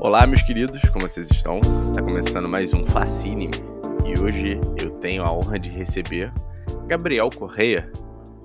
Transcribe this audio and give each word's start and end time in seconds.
Olá, 0.00 0.24
meus 0.28 0.42
queridos, 0.42 0.80
como 0.90 1.08
vocês 1.08 1.28
estão? 1.28 1.60
Tá 1.92 2.00
começando 2.00 2.48
mais 2.48 2.72
um 2.72 2.84
Fascine 2.84 3.50
e 4.06 4.22
hoje 4.22 4.54
eu 4.80 4.92
tenho 5.00 5.24
a 5.24 5.32
honra 5.32 5.58
de 5.58 5.70
receber 5.70 6.32
Gabriel 6.86 7.28
Correia, 7.30 7.90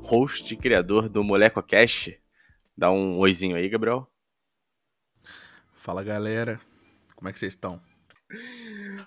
host 0.03 0.51
e 0.51 0.57
criador 0.57 1.07
do 1.07 1.23
MolecoCast. 1.23 2.19
Dá 2.75 2.91
um 2.91 3.19
oizinho 3.19 3.55
aí, 3.55 3.69
Gabriel. 3.69 4.11
Fala, 5.73 6.03
galera. 6.03 6.59
Como 7.15 7.29
é 7.29 7.31
que 7.31 7.37
vocês 7.37 7.53
estão? 7.53 7.79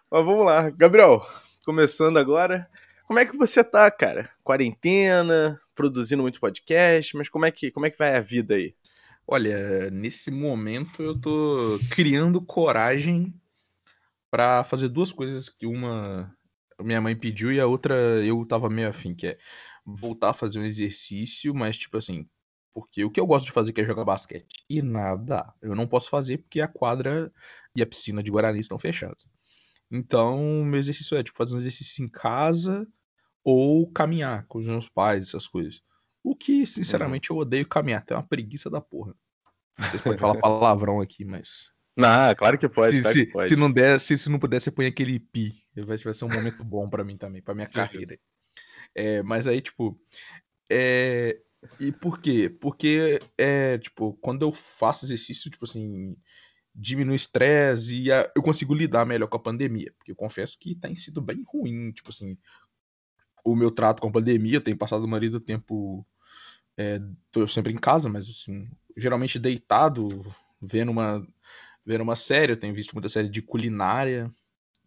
Mas 0.09 0.25
vamos 0.25 0.47
lá, 0.47 0.71
Gabriel, 0.71 1.27
começando 1.65 2.17
agora. 2.17 2.71
Como 3.09 3.19
é 3.19 3.27
que 3.27 3.37
você 3.37 3.65
tá, 3.65 3.91
cara? 3.91 4.31
Quarentena, 4.45 5.61
produzindo 5.75 6.23
muito 6.23 6.39
podcast, 6.39 7.17
mas 7.17 7.29
como 7.29 7.45
é 7.45 7.51
que, 7.51 7.73
como 7.73 7.87
é 7.87 7.91
que 7.91 7.99
vai 7.99 8.15
a 8.15 8.21
vida 8.21 8.55
aí? 8.55 8.73
Olha, 9.29 9.91
nesse 9.91 10.31
momento 10.31 11.03
eu 11.03 11.21
tô 11.21 11.79
criando 11.91 12.41
coragem 12.41 13.35
para 14.31 14.63
fazer 14.63 14.89
duas 14.89 15.11
coisas 15.11 15.49
que 15.49 15.67
uma 15.67 16.33
minha 16.81 17.01
mãe 17.01 17.17
pediu 17.17 17.51
e 17.53 17.59
a 17.59 17.67
outra 17.67 17.95
eu 18.25 18.45
tava 18.47 18.71
meio 18.71 18.89
afim, 18.89 19.15
que 19.15 19.29
é 19.29 19.39
voltar 19.85 20.31
a 20.31 20.35
fazer 20.35 20.61
um 20.61 20.65
exercício, 20.65 21.53
mas 21.55 21.77
tipo 21.77 21.97
assim, 21.97 22.29
porque 22.73 23.05
o 23.05 23.11
que 23.11 23.19
eu 23.19 23.27
gosto 23.27 23.47
de 23.47 23.53
fazer 23.53 23.73
que 23.73 23.81
é 23.81 23.85
jogar 23.85 24.05
basquete 24.05 24.65
e 24.69 24.81
nada, 24.81 25.53
eu 25.61 25.75
não 25.75 25.89
posso 25.89 26.09
fazer 26.09 26.39
porque 26.39 26.61
a 26.61 26.69
quadra 26.69 27.33
e 27.75 27.83
a 27.83 27.87
piscina 27.87 28.23
de 28.23 28.31
Guarani 28.31 28.61
estão 28.61 28.79
fechadas. 28.79 29.29
Então, 29.91 30.65
meu 30.65 30.79
exercício 30.79 31.17
é 31.17 31.23
tipo 31.23 31.39
fazer 31.39 31.55
um 31.55 31.59
exercício 31.59 32.05
em 32.05 32.09
casa 32.09 32.87
ou 33.43 33.91
caminhar 33.91 34.47
com 34.47 34.59
os 34.59 34.69
meus 34.69 34.89
pais, 34.89 35.29
essas 35.29 35.49
coisas. 35.49 35.83
O 36.27 36.35
que, 36.35 36.67
sinceramente, 36.67 37.31
eu 37.31 37.37
odeio 37.37 37.65
caminhar. 37.65 38.05
Tem 38.05 38.17
uma 38.17 38.23
preguiça 38.27 38.69
da 38.69 38.81
porra. 38.81 39.15
Não 39.79 39.89
sei 39.89 39.99
se 40.01 40.05
pode 40.05 40.19
falar 40.21 40.41
palavrão 40.41 41.01
aqui, 41.01 41.25
mas. 41.25 41.71
Não, 41.97 42.35
claro 42.35 42.59
que 42.59 42.69
pode, 42.69 42.97
se, 42.97 43.03
claro 43.03 43.17
se, 43.17 43.27
que 43.27 43.33
pode. 43.33 43.49
Se 43.49 43.55
não, 43.55 43.71
der, 43.71 44.01
se, 44.01 44.19
se 44.19 44.29
não 44.29 44.41
puder, 44.41 44.61
você 44.61 44.73
põe 44.73 44.87
aquele 44.87 45.21
pi. 45.21 45.63
Vai, 45.77 45.97
vai 45.97 46.13
ser 46.13 46.25
um 46.25 46.29
momento 46.29 46.65
bom 46.65 46.91
para 46.91 47.05
mim 47.05 47.17
também, 47.17 47.41
pra 47.41 47.55
minha 47.55 47.69
carreira. 47.71 48.19
É, 48.93 49.23
mas 49.23 49.47
aí, 49.47 49.61
tipo. 49.61 49.97
É, 50.69 51.39
e 51.79 51.93
por 51.93 52.21
quê? 52.21 52.51
Porque, 52.51 53.21
é, 53.39 53.79
tipo, 53.79 54.15
quando 54.15 54.43
eu 54.43 54.53
faço 54.53 55.07
exercício, 55.07 55.49
tipo 55.49 55.65
assim, 55.65 56.17
diminui 56.75 57.15
o 57.15 57.15
estresse 57.15 58.03
e 58.03 58.11
a, 58.11 58.29
eu 58.35 58.43
consigo 58.43 58.75
lidar 58.75 59.07
melhor 59.07 59.29
com 59.29 59.37
a 59.37 59.43
pandemia. 59.43 59.95
Porque 59.97 60.11
eu 60.11 60.17
confesso 60.17 60.59
que 60.59 60.75
tem 60.75 60.97
sido 60.97 61.23
bem 61.23 61.45
ruim, 61.47 61.93
tipo 61.93 62.09
assim, 62.09 62.37
o 63.45 63.55
meu 63.55 63.71
trato 63.71 64.03
com 64.03 64.09
a 64.09 64.13
pandemia. 64.13 64.57
Eu 64.57 64.61
tenho 64.61 64.77
passado 64.77 65.05
a 65.05 65.07
maioria 65.07 65.31
do 65.31 65.41
tempo 65.41 66.05
é, 66.77 67.01
tô 67.33 67.49
sempre 67.49 67.73
em 67.73 67.77
casa, 67.77 68.09
mas 68.09 68.29
assim, 68.29 68.69
geralmente 68.97 69.39
deitado, 69.39 70.09
vendo 70.61 70.91
uma, 70.91 71.27
vendo 71.85 72.03
uma 72.03 72.17
série. 72.17 72.53
Eu 72.53 72.57
tenho 72.57 72.75
visto 72.75 72.93
muita 72.93 73.09
série 73.09 73.29
de 73.29 73.41
culinária. 73.41 74.31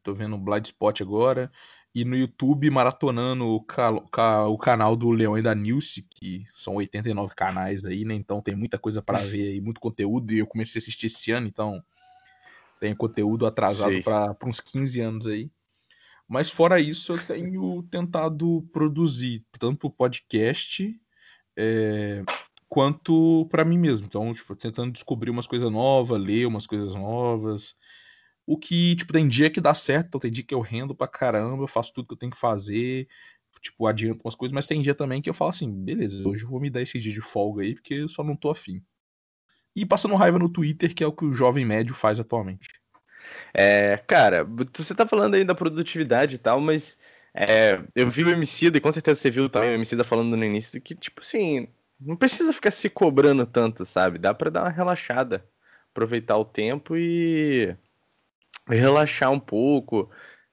Tô 0.04 0.14
vendo 0.14 0.38
Blind 0.38 0.66
Spot 0.66 1.02
agora. 1.02 1.52
E 1.94 2.06
no 2.06 2.16
YouTube 2.16 2.70
maratonando 2.70 3.46
o, 3.48 3.62
ca 3.62 4.48
o 4.48 4.58
canal 4.58 4.96
do 4.96 5.10
Leão 5.10 5.38
e 5.38 5.42
da 5.42 5.56
Nilce, 5.56 6.04
que 6.04 6.46
são 6.54 6.76
89 6.76 7.34
canais 7.34 7.84
aí, 7.84 8.06
né? 8.06 8.14
Então 8.14 8.42
tem 8.42 8.56
muita 8.56 8.78
coisa 8.78 9.02
para 9.02 9.20
ver 9.20 9.50
aí, 9.50 9.62
muito 9.62 9.80
conteúdo. 9.80 10.32
E 10.32 10.40
eu 10.40 10.48
comecei 10.48 10.80
a 10.80 10.82
assistir 10.82 11.08
esse 11.08 11.32
ano, 11.32 11.48
então 11.48 11.84
tem 12.80 12.96
conteúdo 12.96 13.46
atrasado 13.46 14.02
para 14.04 14.48
uns 14.48 14.60
15 14.60 15.02
anos 15.02 15.28
aí. 15.28 15.50
Mas 16.28 16.52
fora 16.52 16.80
isso, 16.80 17.14
eu 17.14 17.18
tenho 17.26 17.82
tentado 17.90 18.64
produzir 18.72 19.44
tanto 19.58 19.90
podcast 19.90 20.96
é, 21.62 22.24
quanto 22.70 23.46
para 23.52 23.66
mim 23.66 23.78
mesmo. 23.78 24.08
Então, 24.08 24.34
tipo, 24.34 24.56
tentando 24.56 24.94
descobrir 24.94 25.30
umas 25.30 25.46
coisas 25.46 25.70
novas, 25.70 26.22
ler 26.22 26.48
umas 26.48 26.66
coisas 26.66 26.96
novas. 26.96 27.76
O 28.46 28.58
que, 28.58 28.96
tipo, 28.96 29.12
tem 29.12 29.28
dia 29.28 29.50
que 29.50 29.60
dá 29.60 29.74
certo, 29.74 30.08
então 30.08 30.22
tem 30.22 30.32
dia 30.32 30.44
que 30.44 30.54
eu 30.54 30.62
rendo 30.62 30.96
pra 30.96 31.08
caramba, 31.08 31.64
eu 31.64 31.68
faço 31.68 31.94
tudo 31.94 32.08
que 32.08 32.14
eu 32.14 32.18
tenho 32.18 32.32
que 32.32 32.40
fazer, 32.40 33.08
tipo, 33.62 33.86
adianto 33.86 34.22
umas 34.24 34.36
coisas, 34.36 34.54
mas 34.54 34.66
tem 34.66 34.82
dia 34.82 34.96
também 34.96 35.22
que 35.22 35.30
eu 35.30 35.34
falo 35.34 35.50
assim, 35.50 35.70
beleza, 35.72 36.28
hoje 36.28 36.44
eu 36.44 36.50
vou 36.50 36.60
me 36.60 36.70
dar 36.70 36.82
esse 36.82 36.98
dia 36.98 37.14
de 37.14 37.22
folga 37.22 37.62
aí, 37.62 37.76
porque 37.76 37.94
eu 37.96 38.10
só 38.10 38.24
não 38.24 38.36
tô 38.36 38.50
afim. 38.50 38.82
E 39.76 39.86
passando 39.86 40.16
raiva 40.16 40.40
no 40.40 40.50
Twitter, 40.50 40.96
que 40.96 41.04
é 41.04 41.08
o 41.08 41.12
que 41.12 41.26
o 41.26 41.34
jovem 41.34 41.64
médio 41.66 41.94
faz 41.94 42.20
atualmente. 42.20 42.70
É, 43.54 43.98
cara, 44.08 44.44
você 44.44 44.96
tá 44.96 45.06
falando 45.06 45.36
aí 45.36 45.44
da 45.44 45.54
produtividade 45.54 46.36
e 46.36 46.40
tal, 46.40 46.60
mas 46.60 46.98
é, 47.42 47.82
eu 47.96 48.10
vi 48.10 48.26
o 48.26 48.30
Emicida, 48.30 48.78
e 48.78 48.82
com 48.82 48.92
certeza 48.92 49.22
você 49.22 49.30
viu 49.30 49.48
também 49.48 49.70
o 49.70 49.74
Emicida 49.74 50.04
falando 50.04 50.36
no 50.36 50.44
início, 50.44 50.82
que, 50.82 50.94
tipo 50.94 51.22
assim, 51.22 51.70
não 51.98 52.18
precisa 52.18 52.52
ficar 52.52 52.70
se 52.70 52.90
cobrando 52.90 53.46
tanto, 53.46 53.86
sabe? 53.86 54.20
Dá 54.20 54.34
para 54.34 54.52
dar 54.52 54.64
uma 54.64 54.70
relaxada, 54.70 55.48
aproveitar 55.90 56.36
o 56.38 56.44
tempo 56.44 56.98
e 56.98 57.74
relaxar 58.68 59.32
um 59.32 59.40
pouco. 59.40 60.12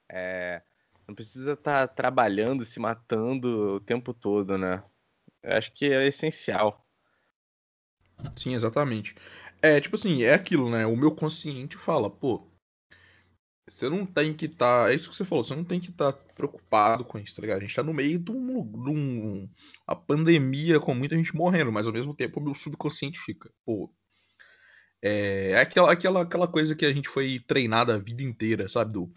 É, 0.09 0.63
não 1.09 1.15
precisa 1.15 1.55
estar 1.55 1.89
tá 1.89 1.93
trabalhando, 1.93 2.65
se 2.65 2.79
matando 2.79 3.75
o 3.75 3.81
tempo 3.81 4.15
todo, 4.15 4.57
né? 4.57 4.81
Eu 5.43 5.57
acho 5.57 5.73
que 5.73 5.87
é 5.87 6.07
essencial. 6.07 6.87
Sim, 8.37 8.55
exatamente. 8.55 9.17
É, 9.61 9.81
tipo 9.81 9.97
assim, 9.97 10.23
é 10.23 10.35
aquilo, 10.35 10.71
né? 10.71 10.87
O 10.87 10.97
meu 10.97 11.13
consciente 11.13 11.77
fala, 11.77 12.09
pô, 12.09 12.47
você 13.69 13.91
não 13.91 14.07
tem 14.07 14.33
que 14.33 14.47
estar. 14.47 14.85
Tá, 14.85 14.93
é 14.93 14.95
isso 14.95 15.11
que 15.11 15.17
você 15.17 15.25
falou, 15.25 15.43
você 15.43 15.55
não 15.55 15.65
tem 15.65 15.81
que 15.81 15.91
estar 15.91 16.13
tá 16.13 16.19
preocupado 16.35 17.05
com 17.05 17.19
isso, 17.19 17.35
tá 17.35 17.43
ligado? 17.43 17.59
A 17.59 17.61
gente 17.61 17.75
tá 17.75 17.83
no 17.83 17.93
meio 17.93 18.19
de, 18.19 18.31
um, 18.31 18.65
de 18.65 18.91
um, 18.91 19.49
uma 19.87 19.97
pandemia 19.97 20.79
com 20.79 20.95
muita 20.95 21.17
gente 21.17 21.35
morrendo, 21.35 21.73
mas 21.73 21.87
ao 21.87 21.93
mesmo 21.93 22.15
tempo 22.15 22.39
o 22.39 22.43
meu 22.43 22.55
subconsciente 22.55 23.19
fica, 23.19 23.51
pô. 23.65 23.93
É, 25.03 25.51
é 25.51 25.61
aquela, 25.61 25.93
aquela, 25.93 26.23
aquela 26.23 26.49
coisa 26.49 26.75
que 26.75 26.87
a 26.87 26.93
gente 26.93 27.09
foi 27.09 27.41
treinado 27.47 27.93
a 27.93 27.99
vida 27.99 28.23
inteira, 28.23 28.69
sabe? 28.69 28.93
Do, 28.93 29.13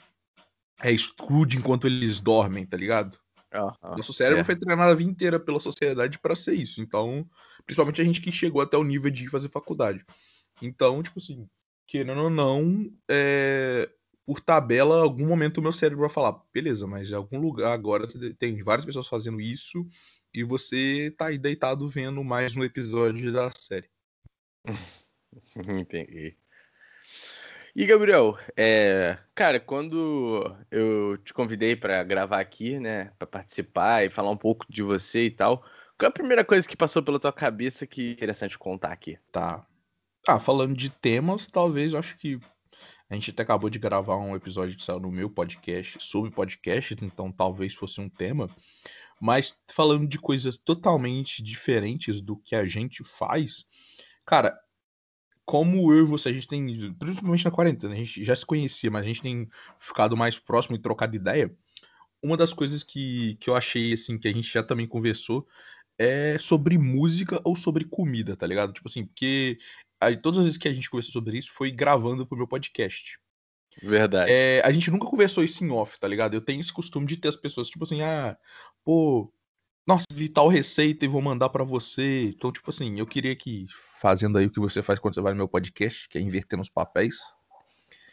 é 0.82 0.92
estude 0.92 1.58
enquanto 1.58 1.86
eles 1.86 2.20
dormem, 2.20 2.66
tá 2.66 2.76
ligado? 2.76 3.20
Uhum, 3.54 3.96
Nosso 3.98 4.14
cérebro 4.14 4.44
certo. 4.44 4.46
foi 4.46 4.56
treinado 4.56 4.92
a 4.92 4.96
vida 4.96 5.10
inteira 5.10 5.40
pela 5.40 5.60
sociedade 5.60 6.20
para 6.20 6.36
ser 6.36 6.54
isso. 6.54 6.82
Então, 6.82 7.28
principalmente 7.66 8.02
a 8.02 8.06
gente 8.06 8.22
que 8.22 8.32
chegou 8.32 8.62
até 8.62 8.78
o 8.78 8.84
nível 8.84 9.12
de 9.12 9.28
fazer 9.30 9.50
faculdade. 9.50 10.06
Então, 10.62 11.02
tipo 11.02 11.20
assim, 11.20 11.48
querendo 11.88 12.22
ou 12.22 12.30
não, 12.30 12.92
é, 13.10 13.90
por 14.30 14.40
tabela, 14.40 15.02
algum 15.02 15.26
momento 15.26 15.58
o 15.58 15.62
meu 15.64 15.72
cérebro 15.72 16.02
vai 16.02 16.10
falar, 16.12 16.40
beleza, 16.54 16.86
mas 16.86 17.10
em 17.10 17.16
algum 17.16 17.40
lugar 17.40 17.74
agora 17.74 18.06
tem 18.38 18.62
várias 18.62 18.86
pessoas 18.86 19.08
fazendo 19.08 19.42
isso 19.42 19.84
e 20.32 20.44
você 20.44 21.12
tá 21.18 21.30
aí 21.30 21.38
deitado 21.40 21.90
vendo 21.90 22.24
mais 22.24 22.56
um 22.56 22.64
episódio 22.64 23.34
da 23.34 23.50
série. 23.50 23.90
Entendi. 25.82 26.38
E 27.76 27.88
Gabriel, 27.88 28.38
é, 28.56 29.18
cara, 29.34 29.60
quando 29.60 30.56
eu 30.70 31.18
te 31.18 31.34
convidei 31.34 31.76
para 31.76 32.04
gravar 32.04 32.40
aqui, 32.40 32.80
né, 32.80 33.12
para 33.18 33.26
participar 33.26 34.06
e 34.06 34.12
falar 34.12 34.30
um 34.30 34.38
pouco 34.38 34.64
de 34.70 34.84
você 34.84 35.26
e 35.26 35.32
tal, 35.32 35.64
qual 35.98 36.06
é 36.06 36.08
a 36.08 36.12
primeira 36.12 36.46
coisa 36.46 36.70
que 36.70 36.78
passou 36.78 37.02
pela 37.02 37.20
tua 37.20 37.34
cabeça 37.34 37.88
que 37.88 38.10
é 38.10 38.12
interessante 38.12 38.60
contar 38.60 38.92
aqui? 38.92 39.18
Tá. 39.32 39.66
Ah, 40.28 40.40
falando 40.40 40.76
de 40.78 40.92
temas, 40.92 41.48
talvez 41.48 41.94
eu 41.94 42.00
acho 42.00 42.16
que 42.20 42.40
a 43.10 43.16
gente 43.16 43.32
até 43.32 43.42
acabou 43.42 43.70
de 43.70 43.80
gravar 43.80 44.18
um 44.18 44.36
episódio 44.36 44.78
que 44.78 44.84
saiu 44.84 45.00
no 45.00 45.12
meu 45.12 45.30
podcast 45.30 45.98
sobre 46.00 46.30
podcast, 46.30 46.96
então 47.02 47.32
talvez 47.32 47.74
fosse 47.74 48.00
um 48.00 48.08
tema. 48.08 48.50
Mas 49.20 49.58
falando 49.68 50.08
de 50.08 50.20
coisas 50.20 50.58
totalmente 50.58 51.42
diferentes 51.42 52.22
do 52.22 52.38
que 52.38 52.56
a 52.56 52.66
gente 52.66 53.04
faz, 53.04 53.66
cara, 54.26 54.58
como 55.44 55.92
eu 55.92 56.04
e 56.04 56.08
você, 56.08 56.30
a 56.30 56.34
gente 56.34 56.48
tem, 56.48 56.94
principalmente 56.94 57.44
na 57.44 57.52
quarentena, 57.52 57.96
a 57.96 57.98
gente 57.98 58.24
já 58.24 58.36
se 58.36 58.46
conhecia, 58.46 58.92
mas 58.92 59.04
a 59.04 59.08
gente 59.08 59.24
tem 59.24 59.50
ficado 59.80 60.16
mais 60.16 60.38
próximo 60.38 60.76
e 60.76 60.80
trocado 60.80 61.16
ideia. 61.16 61.52
Uma 62.22 62.38
das 62.38 62.54
coisas 62.54 62.84
que, 62.84 63.36
que 63.40 63.50
eu 63.50 63.56
achei, 63.56 63.94
assim, 63.94 64.20
que 64.20 64.28
a 64.28 64.32
gente 64.32 64.52
já 64.54 64.62
também 64.62 64.86
conversou 64.86 65.48
é 65.98 66.38
sobre 66.38 66.78
música 66.78 67.42
ou 67.44 67.56
sobre 67.56 67.84
comida, 67.86 68.38
tá 68.38 68.46
ligado? 68.46 68.72
Tipo 68.72 68.88
assim, 68.88 69.06
porque 69.06 69.58
aí, 70.00 70.18
todas 70.18 70.40
as 70.40 70.46
vezes 70.46 70.58
que 70.58 70.68
a 70.68 70.74
gente 70.74 70.90
conversou 70.90 71.12
sobre 71.12 71.38
isso 71.38 71.52
foi 71.54 71.72
gravando 71.72 72.26
pro 72.26 72.38
meu 72.38 72.48
podcast. 72.48 73.20
Verdade. 73.82 74.32
É, 74.32 74.62
a 74.66 74.72
gente 74.72 74.92
nunca 74.92 75.08
conversou 75.08 75.44
isso 75.44 75.64
em 75.64 75.70
off, 75.70 76.00
tá 76.00 76.08
ligado? 76.08 76.34
Eu 76.34 76.42
tenho 76.42 76.60
esse 76.60 76.74
costume 76.74 77.06
de 77.06 77.18
ter 77.18 77.30
as 77.30 77.36
pessoas, 77.36 77.70
tipo 77.70 77.84
assim, 77.84 78.02
ah, 78.02 78.38
pô, 78.84 79.32
nossa, 79.88 80.06
vi 80.12 80.30
tal 80.30 80.48
receita 80.48 81.06
e 81.06 81.08
vou 81.08 81.22
mandar 81.22 81.50
para 81.50 81.64
você. 81.64 82.26
Então, 82.36 82.52
tipo 82.52 82.70
assim, 82.70 83.00
eu 83.00 83.08
queria 83.08 83.36
que, 83.36 83.66
fazendo 84.00 84.38
aí 84.38 84.46
o 84.46 84.52
que 84.52 84.60
você 84.60 84.82
faz 84.82 85.00
quando 85.00 85.16
você 85.16 85.22
vai 85.22 85.34
no 85.34 85.38
meu 85.38 85.48
podcast, 85.48 86.08
que 86.10 86.18
é 86.18 86.22
invertendo 86.22 86.62
os 86.62 86.70
papéis, 86.70 87.18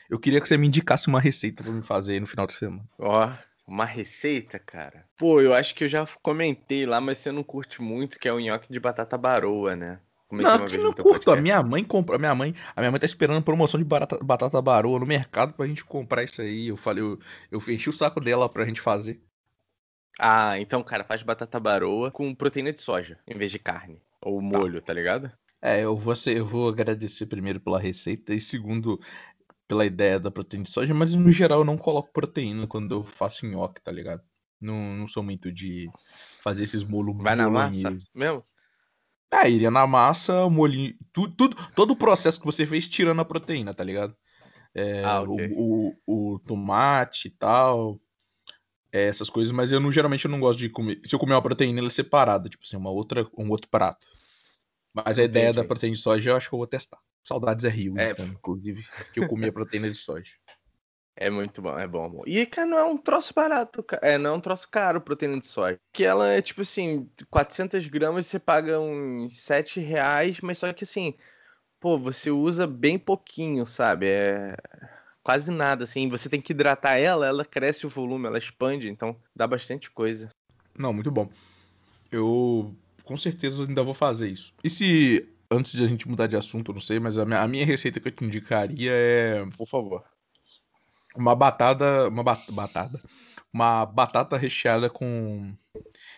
eu 0.08 0.18
queria 0.18 0.40
que 0.40 0.48
você 0.48 0.56
me 0.56 0.66
indicasse 0.66 1.08
uma 1.08 1.20
receita 1.20 1.62
para 1.62 1.72
me 1.72 1.82
fazer 1.82 2.14
aí 2.14 2.20
no 2.20 2.26
final 2.26 2.46
de 2.46 2.54
semana. 2.54 2.88
Ó, 2.98 3.32
uma 3.66 3.84
receita, 3.84 4.58
cara? 4.58 5.04
Pô, 5.18 5.40
eu 5.40 5.52
acho 5.52 5.74
que 5.74 5.84
eu 5.84 5.88
já 5.88 6.06
comentei 6.22 6.86
lá, 6.86 7.00
mas 7.00 7.18
você 7.18 7.32
não 7.32 7.42
curte 7.42 7.82
muito, 7.82 8.18
que 8.18 8.28
é 8.28 8.32
o 8.32 8.38
nhoque 8.38 8.72
de 8.72 8.78
batata 8.78 9.18
baroa, 9.18 9.74
né? 9.74 9.98
Não, 10.30 10.66
que 10.66 10.76
não 10.76 10.92
curto. 10.92 11.30
A 11.30 11.36
minha 11.36 11.62
mãe 11.62 11.84
comprou. 11.84 12.16
A 12.16 12.18
minha 12.18 12.34
mãe, 12.34 12.54
a 12.74 12.80
minha 12.80 12.90
mãe 12.90 12.98
tá 12.98 13.06
esperando 13.06 13.42
promoção 13.42 13.78
de 13.78 13.84
barata, 13.84 14.18
batata 14.22 14.60
baroa 14.60 14.98
no 14.98 15.06
mercado 15.06 15.52
pra 15.52 15.66
gente 15.66 15.84
comprar 15.84 16.24
isso 16.24 16.42
aí. 16.42 16.68
Eu 16.68 16.76
falei, 16.76 17.02
eu, 17.02 17.18
eu 17.50 17.62
enchi 17.68 17.88
o 17.88 17.92
saco 17.92 18.20
dela 18.20 18.48
pra 18.48 18.64
gente 18.64 18.80
fazer. 18.80 19.20
Ah, 20.18 20.58
então, 20.58 20.82
cara, 20.82 21.04
faz 21.04 21.22
batata 21.22 21.60
baroa 21.60 22.10
com 22.10 22.34
proteína 22.34 22.72
de 22.72 22.80
soja, 22.80 23.18
em 23.26 23.36
vez 23.36 23.50
de 23.50 23.58
carne. 23.58 24.00
Ou 24.20 24.40
tá. 24.40 24.58
molho, 24.58 24.80
tá, 24.80 24.86
tá 24.86 24.94
ligado? 24.94 25.30
É, 25.62 25.84
eu 25.84 25.96
vou, 25.96 26.14
ser, 26.14 26.36
eu 26.36 26.44
vou 26.44 26.68
agradecer 26.68 27.26
primeiro 27.26 27.60
pela 27.60 27.78
receita 27.78 28.34
e 28.34 28.40
segundo, 28.40 29.00
pela 29.68 29.84
ideia 29.84 30.18
da 30.18 30.30
proteína 30.30 30.64
de 30.64 30.70
soja, 30.70 30.92
mas 30.94 31.14
no 31.14 31.30
geral 31.30 31.60
eu 31.60 31.64
não 31.64 31.76
coloco 31.76 32.12
proteína 32.12 32.66
quando 32.66 32.94
eu 32.94 33.04
faço 33.04 33.46
nhoque, 33.46 33.80
tá 33.80 33.92
ligado? 33.92 34.22
Não, 34.60 34.96
não 34.96 35.06
sou 35.06 35.22
muito 35.22 35.52
de 35.52 35.88
fazer 36.42 36.64
esses 36.64 36.82
molos 36.82 37.16
Vai 37.18 37.36
na 37.36 37.50
massa 37.50 37.90
mesmo? 38.14 38.42
Ah, 39.38 39.48
iria 39.50 39.70
na 39.70 39.86
massa, 39.86 40.48
molhinho, 40.48 40.94
tudo, 41.12 41.34
tudo, 41.36 41.56
todo 41.74 41.90
o 41.90 41.96
processo 41.96 42.40
que 42.40 42.46
você 42.46 42.64
fez 42.64 42.88
tirando 42.88 43.20
a 43.20 43.24
proteína, 43.24 43.74
tá 43.74 43.84
ligado? 43.84 44.16
É, 44.74 45.04
ah, 45.04 45.20
okay. 45.20 45.50
o, 45.52 45.94
o, 46.06 46.34
o, 46.34 46.38
tomate 46.38 47.28
e 47.28 47.30
tal, 47.30 48.00
é, 48.90 49.08
essas 49.08 49.28
coisas, 49.28 49.52
mas 49.52 49.70
eu 49.70 49.78
não, 49.78 49.92
geralmente 49.92 50.24
eu 50.24 50.30
não 50.30 50.40
gosto 50.40 50.58
de 50.58 50.70
comer. 50.70 51.02
Se 51.04 51.14
eu 51.14 51.18
comer 51.18 51.34
uma 51.34 51.42
proteína, 51.42 51.80
ela 51.80 51.88
é 51.88 51.90
separada, 51.90 52.48
tipo 52.48 52.64
assim, 52.64 52.78
uma 52.78 52.90
outra, 52.90 53.28
um 53.36 53.50
outro 53.50 53.68
prato. 53.68 54.06
Mas 54.94 55.18
a 55.18 55.24
Entendi. 55.24 55.38
ideia 55.38 55.52
da 55.52 55.64
proteína 55.64 55.96
de 55.96 56.00
soja 56.00 56.30
eu 56.30 56.36
acho 56.36 56.48
que 56.48 56.54
eu 56.54 56.58
vou 56.58 56.66
testar. 56.66 56.98
Saudades 57.22 57.66
é 57.66 57.68
Rio, 57.68 57.98
é. 57.98 58.12
Então, 58.12 58.24
inclusive, 58.24 58.86
que 59.12 59.20
eu 59.20 59.28
comia 59.28 59.52
proteína 59.52 59.90
de 59.90 59.98
soja. 59.98 60.32
É 61.18 61.30
muito 61.30 61.62
bom, 61.62 61.78
é 61.78 61.88
bom. 61.88 62.22
E, 62.26 62.44
cara, 62.44 62.68
não 62.68 62.78
é 62.78 62.84
um 62.84 62.98
troço 62.98 63.32
barato, 63.34 63.82
é, 64.02 64.18
não 64.18 64.34
é 64.34 64.36
um 64.36 64.40
troço 64.40 64.68
caro 64.68 65.00
proteína 65.00 65.40
de 65.40 65.46
soja. 65.46 65.78
Que 65.90 66.04
ela 66.04 66.28
é, 66.28 66.42
tipo 66.42 66.60
assim, 66.60 67.08
400 67.30 67.88
gramas 67.88 68.26
você 68.26 68.38
paga 68.38 68.78
uns 68.78 69.40
7 69.40 69.80
reais, 69.80 70.40
mas 70.42 70.58
só 70.58 70.70
que 70.74 70.84
assim, 70.84 71.14
pô, 71.80 71.98
você 71.98 72.30
usa 72.30 72.66
bem 72.66 72.98
pouquinho, 72.98 73.64
sabe? 73.64 74.06
É 74.08 74.56
quase 75.22 75.50
nada, 75.50 75.84
assim. 75.84 76.10
Você 76.10 76.28
tem 76.28 76.40
que 76.40 76.52
hidratar 76.52 76.98
ela, 76.98 77.26
ela 77.26 77.46
cresce 77.46 77.86
o 77.86 77.88
volume, 77.88 78.26
ela 78.26 78.38
expande, 78.38 78.88
então 78.88 79.16
dá 79.34 79.46
bastante 79.46 79.90
coisa. 79.90 80.28
Não, 80.78 80.92
muito 80.92 81.10
bom. 81.10 81.30
Eu 82.12 82.74
com 83.04 83.16
certeza 83.16 83.64
ainda 83.64 83.82
vou 83.82 83.94
fazer 83.94 84.28
isso. 84.28 84.52
E 84.62 84.68
se, 84.68 85.26
antes 85.50 85.72
de 85.72 85.82
a 85.82 85.88
gente 85.88 86.06
mudar 86.06 86.26
de 86.26 86.36
assunto, 86.36 86.72
eu 86.72 86.74
não 86.74 86.80
sei, 86.80 87.00
mas 87.00 87.16
a 87.16 87.24
minha, 87.24 87.40
a 87.40 87.48
minha 87.48 87.64
receita 87.64 88.00
que 88.00 88.08
eu 88.08 88.12
te 88.12 88.24
indicaria 88.24 88.92
é. 88.92 89.46
Por 89.56 89.66
favor 89.66 90.04
uma 91.16 91.34
batata, 91.34 92.08
uma 92.08 92.22
bat 92.22 92.50
batata, 92.52 93.00
uma 93.52 93.86
batata 93.86 94.36
recheada 94.36 94.90
com 94.90 95.54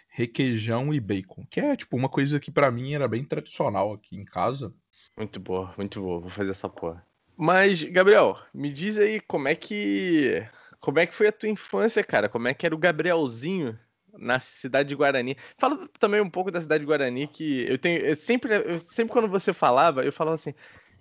requeijão 0.09 0.93
e 0.93 1.01
bacon, 1.01 1.47
que 1.49 1.61
é 1.61 1.77
tipo 1.77 1.97
uma 1.97 2.09
coisa 2.09 2.41
que 2.41 2.51
para 2.51 2.71
mim 2.71 2.95
era 2.95 3.07
bem 3.07 3.25
tradicional 3.25 3.93
aqui 3.93 4.17
em 4.17 4.25
casa. 4.25 4.75
Muito 5.17 5.39
boa, 5.41 5.73
muito 5.77 6.01
boa, 6.01 6.21
vou 6.21 6.31
fazer 6.31 6.51
essa 6.51 6.69
porra. 6.69 7.07
Mas, 7.37 7.83
Gabriel, 7.85 8.37
me 8.53 8.73
diz 8.73 8.99
aí 8.99 9.21
como 9.21 9.47
é 9.47 9.55
que 9.55 10.45
como 10.81 10.99
é 10.99 11.07
que 11.07 11.15
foi 11.15 11.29
a 11.29 11.33
tua 11.33 11.49
infância, 11.49 12.03
cara? 12.03 12.29
Como 12.29 12.49
é 12.49 12.55
que 12.55 12.67
era 12.67 12.75
o 12.75 12.79
Gabrielzinho 12.79 13.79
na 14.13 14.39
cidade 14.39 14.89
de 14.89 14.95
Guarani? 14.95 15.37
Fala 15.57 15.89
também 15.99 16.21
um 16.21 16.31
pouco 16.31 16.51
da 16.51 16.61
cidade 16.61 16.81
de 16.81 16.87
Guarani 16.87 17.29
que 17.29 17.67
eu 17.69 17.79
tenho, 17.79 18.01
eu 18.01 18.17
sempre, 18.17 18.55
eu, 18.55 18.79
sempre 18.79 19.13
quando 19.13 19.29
você 19.29 19.53
falava, 19.53 20.05
eu 20.05 20.13
falava 20.13 20.35
assim, 20.35 20.55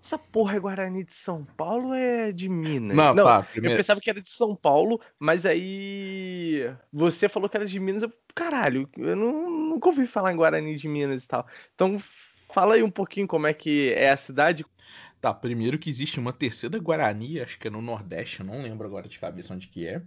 essa 0.03 0.17
porra 0.17 0.55
é 0.55 0.59
Guarani 0.59 1.03
de 1.03 1.13
São 1.13 1.43
Paulo 1.43 1.89
ou 1.89 1.93
é 1.93 2.31
de 2.31 2.47
Minas? 2.47 2.95
Não, 2.95 3.13
não 3.13 3.25
tá, 3.25 3.43
primeiro... 3.43 3.73
eu 3.73 3.77
pensava 3.77 3.99
que 3.99 4.09
era 4.09 4.21
de 4.21 4.29
São 4.29 4.55
Paulo, 4.55 5.01
mas 5.19 5.45
aí 5.45 6.73
você 6.91 7.27
falou 7.27 7.49
que 7.49 7.57
era 7.57 7.65
de 7.65 7.79
Minas. 7.79 8.03
Eu, 8.03 8.13
caralho, 8.33 8.89
eu 8.97 9.15
não, 9.15 9.49
nunca 9.49 9.89
ouvi 9.89 10.07
falar 10.07 10.31
em 10.31 10.37
Guarani 10.37 10.75
de 10.75 10.87
Minas 10.87 11.23
e 11.23 11.27
tal. 11.27 11.45
Então, 11.75 11.97
fala 12.49 12.75
aí 12.75 12.83
um 12.83 12.91
pouquinho 12.91 13.27
como 13.27 13.47
é 13.47 13.53
que 13.53 13.93
é 13.93 14.09
a 14.09 14.17
cidade. 14.17 14.65
Tá, 15.19 15.33
primeiro 15.33 15.79
que 15.79 15.89
existe 15.89 16.19
uma 16.19 16.31
terceira 16.31 16.77
Guarani, 16.79 17.41
acho 17.41 17.59
que 17.59 17.67
é 17.67 17.71
no 17.71 17.81
Nordeste, 17.81 18.39
eu 18.39 18.45
não 18.45 18.61
lembro 18.61 18.87
agora 18.87 19.09
de 19.09 19.19
cabeça 19.19 19.53
onde 19.53 19.67
que 19.67 19.85
é. 19.85 20.01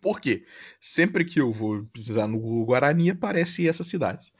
Por 0.00 0.20
quê? 0.20 0.46
Sempre 0.80 1.24
que 1.24 1.40
eu 1.40 1.52
vou 1.52 1.84
precisar 1.92 2.26
no 2.26 2.64
Guarani, 2.64 3.10
aparece 3.10 3.68
essas 3.68 3.86
cidades. 3.86 4.32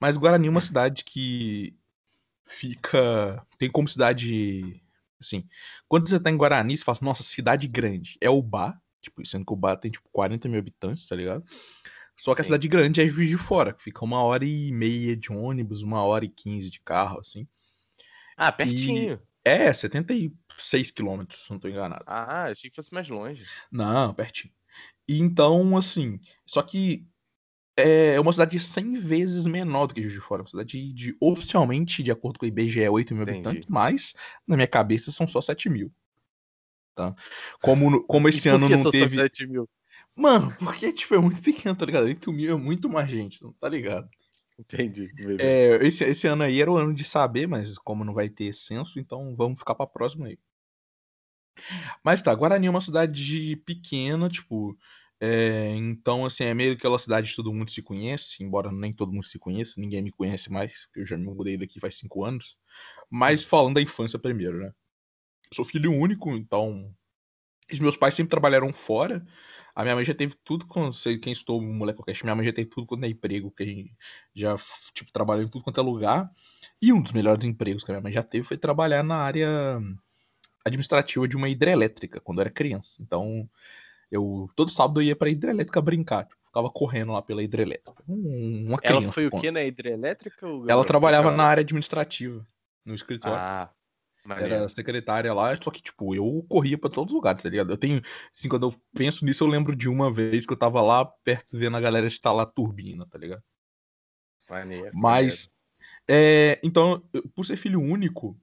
Mas 0.00 0.16
Guarani 0.16 0.48
é 0.48 0.50
uma 0.50 0.60
cidade 0.60 1.04
que 1.04 1.74
fica. 2.48 3.44
Tem 3.58 3.70
como 3.70 3.88
cidade. 3.88 4.82
Assim, 5.20 5.48
quando 5.88 6.08
você 6.08 6.20
tá 6.20 6.30
em 6.30 6.36
Guarani, 6.36 6.76
você 6.76 6.84
fala 6.84 6.96
assim, 6.96 7.04
nossa, 7.04 7.22
cidade 7.22 7.66
grande. 7.66 8.16
É 8.20 8.30
o 8.30 8.40
Bar, 8.40 8.80
tipo, 9.00 9.24
sendo 9.26 9.44
que 9.44 9.52
o 9.52 9.56
Bar 9.56 9.76
tem 9.76 9.90
tipo 9.90 10.08
40 10.12 10.48
mil 10.48 10.58
habitantes, 10.58 11.06
tá 11.06 11.16
ligado? 11.16 11.44
Só 12.16 12.32
que 12.32 12.36
Sim. 12.36 12.42
a 12.42 12.44
cidade 12.44 12.68
grande 12.68 13.00
é 13.00 13.06
Juiz 13.06 13.28
de 13.28 13.36
Fora, 13.36 13.72
que 13.72 13.82
fica 13.82 14.04
uma 14.04 14.22
hora 14.22 14.44
e 14.44 14.72
meia 14.72 15.16
de 15.16 15.32
ônibus, 15.32 15.82
uma 15.82 16.02
hora 16.02 16.24
e 16.24 16.28
quinze 16.28 16.70
de 16.70 16.80
carro, 16.80 17.20
assim. 17.20 17.46
Ah, 18.36 18.52
pertinho. 18.52 19.14
E... 19.14 19.28
É, 19.48 19.72
76 19.72 20.90
quilômetros, 20.90 21.44
se 21.44 21.50
não 21.50 21.58
tô 21.58 21.68
enganado. 21.68 22.04
Ah, 22.06 22.44
achei 22.44 22.70
que 22.70 22.76
fosse 22.76 22.92
mais 22.92 23.08
longe. 23.08 23.44
Não, 23.70 24.12
pertinho. 24.12 24.52
E 25.06 25.18
então, 25.18 25.76
assim, 25.76 26.20
só 26.44 26.62
que 26.62 27.06
é, 27.78 28.14
é 28.14 28.20
uma 28.20 28.32
cidade 28.32 28.58
100 28.58 28.94
vezes 28.94 29.46
menor 29.46 29.86
do 29.86 29.94
que 29.94 30.02
Juiz 30.02 30.14
de 30.14 30.20
Fora. 30.20 30.42
Uma 30.42 30.48
cidade 30.48 30.92
de, 30.92 31.16
oficialmente, 31.20 32.02
de 32.02 32.10
acordo 32.10 32.38
com 32.38 32.44
o 32.44 32.48
IBGE, 32.48 32.88
8 32.88 33.14
mil 33.14 33.22
Entendi. 33.22 33.38
habitantes, 33.38 33.68
mas 33.68 34.14
na 34.46 34.56
minha 34.56 34.66
cabeça 34.66 35.12
são 35.12 35.26
só 35.26 35.40
7 35.40 35.68
mil. 35.68 35.90
Tá? 36.94 37.14
Como, 37.62 38.02
como 38.04 38.28
esse 38.28 38.48
ano 38.48 38.68
não 38.68 38.90
teve. 38.90 39.16
Só 39.16 39.22
7 39.22 39.46
mil? 39.46 39.68
Mano, 40.14 40.52
porque 40.58 40.92
tipo, 40.92 41.14
é 41.14 41.18
muito 41.18 41.40
pequeno, 41.40 41.76
tá 41.76 41.86
ligado? 41.86 42.04
8 42.04 42.32
mil 42.32 42.52
é 42.52 42.58
muito 42.58 42.88
mais 42.88 43.08
gente, 43.08 43.42
não 43.42 43.52
tá 43.52 43.68
ligado? 43.68 44.08
Entendi. 44.58 45.08
É, 45.38 45.78
esse, 45.86 46.04
esse 46.04 46.26
ano 46.26 46.42
aí 46.42 46.60
era 46.60 46.70
o 46.70 46.76
ano 46.76 46.92
de 46.92 47.04
saber, 47.04 47.46
mas 47.46 47.78
como 47.78 48.04
não 48.04 48.12
vai 48.12 48.28
ter 48.28 48.52
censo, 48.52 48.98
então 48.98 49.36
vamos 49.36 49.60
ficar 49.60 49.76
pra 49.76 49.86
próxima 49.86 50.26
aí. 50.26 50.38
Mas 52.02 52.20
tá, 52.20 52.34
Guarani 52.34 52.66
é 52.66 52.70
uma 52.70 52.80
cidade 52.80 53.54
pequena, 53.64 54.28
tipo, 54.28 54.76
é, 55.20 55.74
então, 55.74 56.24
assim, 56.24 56.44
é 56.44 56.54
meio 56.54 56.74
aquela 56.74 56.98
cidade 56.98 57.30
que 57.30 57.36
todo 57.36 57.52
mundo 57.52 57.70
se 57.70 57.82
conhece, 57.82 58.42
embora 58.42 58.70
nem 58.70 58.92
todo 58.92 59.12
mundo 59.12 59.26
se 59.26 59.38
conheça, 59.38 59.80
ninguém 59.80 60.02
me 60.02 60.12
conhece 60.12 60.50
mais, 60.50 60.86
porque 60.86 61.00
eu 61.00 61.06
já 61.06 61.16
me 61.16 61.24
mudei 61.24 61.56
daqui 61.56 61.80
faz 61.80 61.96
cinco 61.96 62.24
anos. 62.24 62.56
Mas 63.10 63.44
falando 63.44 63.74
da 63.74 63.82
infância 63.82 64.18
primeiro, 64.18 64.58
né? 64.58 64.72
sou 65.52 65.64
filho 65.64 65.92
único, 65.92 66.30
então. 66.32 66.94
Os 67.70 67.80
meus 67.80 67.96
pais 67.96 68.14
sempre 68.14 68.30
trabalharam 68.30 68.72
fora. 68.72 69.24
A 69.74 69.82
minha 69.82 69.94
mãe 69.94 70.04
já 70.04 70.14
teve 70.14 70.34
tudo 70.44 70.66
com. 70.66 70.90
Sei 70.90 71.18
quem 71.18 71.32
estou, 71.32 71.60
moleque 71.60 71.98
qualquer. 71.98 72.16
Minha 72.24 72.34
mãe 72.34 72.44
já 72.44 72.52
teve 72.52 72.68
tudo 72.68 72.86
quanto 72.86 73.04
é 73.04 73.08
emprego, 73.08 73.50
que 73.50 73.62
a 73.62 73.66
gente 73.66 73.94
já, 74.34 74.56
tipo, 74.94 75.12
trabalhou 75.12 75.44
em 75.44 75.48
tudo 75.48 75.62
quanto 75.62 75.80
é 75.80 75.82
lugar. 75.82 76.30
E 76.80 76.92
um 76.92 77.02
dos 77.02 77.12
melhores 77.12 77.44
empregos 77.44 77.84
que 77.84 77.90
a 77.90 77.94
minha 77.94 78.02
mãe 78.02 78.12
já 78.12 78.22
teve 78.22 78.46
foi 78.46 78.56
trabalhar 78.56 79.02
na 79.02 79.16
área 79.16 79.80
administrativa 80.64 81.28
de 81.28 81.36
uma 81.36 81.48
hidrelétrica, 81.48 82.20
quando 82.20 82.38
eu 82.38 82.42
era 82.42 82.50
criança. 82.50 83.02
Então 83.02 83.48
eu 84.10 84.46
todo 84.56 84.70
sábado 84.70 85.00
eu 85.00 85.06
ia 85.06 85.16
pra 85.16 85.28
hidrelétrica 85.28 85.80
brincar. 85.80 86.24
Tipo, 86.24 86.42
ficava 86.46 86.70
correndo 86.70 87.12
lá 87.12 87.22
pela 87.22 87.42
hidrelétrica. 87.42 88.02
uma 88.06 88.78
criança, 88.78 89.04
Ela 89.04 89.12
foi 89.12 89.26
o 89.26 89.30
que 89.30 89.50
na 89.50 89.62
hidrelétrica? 89.62 90.46
Ela 90.68 90.84
trabalhava 90.84 91.30
na 91.30 91.44
área 91.44 91.60
administrativa, 91.60 92.46
no 92.84 92.94
escritório. 92.94 93.38
Ah. 93.38 93.70
Maneiro. 94.24 94.54
Era 94.54 94.68
secretária 94.68 95.32
lá, 95.32 95.56
só 95.56 95.70
que, 95.70 95.80
tipo, 95.80 96.14
eu 96.14 96.44
corria 96.50 96.76
para 96.76 96.90
todos 96.90 97.12
os 97.12 97.16
lugares, 97.16 97.42
tá 97.42 97.48
ligado? 97.48 97.70
Eu 97.70 97.78
tenho, 97.78 98.02
assim, 98.30 98.46
quando 98.46 98.68
eu 98.68 98.74
penso 98.94 99.24
nisso, 99.24 99.42
eu 99.42 99.48
lembro 99.48 99.74
de 99.74 99.88
uma 99.88 100.12
vez 100.12 100.44
que 100.44 100.52
eu 100.52 100.56
tava 100.56 100.82
lá 100.82 101.06
perto 101.24 101.56
vendo 101.56 101.78
a 101.78 101.80
galera 101.80 102.06
instalar 102.06 102.44
turbina, 102.44 103.06
tá 103.06 103.16
ligado? 103.16 103.42
Maneiro. 104.50 104.90
Mas, 104.92 105.48
é, 106.06 106.60
então, 106.62 107.02
por 107.34 107.46
ser 107.46 107.56
filho 107.56 107.80
único, 107.80 108.38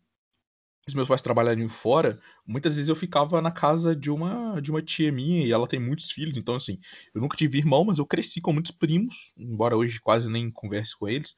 os 0.87 0.93
meus 0.93 1.07
pais 1.07 1.21
trabalharem 1.21 1.67
fora, 1.67 2.19
muitas 2.47 2.75
vezes 2.75 2.89
eu 2.89 2.95
ficava 2.95 3.41
na 3.41 3.51
casa 3.51 3.95
de 3.95 4.11
uma 4.11 4.61
de 4.61 4.69
uma 4.69 4.81
tia 4.83 5.11
minha 5.11 5.45
e 5.45 5.51
ela 5.51 5.67
tem 5.67 5.79
muitos 5.79 6.11
filhos, 6.11 6.37
então 6.37 6.55
assim, 6.55 6.79
eu 7.13 7.21
nunca 7.21 7.35
tive 7.35 7.57
irmão, 7.57 7.83
mas 7.85 7.97
eu 7.99 8.05
cresci 8.05 8.39
com 8.39 8.53
muitos 8.53 8.71
primos, 8.71 9.33
embora 9.37 9.75
hoje 9.75 9.99
quase 9.99 10.29
nem 10.29 10.51
converse 10.51 10.95
com 10.97 11.07
eles. 11.07 11.35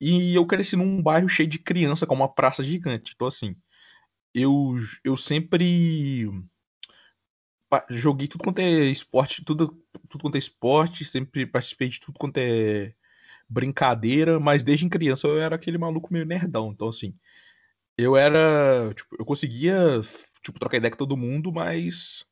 E 0.00 0.34
eu 0.34 0.46
cresci 0.46 0.76
num 0.76 1.02
bairro 1.02 1.28
cheio 1.28 1.48
de 1.48 1.58
criança 1.58 2.06
com 2.06 2.14
uma 2.14 2.32
praça 2.32 2.62
gigante. 2.64 3.12
Então 3.14 3.28
assim, 3.28 3.56
eu 4.34 4.76
eu 5.04 5.16
sempre 5.16 6.30
joguei 7.90 8.26
tudo 8.28 8.44
quanto 8.44 8.60
é 8.60 8.70
esporte, 8.86 9.44
tudo 9.44 9.68
tudo 10.08 10.22
quanto 10.22 10.36
é 10.36 10.38
esporte, 10.38 11.04
sempre 11.04 11.46
participei 11.46 11.88
de 11.88 12.00
tudo 12.00 12.18
quanto 12.18 12.38
é 12.38 12.94
brincadeira, 13.48 14.40
mas 14.40 14.62
desde 14.62 14.88
criança 14.88 15.26
eu 15.28 15.38
era 15.40 15.56
aquele 15.56 15.78
maluco 15.78 16.12
meio 16.12 16.26
nerdão. 16.26 16.72
Então 16.72 16.88
assim, 16.88 17.14
eu 17.98 18.16
era. 18.16 18.94
Tipo, 18.94 19.16
eu 19.18 19.24
conseguia, 19.24 20.00
tipo, 20.42 20.58
trocar 20.58 20.76
ideia 20.78 20.90
com 20.90 20.96
todo 20.96 21.16
mundo, 21.16 21.52
mas. 21.52 22.24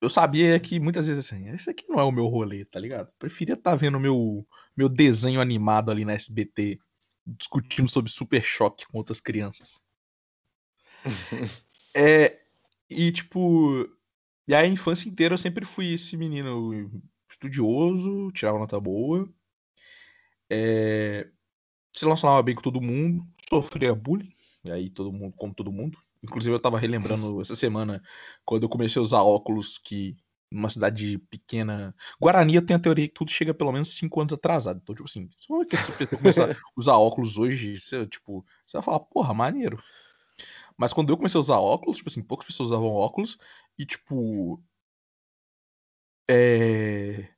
Eu 0.00 0.10
sabia 0.10 0.58
que 0.58 0.80
muitas 0.80 1.06
vezes 1.06 1.26
assim, 1.26 1.48
esse 1.50 1.70
aqui 1.70 1.84
não 1.88 2.00
é 2.00 2.02
o 2.02 2.10
meu 2.10 2.26
rolê, 2.26 2.64
tá 2.64 2.80
ligado? 2.80 3.12
Preferia 3.20 3.54
estar 3.54 3.70
tá 3.70 3.76
vendo 3.76 4.00
meu, 4.00 4.44
meu 4.76 4.88
desenho 4.88 5.40
animado 5.40 5.92
ali 5.92 6.04
na 6.04 6.14
SBT, 6.14 6.80
discutindo 7.24 7.88
sobre 7.88 8.10
Super 8.10 8.42
Choque 8.42 8.84
com 8.88 8.98
outras 8.98 9.20
crianças. 9.20 9.80
é. 11.94 12.40
E, 12.90 13.12
tipo. 13.12 13.88
E 14.48 14.54
a 14.54 14.66
infância 14.66 15.08
inteira 15.08 15.34
eu 15.34 15.38
sempre 15.38 15.64
fui 15.64 15.92
esse 15.92 16.16
menino 16.16 16.90
estudioso, 17.30 18.32
tirava 18.32 18.58
nota 18.58 18.80
boa. 18.80 19.32
É, 20.50 21.26
se 21.94 22.04
relacionava 22.04 22.42
bem 22.42 22.54
com 22.54 22.60
todo 22.62 22.80
mundo, 22.80 23.24
sofria 23.48 23.94
bullying. 23.94 24.34
E 24.64 24.70
aí 24.70 24.90
todo 24.90 25.12
mundo, 25.12 25.34
como 25.36 25.54
todo 25.54 25.72
mundo. 25.72 25.98
Inclusive 26.22 26.54
eu 26.54 26.60
tava 26.60 26.78
relembrando 26.78 27.40
essa 27.42 27.56
semana 27.56 28.02
quando 28.44 28.62
eu 28.62 28.68
comecei 28.68 29.00
a 29.00 29.02
usar 29.02 29.22
óculos 29.22 29.78
que 29.78 30.16
numa 30.52 30.68
cidade 30.68 31.18
pequena. 31.30 31.94
Guarani 32.20 32.54
eu 32.54 32.64
tenho 32.64 32.78
a 32.78 32.82
teoria 32.82 33.08
que 33.08 33.14
tudo 33.14 33.30
chega 33.30 33.54
pelo 33.54 33.72
menos 33.72 33.96
5 33.96 34.20
anos 34.20 34.32
atrasado. 34.32 34.80
Então, 34.82 34.94
tipo 34.94 35.08
assim, 35.08 35.28
se 35.36 35.48
você 35.48 36.06
começar 36.06 36.52
a 36.52 36.56
usar 36.76 36.94
óculos 36.94 37.38
hoje, 37.38 37.80
você, 37.80 38.06
tipo, 38.06 38.44
você 38.66 38.76
vai 38.76 38.82
falar, 38.82 39.00
porra, 39.00 39.32
maneiro. 39.34 39.82
Mas 40.76 40.92
quando 40.92 41.10
eu 41.10 41.16
comecei 41.16 41.38
a 41.38 41.40
usar 41.40 41.58
óculos, 41.58 41.96
tipo 41.96 42.08
assim, 42.10 42.22
poucas 42.22 42.46
pessoas 42.46 42.68
usavam 42.68 42.88
óculos 42.88 43.38
e, 43.78 43.86
tipo. 43.86 44.62
É. 46.30 47.28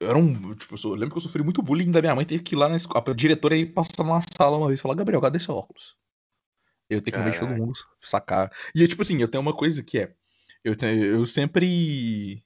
Era 0.00 0.18
um. 0.18 0.54
Tipo, 0.54 0.74
eu 0.84 0.94
lembro 0.94 1.10
que 1.10 1.18
eu 1.18 1.22
sofri 1.22 1.42
muito 1.42 1.62
bullying 1.62 1.90
da 1.90 2.00
minha 2.00 2.14
mãe, 2.14 2.24
teve 2.26 2.42
que 2.42 2.54
ir 2.54 2.58
lá 2.58 2.68
na 2.68 2.76
escola. 2.76 3.04
A 3.06 3.14
diretora 3.14 3.54
aí 3.54 3.64
passar 3.64 4.04
na 4.04 4.20
sala 4.36 4.56
uma 4.56 4.68
vez 4.68 4.78
e 4.80 4.82
falar: 4.82 4.94
Gabriel, 4.94 5.20
cadê 5.20 5.38
seu 5.38 5.54
óculos? 5.54 5.96
Eu 6.94 7.02
tenho 7.02 7.16
que 7.16 7.22
ver 7.22 7.38
todo 7.38 7.54
mundo 7.54 7.72
sacar. 8.00 8.52
E, 8.74 8.86
tipo 8.86 9.02
assim, 9.02 9.20
eu 9.20 9.28
tenho 9.28 9.42
uma 9.42 9.54
coisa 9.54 9.82
que 9.82 9.98
é. 9.98 10.14
Eu, 10.62 10.76
tenho, 10.76 11.04
eu 11.04 11.26
sempre. 11.26 12.42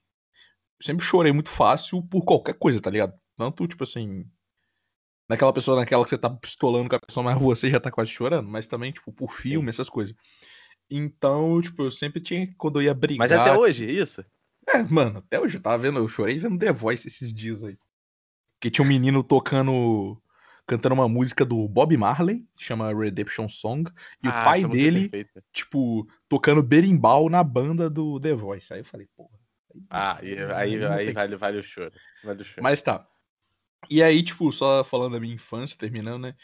Sempre 0.80 1.04
chorei 1.04 1.32
muito 1.32 1.50
fácil 1.50 2.02
por 2.02 2.24
qualquer 2.24 2.54
coisa, 2.54 2.80
tá 2.80 2.90
ligado? 2.90 3.12
Tanto, 3.36 3.66
tipo 3.66 3.84
assim. 3.84 4.24
Naquela 5.28 5.52
pessoa, 5.52 5.76
naquela 5.76 6.04
que 6.04 6.10
você 6.10 6.18
tá 6.18 6.30
pistolando 6.30 6.88
com 6.88 6.96
a 6.96 7.00
pessoa, 7.00 7.22
mas 7.22 7.40
você 7.40 7.70
já 7.70 7.78
tá 7.78 7.90
quase 7.90 8.10
chorando, 8.10 8.48
mas 8.48 8.66
também, 8.66 8.90
tipo, 8.90 9.12
por 9.12 9.30
filme, 9.30 9.66
Sim. 9.66 9.70
essas 9.70 9.88
coisas. 9.88 10.14
Então, 10.90 11.60
tipo, 11.60 11.82
eu 11.82 11.90
sempre 11.90 12.20
tinha, 12.20 12.48
quando 12.56 12.80
eu 12.80 12.84
ia 12.84 12.94
brigar. 12.94 13.18
Mas 13.18 13.32
até 13.32 13.56
hoje, 13.56 13.86
é 13.86 13.92
isso? 13.92 14.24
É, 14.66 14.82
mano, 14.82 15.18
até 15.18 15.40
hoje 15.40 15.56
eu 15.56 15.62
tava 15.62 15.78
vendo, 15.78 15.98
eu 15.98 16.08
chorei 16.08 16.38
vendo 16.38 16.58
The 16.58 16.72
Voice 16.72 17.06
esses 17.06 17.32
dias 17.32 17.64
aí. 17.64 17.76
Que 18.60 18.70
tinha 18.70 18.84
um 18.84 18.88
menino 18.88 19.22
tocando. 19.22 20.20
Cantando 20.68 20.94
uma 20.94 21.08
música 21.08 21.46
do 21.46 21.66
Bob 21.66 21.96
Marley, 21.96 22.46
chama 22.58 22.92
Redemption 22.92 23.48
Song, 23.48 23.90
e 24.22 24.28
ah, 24.28 24.30
o 24.30 24.44
pai 24.44 24.64
dele, 24.66 25.10
tipo, 25.50 26.06
tocando 26.28 26.62
berimbau 26.62 27.30
na 27.30 27.42
banda 27.42 27.88
do 27.88 28.20
The 28.20 28.34
Voice. 28.34 28.72
Aí 28.72 28.80
eu 28.80 28.84
falei, 28.84 29.08
porra. 29.16 29.38
Ah, 29.88 30.18
aí, 30.18 30.38
aí, 30.38 30.84
aí 30.84 31.12
vale, 31.12 31.36
vale 31.36 31.58
o 31.58 31.62
choro. 31.62 31.94
Vale 32.22 32.42
o 32.42 32.44
choro. 32.44 32.62
Mas 32.62 32.82
tá. 32.82 33.08
E 33.90 34.02
aí, 34.02 34.22
tipo, 34.22 34.52
só 34.52 34.84
falando 34.84 35.14
da 35.14 35.20
minha 35.20 35.34
infância, 35.34 35.78
terminando, 35.78 36.22
né? 36.22 36.34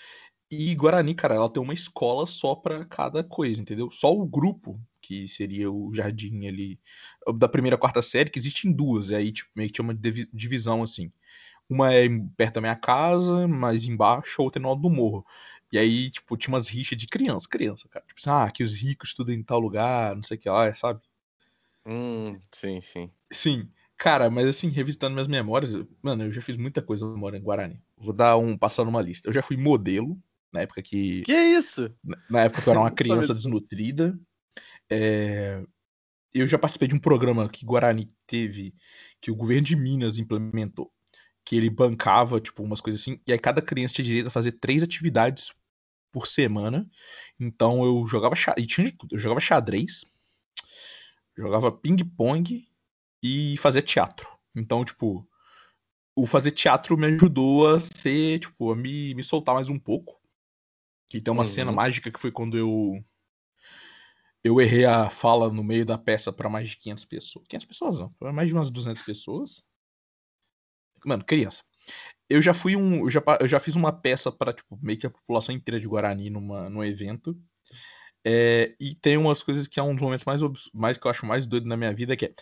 E 0.51 0.75
Guarani, 0.75 1.15
cara, 1.15 1.35
ela 1.35 1.51
tem 1.51 1.63
uma 1.63 1.75
escola 1.75 2.27
só 2.27 2.55
pra 2.55 2.85
cada 2.87 3.23
coisa, 3.23 3.61
entendeu? 3.61 3.91
Só 3.91 4.11
o 4.11 4.25
grupo, 4.25 4.81
que 5.03 5.29
seria 5.29 5.71
o 5.71 5.93
jardim 5.93 6.47
ali, 6.47 6.81
da 7.37 7.49
primeira 7.49 7.77
quarta 7.77 8.01
série, 8.01 8.31
que 8.31 8.39
existem 8.39 8.73
duas, 8.73 9.11
e 9.11 9.15
aí, 9.15 9.33
tipo, 9.33 9.51
meio 9.55 9.69
que 9.69 9.75
tinha 9.75 9.85
uma 9.85 9.95
divisão 10.33 10.83
assim. 10.83 11.13
Uma 11.69 11.93
é 11.95 12.07
perto 12.37 12.55
da 12.55 12.61
minha 12.61 12.77
casa, 12.77 13.49
mais 13.49 13.85
embaixo, 13.85 14.41
a 14.41 14.45
outra 14.45 14.61
é 14.61 14.63
no 14.63 14.69
alto 14.69 14.83
do 14.83 14.91
morro. 14.91 15.25
E 15.73 15.79
aí, 15.79 16.11
tipo, 16.11 16.37
tinha 16.37 16.55
umas 16.55 16.69
rixas 16.69 16.97
de 16.97 17.09
criança, 17.09 17.49
criança, 17.49 17.89
cara. 17.89 18.05
Tipo 18.07 18.21
assim, 18.21 18.31
ah, 18.31 18.51
que 18.51 18.63
os 18.63 18.75
ricos 18.75 19.09
estudam 19.09 19.35
em 19.35 19.43
tal 19.43 19.59
lugar, 19.59 20.15
não 20.15 20.23
sei 20.23 20.37
o 20.37 20.41
que 20.41 20.49
lá, 20.49 20.73
sabe? 20.73 21.01
Hum, 21.87 22.39
sim, 22.53 22.81
sim. 22.81 23.11
Sim. 23.33 23.69
Cara, 23.97 24.31
mas 24.31 24.47
assim, 24.47 24.69
revisitando 24.69 25.15
minhas 25.15 25.29
memórias, 25.29 25.75
mano, 26.03 26.25
eu 26.25 26.33
já 26.33 26.43
fiz 26.43 26.57
muita 26.57 26.83
coisa 26.83 27.07
morando 27.07 27.41
em 27.41 27.45
Guarani. 27.45 27.83
Vou 27.97 28.13
dar 28.13 28.37
um, 28.37 28.57
passando 28.57 28.89
uma 28.89 29.03
lista. 29.03 29.29
Eu 29.29 29.33
já 29.33 29.43
fui 29.43 29.57
modelo, 29.57 30.19
na 30.53 30.61
época 30.61 30.83
que. 30.83 31.23
Que 31.23 31.33
é 31.33 31.51
isso? 31.51 31.93
Na 32.31 32.43
época 32.43 32.63
que 32.63 32.69
eu 32.69 32.73
era 32.73 32.81
uma 32.81 32.91
criança 32.95 33.35
desnutrida. 33.35 34.19
É... 34.91 35.65
Eu 36.33 36.47
já 36.47 36.59
participei 36.59 36.89
de 36.89 36.95
um 36.95 37.01
programa 37.01 37.49
que 37.49 37.65
Guarani 37.65 38.13
teve, 38.27 38.75
que 39.21 39.31
o 39.31 39.37
governo 39.37 39.63
de 39.63 39.77
Minas 39.77 40.19
implementou, 40.19 40.93
que 41.45 41.57
ele 41.57 41.69
bancava, 41.69 42.41
tipo, 42.41 42.63
umas 42.63 42.81
coisas 42.81 43.03
assim, 43.03 43.21
e 43.27 43.33
aí 43.33 43.39
cada 43.39 43.61
criança 43.61 43.95
tinha 43.95 44.05
direito 44.05 44.29
a 44.29 44.31
fazer 44.31 44.53
três 44.53 44.83
atividades 44.83 45.53
por 46.11 46.27
semana. 46.27 46.89
Então 47.39 47.85
eu 47.85 48.07
jogava 48.07 48.35
xadrez, 48.35 48.65
e 48.65 48.69
tinha 48.69 48.87
de 48.87 48.93
tudo. 48.93 49.15
Eu 49.15 49.19
jogava 49.19 49.41
xadrez, 49.41 50.05
jogava 51.37 51.71
ping-pong 51.71 52.67
e 53.23 53.57
fazer 53.59 53.83
teatro. 53.83 54.29
Então, 54.55 54.85
tipo, 54.85 55.29
o 56.17 56.27
fazer 56.27 56.53
teatro 56.53 56.97
me 56.97 57.09
ajudou 57.09 57.75
a 57.75 57.81
ser, 57.81 58.39
tipo, 58.39 58.71
a 58.73 58.77
me, 58.77 59.15
me 59.15 59.25
soltar 59.25 59.55
mais 59.55 59.69
um 59.69 59.79
pouco. 59.79 60.21
Que 61.11 61.21
tem 61.21 61.33
uma 61.33 61.41
uhum. 61.41 61.45
cena 61.45 61.73
mágica 61.73 62.11
que 62.11 62.21
foi 62.21 62.31
quando 62.31 62.57
eu 62.57 63.05
eu 64.43 64.61
errei 64.61 64.85
a 64.85 65.09
fala 65.09 65.51
no 65.51 65.65
meio 65.65 65.87
da 65.87 65.97
peça 65.97 66.31
para 66.31 66.51
mais 66.51 66.71
de 66.71 66.77
500 66.77 67.05
pessoas. 67.07 67.47
500 67.49 67.67
pessoas 67.67 67.99
não, 67.99 68.13
para 68.13 68.33
mais 68.33 68.49
de 68.49 68.55
umas 68.55 68.71
200 68.71 69.03
pessoas. 69.03 69.65
Mano, 71.05 71.25
criança. 71.25 71.63
Eu 72.29 72.41
já 72.41 72.55
fui 72.55 72.77
um, 72.77 73.05
eu 73.05 73.11
já, 73.11 73.23
eu 73.41 73.49
já 73.49 73.61
fiz 73.61 73.77
uma 73.77 73.93
peça 73.93 74.33
para 74.33 74.53
tipo 74.53 74.79
meio 74.83 74.99
que 74.99 75.07
a 75.07 75.11
população 75.11 75.55
inteira 75.55 75.79
de 75.79 75.87
Guarani 75.87 76.31
numa 76.31 76.71
num 76.71 76.83
evento. 76.83 77.39
É, 78.27 78.75
e 78.81 78.95
tem 78.95 79.19
umas 79.19 79.43
coisas 79.43 79.67
que 79.67 79.79
é 79.79 79.83
um 79.83 79.93
dos 79.93 80.03
momentos 80.03 80.25
mais, 80.25 80.41
mais 80.73 80.97
que 80.97 81.07
eu 81.07 81.11
acho 81.11 81.27
mais 81.27 81.47
doido 81.47 81.69
na 81.69 81.77
minha 81.77 81.93
vida, 81.93 82.17
que 82.17 82.25
é 82.27 82.35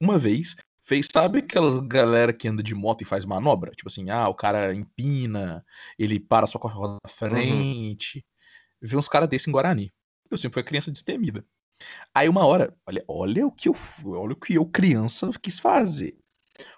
uma 0.00 0.18
vez 0.18 0.56
fez, 0.84 1.08
sabe 1.10 1.38
aquelas 1.38 1.78
galera 1.86 2.32
que 2.32 2.46
anda 2.46 2.62
de 2.62 2.74
moto 2.74 3.02
e 3.02 3.06
faz 3.06 3.24
manobra? 3.24 3.72
Tipo 3.72 3.88
assim, 3.88 4.10
ah, 4.10 4.28
o 4.28 4.34
cara 4.34 4.74
empina, 4.74 5.64
ele 5.98 6.20
para 6.20 6.46
só 6.46 6.58
com 6.58 6.68
a 6.68 6.70
roda 6.70 6.98
na 7.02 7.10
frente. 7.10 8.18
Uhum. 8.18 8.88
Vi 8.88 8.96
uns 8.96 9.08
caras 9.08 9.28
desses 9.28 9.48
em 9.48 9.52
Guarani. 9.52 9.92
Eu 10.30 10.38
sempre 10.38 10.54
fui 10.54 10.62
criança 10.62 10.90
destemida. 10.90 11.44
Aí 12.14 12.28
uma 12.28 12.46
hora, 12.46 12.76
olha, 12.86 13.04
olha 13.08 13.46
o 13.46 13.52
que 13.52 13.68
eu, 13.68 13.74
olha 14.04 14.32
o 14.32 14.36
que 14.36 14.54
eu 14.54 14.66
criança 14.66 15.30
quis 15.40 15.58
fazer. 15.58 16.16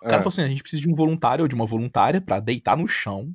O 0.00 0.04
cara 0.04 0.16
é. 0.16 0.18
falou 0.18 0.28
assim: 0.28 0.42
a 0.42 0.48
gente 0.48 0.62
precisa 0.62 0.82
de 0.82 0.88
um 0.88 0.94
voluntário 0.94 1.42
ou 1.42 1.48
de 1.48 1.54
uma 1.54 1.66
voluntária 1.66 2.20
para 2.20 2.40
deitar 2.40 2.76
no 2.76 2.88
chão 2.88 3.34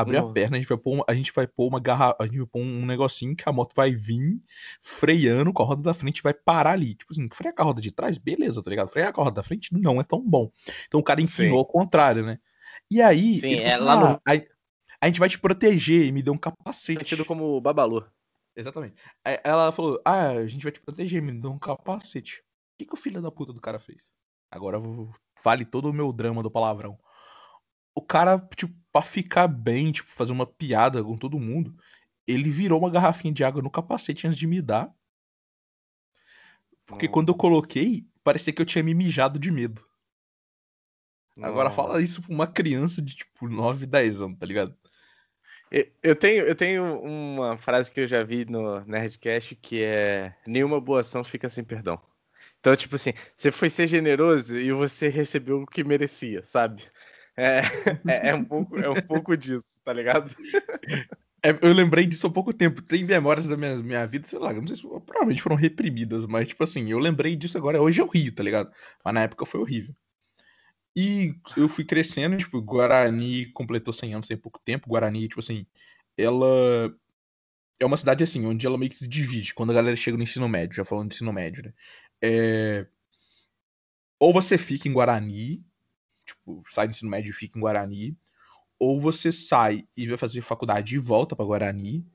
abrir 0.00 0.18
Nossa. 0.18 0.30
a 0.30 0.32
perna, 0.32 0.56
a 0.56 0.60
gente 0.60 0.68
vai 0.68 0.78
pôr, 0.78 0.94
uma, 0.94 1.04
a 1.08 1.14
gente 1.14 1.32
vai 1.32 1.46
pôr 1.46 1.68
uma 1.68 1.80
garra, 1.80 2.14
a 2.18 2.24
gente 2.24 2.38
vai 2.38 2.46
pôr 2.46 2.60
um 2.60 2.86
negocinho 2.86 3.34
que 3.34 3.48
a 3.48 3.52
moto 3.52 3.74
vai 3.74 3.94
vir 3.94 4.40
freando 4.82 5.52
com 5.52 5.62
a 5.62 5.66
roda 5.66 5.82
da 5.82 5.94
frente 5.94 6.22
vai 6.22 6.34
parar 6.34 6.72
ali. 6.72 6.94
Tipo 6.94 7.12
assim, 7.12 7.28
frear 7.32 7.54
com 7.54 7.62
a 7.62 7.64
roda 7.64 7.80
de 7.80 7.90
trás, 7.90 8.18
beleza, 8.18 8.62
tá 8.62 8.70
ligado? 8.70 8.88
Frear 8.88 9.12
com 9.12 9.20
a 9.20 9.24
roda 9.24 9.36
da 9.36 9.42
frente 9.42 9.72
não 9.72 10.00
é 10.00 10.04
tão 10.04 10.22
bom. 10.22 10.50
Então 10.86 11.00
o 11.00 11.02
cara 11.02 11.20
ensinou 11.20 11.58
ao 11.58 11.66
contrário, 11.66 12.24
né? 12.24 12.38
E 12.90 13.02
aí, 13.02 13.40
Sim, 13.40 13.54
é 13.54 13.76
lá 13.76 13.98
no... 13.98 14.06
a, 14.06 14.32
a, 15.00 15.06
gente 15.06 15.18
vai 15.18 15.28
te 15.28 15.38
proteger 15.38 16.06
e 16.06 16.12
me 16.12 16.22
deu 16.22 16.34
um 16.34 16.38
capacete. 16.38 16.98
Conhecido 16.98 17.24
como 17.24 17.60
Babalu. 17.60 18.06
Exatamente. 18.54 18.94
Aí 19.24 19.38
ela 19.42 19.72
falou: 19.72 20.00
Ah, 20.04 20.28
a 20.28 20.46
gente 20.46 20.62
vai 20.62 20.72
te 20.72 20.80
proteger, 20.80 21.20
me 21.20 21.32
deu 21.32 21.50
um 21.50 21.58
capacete. 21.58 22.40
O 22.40 22.78
que, 22.78 22.86
que 22.86 22.94
o 22.94 22.96
filho 22.96 23.20
da 23.20 23.30
puta 23.30 23.52
do 23.52 23.60
cara 23.60 23.78
fez? 23.78 24.12
Agora 24.50 24.78
vale 25.42 25.64
todo 25.64 25.90
o 25.90 25.92
meu 25.92 26.12
drama 26.12 26.42
do 26.42 26.50
palavrão 26.50 26.98
o 27.96 28.02
cara, 28.02 28.38
tipo, 28.54 28.74
pra 28.92 29.00
ficar 29.00 29.48
bem, 29.48 29.90
tipo, 29.90 30.10
fazer 30.10 30.30
uma 30.30 30.46
piada 30.46 31.02
com 31.02 31.16
todo 31.16 31.40
mundo, 31.40 31.74
ele 32.26 32.50
virou 32.50 32.78
uma 32.78 32.90
garrafinha 32.90 33.32
de 33.32 33.42
água 33.42 33.62
no 33.62 33.70
capacete 33.70 34.26
antes 34.26 34.38
de 34.38 34.46
me 34.46 34.60
dar. 34.60 34.94
Porque 36.84 37.06
Nossa. 37.06 37.14
quando 37.14 37.30
eu 37.30 37.34
coloquei, 37.34 38.06
parecia 38.22 38.52
que 38.52 38.60
eu 38.60 38.66
tinha 38.66 38.84
me 38.84 38.92
mijado 38.92 39.38
de 39.38 39.50
medo. 39.50 39.82
Nossa. 41.34 41.50
Agora 41.50 41.70
fala 41.70 42.02
isso 42.02 42.20
pra 42.20 42.34
uma 42.34 42.46
criança 42.46 43.00
de, 43.00 43.16
tipo, 43.16 43.48
9, 43.48 43.86
10 43.86 44.20
anos, 44.20 44.38
tá 44.38 44.44
ligado? 44.44 44.76
Eu 46.02 46.14
tenho, 46.14 46.44
eu 46.44 46.54
tenho 46.54 47.00
uma 47.00 47.56
frase 47.56 47.90
que 47.90 48.00
eu 48.00 48.06
já 48.06 48.22
vi 48.22 48.44
no 48.44 48.84
Nerdcast 48.84 49.56
que 49.56 49.82
é: 49.82 50.36
Nenhuma 50.46 50.80
boa 50.80 51.00
ação 51.00 51.24
fica 51.24 51.48
sem 51.48 51.64
perdão. 51.64 52.00
Então, 52.66 52.74
tipo 52.74 52.96
assim, 52.96 53.12
você 53.36 53.52
foi 53.52 53.70
ser 53.70 53.86
generoso 53.86 54.58
e 54.58 54.72
você 54.72 55.06
recebeu 55.06 55.62
o 55.62 55.66
que 55.68 55.84
merecia, 55.84 56.42
sabe? 56.44 56.82
É, 57.36 57.60
é, 58.08 58.30
é, 58.30 58.34
um 58.34 58.42
pouco, 58.42 58.76
é 58.76 58.90
um 58.90 59.00
pouco 59.02 59.36
disso, 59.36 59.78
tá 59.84 59.92
ligado? 59.92 60.34
É, 61.40 61.50
eu 61.62 61.72
lembrei 61.72 62.04
disso 62.06 62.26
há 62.26 62.30
pouco 62.30 62.52
tempo. 62.52 62.82
Tem 62.82 63.04
memórias 63.04 63.46
da 63.46 63.56
minha, 63.56 63.76
minha 63.76 64.04
vida, 64.04 64.26
sei 64.26 64.40
lá, 64.40 64.52
não 64.52 64.66
sei 64.66 64.74
se 64.74 64.82
provavelmente 64.82 65.42
foram 65.42 65.54
reprimidas, 65.54 66.26
mas, 66.26 66.48
tipo 66.48 66.64
assim, 66.64 66.90
eu 66.90 66.98
lembrei 66.98 67.36
disso 67.36 67.56
agora. 67.56 67.80
Hoje 67.80 68.02
eu 68.02 68.08
rio, 68.08 68.34
tá 68.34 68.42
ligado? 68.42 68.68
Mas 69.04 69.14
na 69.14 69.22
época 69.22 69.46
foi 69.46 69.60
horrível. 69.60 69.94
E 70.96 71.36
eu 71.56 71.68
fui 71.68 71.84
crescendo, 71.84 72.36
tipo, 72.36 72.60
Guarani 72.60 73.46
completou 73.52 73.94
100 73.94 74.14
anos 74.14 74.26
tem 74.26 74.36
pouco 74.36 74.58
tempo. 74.64 74.88
Guarani, 74.88 75.28
tipo 75.28 75.38
assim, 75.38 75.64
ela 76.18 76.92
é 77.78 77.84
uma 77.84 77.96
cidade 77.96 78.24
assim, 78.24 78.44
onde 78.46 78.66
ela 78.66 78.78
meio 78.78 78.90
que 78.90 78.96
se 78.96 79.06
divide 79.06 79.54
quando 79.54 79.70
a 79.70 79.74
galera 79.74 79.94
chega 79.96 80.16
no 80.16 80.22
ensino 80.22 80.48
médio, 80.48 80.76
já 80.76 80.84
falando 80.84 81.10
de 81.10 81.14
ensino 81.14 81.32
médio, 81.32 81.62
né? 81.64 81.72
É... 82.22 82.86
Ou 84.18 84.32
você 84.32 84.56
fica 84.56 84.88
em 84.88 84.92
Guarani, 84.92 85.64
tipo, 86.24 86.62
sai 86.68 86.86
do 86.86 86.90
ensino 86.90 87.10
médio 87.10 87.30
e 87.30 87.34
fica 87.34 87.58
em 87.58 87.60
Guarani, 87.60 88.16
ou 88.78 89.00
você 89.00 89.30
sai 89.30 89.86
e 89.96 90.06
vai 90.06 90.18
fazer 90.18 90.40
faculdade 90.40 90.94
e 90.94 90.98
volta 90.98 91.36
para 91.36 91.44
Guarani. 91.44 92.06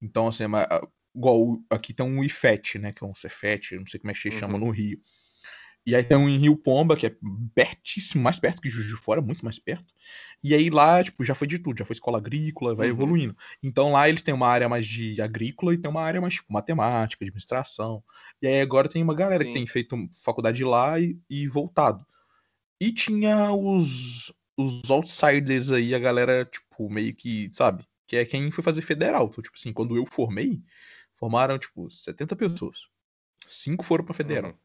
Então, 0.00 0.28
assim, 0.28 0.44
é 0.44 0.80
igual 1.14 1.60
aqui 1.68 1.92
tem 1.92 2.06
um 2.06 2.22
IFET, 2.22 2.78
né, 2.78 2.92
que 2.92 3.04
é 3.04 3.06
um 3.06 3.14
Cefet, 3.14 3.76
não 3.76 3.86
sei 3.86 4.00
como 4.00 4.10
é 4.10 4.14
que 4.14 4.20
se 4.20 4.30
chama 4.30 4.54
uhum. 4.54 4.66
no 4.66 4.70
Rio. 4.70 5.00
E 5.86 5.96
aí 5.96 6.04
tem 6.04 6.16
um 6.16 6.28
em 6.28 6.36
Rio 6.36 6.56
Pomba, 6.56 6.96
que 6.96 7.06
é 7.06 7.16
pertíssimo, 7.54 8.22
mais 8.22 8.38
perto 8.38 8.60
que 8.60 8.68
Juiz 8.68 8.86
de 8.86 8.96
Fora, 8.96 9.20
muito 9.20 9.44
mais 9.44 9.58
perto. 9.58 9.92
E 10.42 10.54
aí 10.54 10.68
lá, 10.68 11.02
tipo, 11.02 11.24
já 11.24 11.34
foi 11.34 11.46
de 11.46 11.58
tudo, 11.58 11.78
já 11.78 11.84
foi 11.84 11.94
escola 11.94 12.18
agrícola, 12.18 12.74
vai 12.74 12.88
uhum. 12.88 12.94
evoluindo. 12.94 13.36
Então 13.62 13.92
lá 13.92 14.08
eles 14.08 14.22
têm 14.22 14.34
uma 14.34 14.46
área 14.46 14.68
mais 14.68 14.86
de 14.86 15.20
agrícola 15.20 15.74
e 15.74 15.78
tem 15.78 15.90
uma 15.90 16.02
área 16.02 16.20
mais, 16.20 16.34
tipo, 16.34 16.52
matemática, 16.52 17.24
administração. 17.24 18.02
E 18.42 18.46
aí 18.46 18.60
agora 18.60 18.88
tem 18.88 19.02
uma 19.02 19.14
galera 19.14 19.42
Sim. 19.42 19.48
que 19.48 19.54
tem 19.54 19.66
feito 19.66 19.96
faculdade 20.22 20.62
lá 20.64 21.00
e, 21.00 21.18
e 21.28 21.48
voltado. 21.48 22.06
E 22.80 22.92
tinha 22.92 23.52
os, 23.52 24.32
os 24.56 24.90
outsiders 24.90 25.70
aí, 25.70 25.94
a 25.94 25.98
galera, 25.98 26.44
tipo, 26.44 26.90
meio 26.90 27.14
que, 27.14 27.50
sabe? 27.52 27.84
Que 28.06 28.16
é 28.16 28.24
quem 28.24 28.50
foi 28.50 28.62
fazer 28.64 28.82
federal. 28.82 29.28
Então, 29.30 29.42
tipo 29.42 29.56
assim, 29.56 29.72
quando 29.72 29.96
eu 29.96 30.04
formei, 30.06 30.62
formaram, 31.14 31.58
tipo, 31.58 31.90
70 31.90 32.36
pessoas. 32.36 32.88
Cinco 33.46 33.84
foram 33.84 34.04
pra 34.04 34.14
federal. 34.14 34.52
Uhum. 34.52 34.58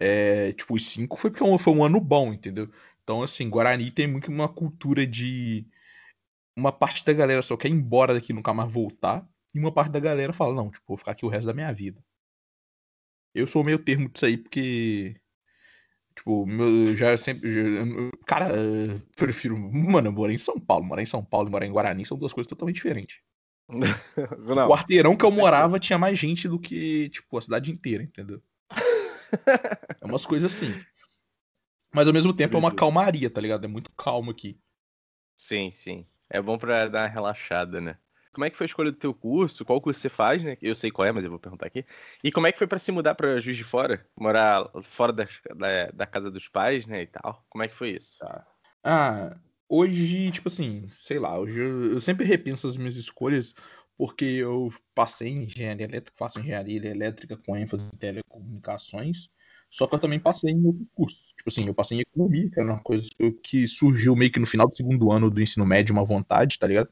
É, 0.00 0.52
tipo, 0.52 0.74
os 0.74 0.84
cinco 0.86 1.16
foi 1.16 1.30
porque 1.30 1.58
foi 1.58 1.72
um 1.72 1.84
ano 1.84 2.00
bom, 2.00 2.32
entendeu? 2.32 2.68
Então, 3.02 3.22
assim, 3.22 3.48
Guarani 3.48 3.90
tem 3.90 4.06
muito 4.06 4.30
uma 4.30 4.48
cultura 4.48 5.06
de. 5.06 5.66
Uma 6.56 6.72
parte 6.72 7.04
da 7.04 7.12
galera 7.12 7.40
só 7.40 7.56
quer 7.56 7.68
ir 7.68 7.72
embora 7.72 8.12
daqui 8.14 8.32
nunca 8.32 8.52
mais 8.52 8.70
voltar. 8.70 9.26
E 9.54 9.58
uma 9.58 9.72
parte 9.72 9.90
da 9.92 10.00
galera 10.00 10.32
fala, 10.32 10.54
não, 10.54 10.70
tipo, 10.70 10.84
vou 10.88 10.96
ficar 10.96 11.12
aqui 11.12 11.24
o 11.24 11.28
resto 11.28 11.46
da 11.46 11.54
minha 11.54 11.72
vida. 11.72 12.04
Eu 13.34 13.46
sou 13.46 13.64
meio 13.64 13.78
termo 13.78 14.08
disso 14.08 14.26
aí, 14.26 14.36
porque. 14.36 15.16
Tipo, 16.14 16.44
meu, 16.44 16.96
já 16.96 17.16
sempre. 17.16 17.50
Já, 17.50 17.60
cara, 18.26 18.54
eu 18.54 19.00
prefiro. 19.14 19.56
Mano, 19.56 20.08
eu 20.08 20.12
morei 20.12 20.34
em 20.34 20.38
São 20.38 20.58
Paulo. 20.58 20.84
Morar 20.84 21.02
em 21.02 21.06
São 21.06 21.24
Paulo 21.24 21.48
e 21.48 21.50
morar 21.50 21.66
em 21.66 21.72
Guarani 21.72 22.04
são 22.04 22.18
duas 22.18 22.32
coisas 22.32 22.48
totalmente 22.48 22.76
diferentes. 22.76 23.20
Não, 23.68 24.64
o 24.64 24.68
quarteirão 24.68 25.16
que 25.16 25.24
eu 25.24 25.30
morava 25.30 25.78
tinha 25.78 25.98
mais 25.98 26.18
gente 26.18 26.48
do 26.48 26.58
que, 26.58 27.10
tipo, 27.10 27.36
a 27.36 27.40
cidade 27.40 27.70
inteira, 27.70 28.02
entendeu? 28.02 28.42
É 30.00 30.06
umas 30.06 30.24
coisas 30.26 30.52
assim. 30.52 30.72
Mas 31.92 32.06
ao 32.06 32.12
mesmo 32.12 32.32
tempo 32.32 32.56
é 32.56 32.60
uma 32.60 32.74
calmaria, 32.74 33.30
tá 33.30 33.40
ligado? 33.40 33.64
É 33.64 33.68
muito 33.68 33.90
calmo 33.92 34.30
aqui. 34.30 34.58
Sim, 35.34 35.70
sim. 35.70 36.06
É 36.28 36.40
bom 36.40 36.58
pra 36.58 36.88
dar 36.88 37.02
uma 37.02 37.08
relaxada, 37.08 37.80
né? 37.80 37.96
Como 38.32 38.44
é 38.44 38.50
que 38.50 38.56
foi 38.56 38.64
a 38.64 38.68
escolha 38.68 38.92
do 38.92 38.98
teu 38.98 39.14
curso? 39.14 39.64
Qual 39.64 39.80
curso 39.80 40.00
você 40.00 40.08
faz, 40.08 40.42
né? 40.44 40.56
Eu 40.60 40.74
sei 40.74 40.90
qual 40.90 41.06
é, 41.06 41.12
mas 41.12 41.24
eu 41.24 41.30
vou 41.30 41.40
perguntar 41.40 41.66
aqui. 41.66 41.84
E 42.22 42.30
como 42.30 42.46
é 42.46 42.52
que 42.52 42.58
foi 42.58 42.66
para 42.66 42.78
se 42.78 42.92
mudar 42.92 43.14
para 43.14 43.40
Juiz 43.40 43.56
de 43.56 43.64
Fora? 43.64 44.06
Morar 44.16 44.70
fora 44.82 45.12
da, 45.12 45.26
da, 45.56 45.86
da, 45.86 46.06
casa 46.06 46.30
dos 46.30 46.46
pais, 46.46 46.86
né, 46.86 47.02
e 47.02 47.06
tal. 47.06 47.44
Como 47.48 47.64
é 47.64 47.68
que 47.68 47.74
foi 47.74 47.90
isso? 47.90 48.18
Tá. 48.18 48.46
Ah, 48.84 49.36
hoje, 49.68 50.30
tipo 50.30 50.48
assim, 50.48 50.86
sei 50.88 51.18
lá, 51.18 51.38
hoje 51.38 51.58
eu, 51.58 51.94
eu 51.94 52.00
sempre 52.00 52.24
repenso 52.24 52.68
as 52.68 52.76
minhas 52.76 52.96
escolhas 52.96 53.54
porque 53.98 54.24
eu 54.24 54.72
passei 54.94 55.30
em 55.30 55.42
engenharia 55.42 55.84
elétrica, 55.84 56.16
faço 56.16 56.38
engenharia 56.38 56.86
elétrica 56.86 57.36
com 57.36 57.56
ênfase 57.56 57.90
em 57.92 57.98
telecomunicações, 57.98 59.28
só 59.68 59.88
que 59.88 59.94
eu 59.96 59.98
também 59.98 60.20
passei 60.20 60.52
em 60.52 60.64
outros 60.64 60.88
cursos. 60.94 61.34
Tipo 61.36 61.48
assim, 61.48 61.66
eu 61.66 61.74
passei 61.74 61.98
em 61.98 62.00
economia, 62.00 62.48
que 62.48 62.60
era 62.60 62.72
uma 62.72 62.80
coisa 62.80 63.08
que 63.42 63.66
surgiu 63.66 64.14
meio 64.14 64.30
que 64.30 64.38
no 64.38 64.46
final 64.46 64.68
do 64.68 64.76
segundo 64.76 65.10
ano 65.10 65.28
do 65.28 65.42
ensino 65.42 65.66
médio, 65.66 65.92
uma 65.92 66.04
vontade, 66.04 66.58
tá 66.58 66.66
ligado? 66.66 66.88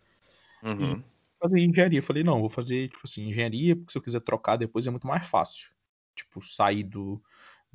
Uhum. 0.63 0.99
E 0.99 1.05
fazer 1.41 1.61
engenharia. 1.61 2.01
Eu 2.01 2.03
falei, 2.03 2.25
não, 2.25 2.41
vou 2.41 2.51
fazer, 2.51 2.89
tipo 2.89 3.03
assim, 3.05 3.29
engenharia, 3.29 3.77
porque 3.77 3.93
se 3.93 3.99
eu 3.99 4.03
quiser 4.03 4.21
trocar 4.21 4.57
depois 4.57 4.87
é 4.87 4.91
muito 4.91 5.07
mais 5.07 5.27
fácil. 5.27 5.69
Tipo, 6.15 6.43
sair 6.45 6.83
do, 6.83 7.23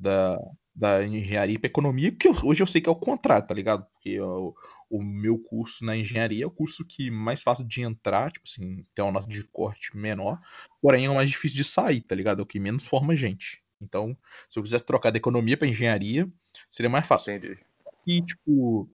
da, 0.02 0.38
da 0.74 1.04
engenharia 1.06 1.58
para 1.58 1.68
economia, 1.68 2.10
que 2.12 2.28
eu, 2.28 2.34
hoje 2.42 2.62
eu 2.62 2.66
sei 2.66 2.80
que 2.80 2.88
é 2.88 2.92
o 2.92 2.96
contrário, 2.96 3.46
tá 3.46 3.54
ligado? 3.54 3.86
Porque 3.92 4.20
o, 4.20 4.54
o 4.90 5.02
meu 5.02 5.38
curso 5.38 5.84
na 5.84 5.96
engenharia 5.96 6.44
é 6.44 6.46
o 6.46 6.50
curso 6.50 6.84
que 6.84 7.10
mais 7.10 7.42
fácil 7.42 7.66
de 7.66 7.82
entrar, 7.82 8.32
tipo 8.32 8.46
assim, 8.46 8.84
tem 8.94 9.04
uma 9.04 9.12
nota 9.12 9.28
de 9.28 9.44
corte 9.44 9.96
menor, 9.96 10.40
porém 10.80 11.06
é 11.06 11.10
o 11.10 11.14
mais 11.14 11.30
difícil 11.30 11.56
de 11.56 11.64
sair, 11.64 12.00
tá 12.00 12.14
ligado? 12.14 12.40
É 12.40 12.42
o 12.42 12.46
que 12.46 12.58
menos 12.58 12.86
forma 12.86 13.16
gente. 13.16 13.62
Então, 13.80 14.16
se 14.48 14.58
eu 14.58 14.62
quisesse 14.62 14.84
trocar 14.84 15.10
da 15.10 15.18
economia 15.18 15.56
para 15.56 15.68
engenharia, 15.68 16.28
seria 16.70 16.90
mais 16.90 17.06
fácil. 17.06 17.34
Entendi. 17.34 17.58
E, 18.06 18.20
tipo, 18.22 18.88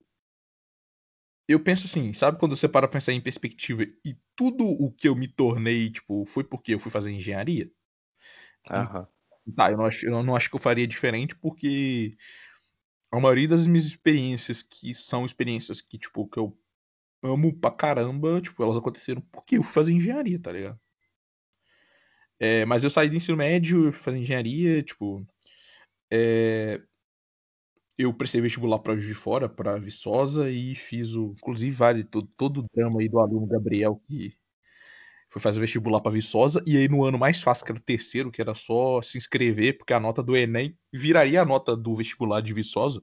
eu 1.47 1.59
penso 1.59 1.85
assim, 1.87 2.13
sabe 2.13 2.37
quando 2.37 2.55
você 2.55 2.67
para 2.67 2.87
pensar 2.87 3.13
em 3.13 3.21
perspectiva 3.21 3.83
e 3.83 4.15
tudo 4.35 4.65
o 4.65 4.91
que 4.91 5.07
eu 5.07 5.15
me 5.15 5.27
tornei, 5.27 5.89
tipo, 5.91 6.25
foi 6.25 6.43
porque 6.43 6.73
eu 6.73 6.79
fui 6.79 6.91
fazer 6.91 7.11
engenharia? 7.11 7.71
Aham. 8.69 9.07
Tá, 9.55 9.71
eu 9.71 9.77
não, 9.77 9.85
acho, 9.85 10.05
eu 10.05 10.23
não 10.23 10.35
acho 10.35 10.49
que 10.49 10.55
eu 10.55 10.59
faria 10.59 10.87
diferente 10.87 11.35
porque 11.35 12.17
a 13.11 13.19
maioria 13.19 13.47
das 13.47 13.65
minhas 13.67 13.85
experiências 13.85 14.61
que 14.61 14.93
são 14.93 15.25
experiências 15.25 15.81
que, 15.81 15.97
tipo, 15.97 16.27
que 16.27 16.39
eu 16.39 16.57
amo 17.23 17.53
pra 17.55 17.71
caramba, 17.71 18.41
tipo, 18.41 18.63
elas 18.63 18.77
aconteceram 18.77 19.21
porque 19.31 19.57
eu 19.57 19.63
fui 19.63 19.73
fazer 19.73 19.91
engenharia, 19.93 20.39
tá 20.39 20.51
ligado? 20.51 20.79
É, 22.39 22.65
mas 22.65 22.83
eu 22.83 22.89
saí 22.89 23.09
do 23.09 23.15
ensino 23.15 23.37
médio, 23.37 23.91
fui 23.91 24.01
fazer 24.01 24.17
engenharia, 24.17 24.81
tipo. 24.81 25.25
É, 26.11 26.81
eu 27.97 28.13
prestei 28.13 28.39
vestibular 28.39 28.79
para 28.79 28.95
de 28.95 29.13
Fora, 29.13 29.49
para 29.49 29.77
Viçosa, 29.77 30.49
e 30.49 30.73
fiz 30.73 31.15
o. 31.15 31.33
Inclusive, 31.37 31.75
vale 31.75 32.03
todo, 32.03 32.27
todo 32.37 32.61
o 32.61 32.65
drama 32.73 33.01
aí 33.01 33.09
do 33.09 33.19
aluno 33.19 33.45
Gabriel 33.45 34.01
que 34.07 34.38
foi 35.29 35.41
fazer 35.41 35.59
vestibular 35.59 36.01
para 36.01 36.11
Viçosa, 36.11 36.63
e 36.65 36.77
aí 36.77 36.87
no 36.87 37.03
ano 37.03 37.17
mais 37.17 37.41
fácil, 37.41 37.65
que 37.65 37.71
era 37.71 37.79
o 37.79 37.83
terceiro, 37.83 38.31
que 38.31 38.41
era 38.41 38.53
só 38.53 39.01
se 39.01 39.17
inscrever, 39.17 39.77
porque 39.77 39.93
a 39.93 39.99
nota 39.99 40.23
do 40.23 40.35
Enem 40.35 40.77
viraria 40.91 41.41
a 41.41 41.45
nota 41.45 41.75
do 41.75 41.95
vestibular 41.95 42.41
de 42.41 42.53
Viçosa, 42.53 43.01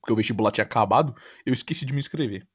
porque 0.00 0.12
o 0.12 0.16
vestibular 0.16 0.50
tinha 0.50 0.64
acabado, 0.64 1.14
eu 1.44 1.52
esqueci 1.52 1.84
de 1.84 1.92
me 1.92 1.98
inscrever. 1.98 2.46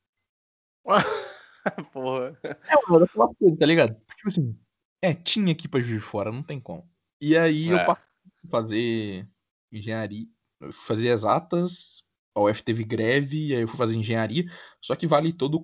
Porra. 1.93 2.39
É 2.43 2.75
uma 2.87 2.99
daquela 2.99 3.33
coisa, 3.35 3.57
tá 3.57 3.65
ligado? 3.65 3.95
Tipo 4.15 4.27
assim, 4.27 4.59
é, 5.01 5.13
tinha 5.13 5.51
aqui 5.51 5.67
pra 5.67 5.79
Juiz 5.79 6.01
de 6.01 6.07
Fora, 6.07 6.31
não 6.31 6.41
tem 6.41 6.59
como. 6.59 6.89
E 7.19 7.37
aí 7.37 7.69
é. 7.69 7.73
eu 7.73 7.85
passei 7.85 8.05
fazer 8.49 9.29
engenharia 9.71 10.25
fazer 10.71 11.09
exatas, 11.09 12.03
a 12.35 12.41
UF 12.41 12.63
teve 12.63 12.83
greve, 12.83 13.55
aí 13.55 13.61
eu 13.61 13.67
fui 13.67 13.77
fazer 13.77 13.95
engenharia, 13.95 14.45
só 14.81 14.95
que 14.95 15.07
vale 15.07 15.33
todo, 15.33 15.61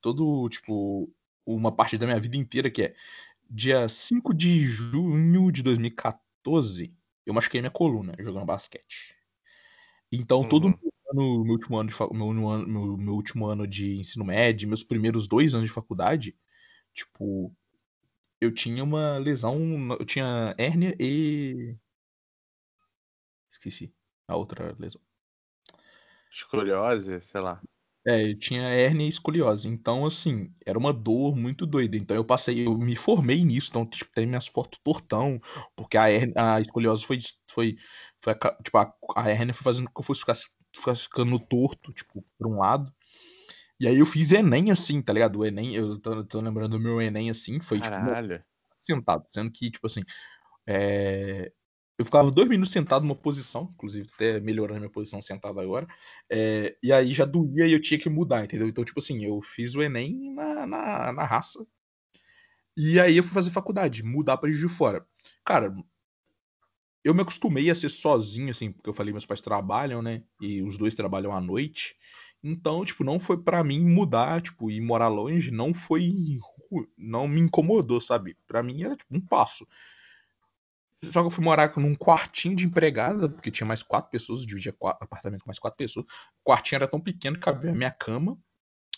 todo 0.00 0.48
tipo, 0.48 1.12
uma 1.46 1.70
parte 1.70 1.96
da 1.96 2.06
minha 2.06 2.20
vida 2.20 2.36
inteira, 2.36 2.70
que 2.70 2.82
é 2.82 2.94
dia 3.48 3.88
5 3.88 4.34
de 4.34 4.62
junho 4.62 5.52
de 5.52 5.62
2014, 5.62 6.92
eu 7.24 7.32
machuquei 7.32 7.60
minha 7.60 7.70
coluna 7.70 8.14
jogando 8.18 8.44
basquete. 8.44 9.16
Então, 10.10 10.40
uhum. 10.40 10.48
todo 10.48 10.66
ano, 11.12 11.44
meu 11.44 11.52
último 11.52 11.78
ano 11.78 11.88
de 11.88 11.96
meu, 12.12 12.32
meu, 12.32 12.96
meu, 12.96 13.14
último 13.14 13.46
ano 13.46 13.66
de 13.66 13.96
ensino 13.96 14.24
médio, 14.24 14.68
meus 14.68 14.82
primeiros 14.82 15.28
dois 15.28 15.54
anos 15.54 15.68
de 15.68 15.72
faculdade, 15.72 16.36
tipo, 16.92 17.54
eu 18.40 18.52
tinha 18.52 18.82
uma 18.82 19.18
lesão, 19.18 19.58
eu 19.98 20.04
tinha 20.04 20.54
hérnia 20.58 20.96
e 20.98 21.76
esqueci 23.50 23.92
a 24.28 24.36
outra 24.36 24.74
lesão. 24.78 25.00
Escoliose, 26.30 27.20
sei 27.20 27.40
lá. 27.40 27.62
É, 28.06 28.30
eu 28.30 28.38
tinha 28.38 28.62
hérnia 28.62 29.04
e 29.04 29.08
escoliose. 29.08 29.68
Então, 29.68 30.06
assim, 30.06 30.54
era 30.64 30.78
uma 30.78 30.92
dor 30.92 31.34
muito 31.34 31.66
doida. 31.66 31.96
Então 31.96 32.16
eu 32.16 32.24
passei, 32.24 32.64
eu 32.64 32.78
me 32.78 32.94
formei 32.94 33.44
nisso. 33.44 33.70
Então, 33.70 33.84
tipo, 33.84 34.12
tem 34.12 34.26
minhas 34.26 34.46
fotos 34.46 34.78
tortão, 34.82 35.40
porque 35.74 35.98
a, 35.98 36.08
hérnia, 36.08 36.34
a 36.36 36.60
escoliose 36.60 37.04
foi, 37.04 37.18
foi, 37.50 37.76
foi 38.22 38.34
tipo, 38.62 38.78
a, 38.78 38.94
a 39.16 39.28
hérnia 39.28 39.52
foi 39.52 39.64
fazendo 39.64 39.90
que 39.90 39.98
eu 39.98 40.04
fosse 40.04 40.20
ficar, 40.20 40.36
ficar 40.72 40.94
ficando 40.94 41.38
torto, 41.40 41.92
tipo, 41.92 42.24
por 42.38 42.46
um 42.46 42.58
lado. 42.58 42.92
E 43.80 43.88
aí 43.88 43.98
eu 43.98 44.06
fiz 44.06 44.30
Enem 44.30 44.70
assim, 44.70 45.02
tá 45.02 45.12
ligado? 45.12 45.40
O 45.40 45.44
Enem, 45.44 45.74
eu 45.74 45.98
tô, 45.98 46.24
tô 46.24 46.40
lembrando 46.40 46.78
do 46.78 46.80
meu 46.80 47.02
Enem 47.02 47.28
assim, 47.28 47.58
foi 47.60 47.78
tipo, 47.80 47.90
Caralho. 47.90 48.38
tipo, 48.38 48.46
sentado, 48.82 49.26
sendo 49.30 49.50
que, 49.50 49.68
tipo 49.68 49.86
assim, 49.86 50.02
é, 50.64 51.52
eu 51.98 52.04
ficava 52.04 52.30
dois 52.30 52.48
minutos 52.48 52.72
sentado 52.72 53.02
numa 53.02 53.14
posição, 53.14 53.70
inclusive 53.74 54.08
até 54.14 54.38
melhorando 54.40 54.80
minha 54.80 54.90
posição 54.90 55.20
sentado 55.22 55.58
agora, 55.60 55.86
é, 56.30 56.76
e 56.82 56.92
aí 56.92 57.12
já 57.14 57.24
doía 57.24 57.66
e 57.66 57.72
eu 57.72 57.80
tinha 57.80 57.98
que 57.98 58.08
mudar, 58.08 58.44
entendeu? 58.44 58.68
Então, 58.68 58.84
tipo 58.84 58.98
assim, 58.98 59.24
eu 59.24 59.40
fiz 59.42 59.74
o 59.74 59.82
Enem 59.82 60.34
na, 60.34 60.66
na, 60.66 61.12
na 61.12 61.24
raça, 61.24 61.66
e 62.76 63.00
aí 63.00 63.16
eu 63.16 63.22
fui 63.22 63.32
fazer 63.32 63.50
faculdade, 63.50 64.02
mudar 64.02 64.36
pra 64.36 64.50
Juiz 64.50 64.60
de 64.60 64.68
Fora. 64.68 65.06
Cara, 65.44 65.74
eu 67.02 67.14
me 67.14 67.22
acostumei 67.22 67.70
a 67.70 67.74
ser 67.74 67.88
sozinho, 67.88 68.50
assim, 68.50 68.72
porque 68.72 68.90
eu 68.90 68.94
falei, 68.94 69.12
meus 69.12 69.24
pais 69.24 69.40
trabalham, 69.40 70.02
né, 70.02 70.22
e 70.40 70.62
os 70.62 70.76
dois 70.76 70.94
trabalham 70.94 71.34
à 71.34 71.40
noite, 71.40 71.96
então, 72.42 72.84
tipo, 72.84 73.02
não 73.02 73.18
foi 73.18 73.42
para 73.42 73.64
mim 73.64 73.80
mudar, 73.80 74.40
tipo, 74.42 74.70
e 74.70 74.80
morar 74.80 75.08
longe, 75.08 75.50
não 75.50 75.72
foi, 75.72 76.12
não 76.96 77.26
me 77.26 77.40
incomodou, 77.40 78.00
sabe? 78.00 78.36
Para 78.46 78.62
mim 78.62 78.82
era, 78.82 78.96
tipo, 78.96 79.16
um 79.16 79.20
passo. 79.20 79.66
Só 81.04 81.20
que 81.20 81.26
eu 81.26 81.30
fui 81.30 81.44
morar 81.44 81.72
num 81.76 81.94
quartinho 81.94 82.56
de 82.56 82.64
empregada, 82.64 83.28
porque 83.28 83.50
tinha 83.50 83.66
mais 83.66 83.82
quatro 83.82 84.10
pessoas, 84.10 84.40
eu 84.40 84.46
dividia 84.46 84.72
quatro, 84.72 85.04
apartamento 85.04 85.42
com 85.42 85.50
mais 85.50 85.58
quatro 85.58 85.76
pessoas. 85.76 86.06
O 86.06 86.44
quartinho 86.44 86.78
era 86.78 86.88
tão 86.88 87.00
pequeno 87.00 87.36
que 87.36 87.42
cabia 87.42 87.70
a 87.70 87.74
minha 87.74 87.90
cama, 87.90 88.38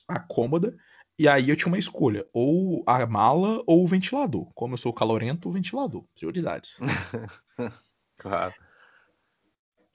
a 0.06 0.18
cômoda, 0.20 0.76
e 1.18 1.26
aí 1.26 1.50
eu 1.50 1.56
tinha 1.56 1.68
uma 1.68 1.78
escolha, 1.78 2.26
ou 2.32 2.84
a 2.86 3.04
mala 3.04 3.62
ou 3.66 3.82
o 3.82 3.86
ventilador. 3.86 4.50
Como 4.54 4.74
eu 4.74 4.78
sou 4.78 4.92
calorento, 4.92 5.48
o 5.48 5.52
ventilador. 5.52 6.04
Prioridades. 6.14 6.76
claro. 8.16 8.54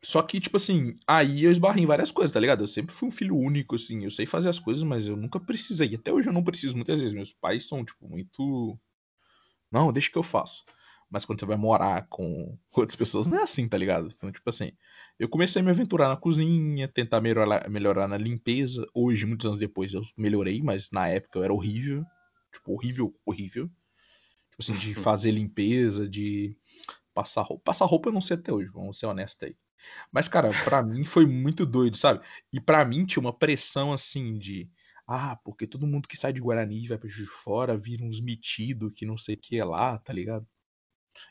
Só 0.03 0.21
que, 0.21 0.41
tipo 0.41 0.57
assim, 0.57 0.97
aí 1.07 1.45
eu 1.45 1.51
esbarrei 1.51 1.83
em 1.83 1.87
várias 1.87 2.11
coisas, 2.11 2.33
tá 2.33 2.39
ligado? 2.39 2.61
Eu 2.61 2.67
sempre 2.67 2.93
fui 2.93 3.07
um 3.07 3.11
filho 3.11 3.37
único, 3.37 3.75
assim, 3.75 4.03
eu 4.03 4.11
sei 4.11 4.25
fazer 4.25 4.49
as 4.49 4.59
coisas, 4.59 4.83
mas 4.83 5.07
eu 5.07 5.15
nunca 5.15 5.39
precisei. 5.39 5.95
Até 5.95 6.11
hoje 6.11 6.27
eu 6.27 6.33
não 6.33 6.43
preciso 6.43 6.75
muitas 6.75 6.99
vezes. 6.99 7.15
Meus 7.15 7.31
pais 7.31 7.65
são, 7.65 7.85
tipo, 7.85 8.05
muito. 8.05 8.77
Não, 9.71 9.93
deixa 9.93 10.11
que 10.11 10.17
eu 10.17 10.23
faço. 10.23 10.65
Mas 11.13 11.25
quando 11.25 11.39
você 11.39 11.45
vai 11.45 11.57
morar 11.57 12.07
com 12.09 12.57
outras 12.73 12.95
pessoas, 12.95 13.27
não 13.27 13.37
é 13.37 13.43
assim, 13.43 13.69
tá 13.69 13.77
ligado? 13.77 14.09
Então, 14.11 14.31
tipo 14.31 14.49
assim, 14.49 14.71
eu 15.19 15.29
comecei 15.29 15.61
a 15.61 15.63
me 15.63 15.69
aventurar 15.69 16.09
na 16.09 16.17
cozinha, 16.17 16.87
tentar 16.87 17.21
melhorar, 17.21 17.69
melhorar 17.69 18.07
na 18.07 18.17
limpeza. 18.17 18.83
Hoje, 18.95 19.23
muitos 19.27 19.45
anos 19.45 19.59
depois, 19.59 19.93
eu 19.93 20.01
melhorei, 20.17 20.59
mas 20.63 20.89
na 20.91 21.07
época 21.07 21.37
eu 21.37 21.43
era 21.43 21.53
horrível. 21.53 22.03
Tipo, 22.51 22.73
horrível, 22.73 23.13
horrível. 23.23 23.67
Tipo 24.49 24.61
assim, 24.61 24.73
de 24.73 24.95
fazer 24.95 25.29
limpeza, 25.29 26.09
de 26.09 26.57
passar 27.13 27.43
roupa. 27.43 27.63
Passar 27.63 27.85
roupa 27.85 28.09
eu 28.09 28.13
não 28.13 28.21
sei 28.21 28.35
até 28.35 28.51
hoje, 28.51 28.71
vamos 28.73 28.97
ser 28.97 29.05
honestos 29.05 29.43
aí. 29.47 29.55
Mas, 30.11 30.27
cara, 30.27 30.49
pra 30.63 30.81
mim 30.81 31.05
foi 31.05 31.27
muito 31.27 31.63
doido, 31.63 31.95
sabe? 31.95 32.25
E 32.51 32.59
pra 32.59 32.83
mim 32.83 33.05
tinha 33.05 33.21
uma 33.21 33.37
pressão 33.37 33.93
assim 33.93 34.39
de. 34.39 34.67
Ah, 35.07 35.35
porque 35.45 35.67
todo 35.67 35.85
mundo 35.85 36.07
que 36.07 36.17
sai 36.17 36.33
de 36.33 36.41
Guarani 36.41 36.87
vai 36.87 36.97
pra 36.97 37.07
Juiz 37.07 37.27
de 37.27 37.35
Fora 37.43 37.77
vira 37.77 38.03
uns 38.03 38.19
metidos 38.19 38.91
que 38.95 39.05
não 39.05 39.17
sei 39.17 39.35
o 39.35 39.37
que 39.37 39.59
é 39.59 39.63
lá, 39.63 39.99
tá 39.99 40.11
ligado? 40.11 40.47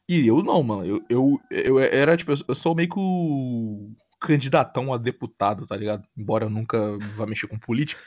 E 0.09 0.27
eu 0.27 0.43
não, 0.43 0.63
mano. 0.63 0.85
Eu, 0.85 1.05
eu, 1.09 1.41
eu 1.51 1.79
era, 1.79 2.17
tipo, 2.17 2.33
eu 2.33 2.55
sou 2.55 2.75
meio 2.75 2.89
que 2.89 2.99
o 2.99 3.91
candidatão 4.21 4.93
a 4.93 4.99
deputado, 4.99 5.67
tá 5.67 5.77
ligado? 5.77 6.07
Embora 6.17 6.45
eu 6.45 6.51
nunca 6.51 6.99
vá 7.15 7.27
mexer 7.27 7.47
com 7.47 7.59
política. 7.59 8.01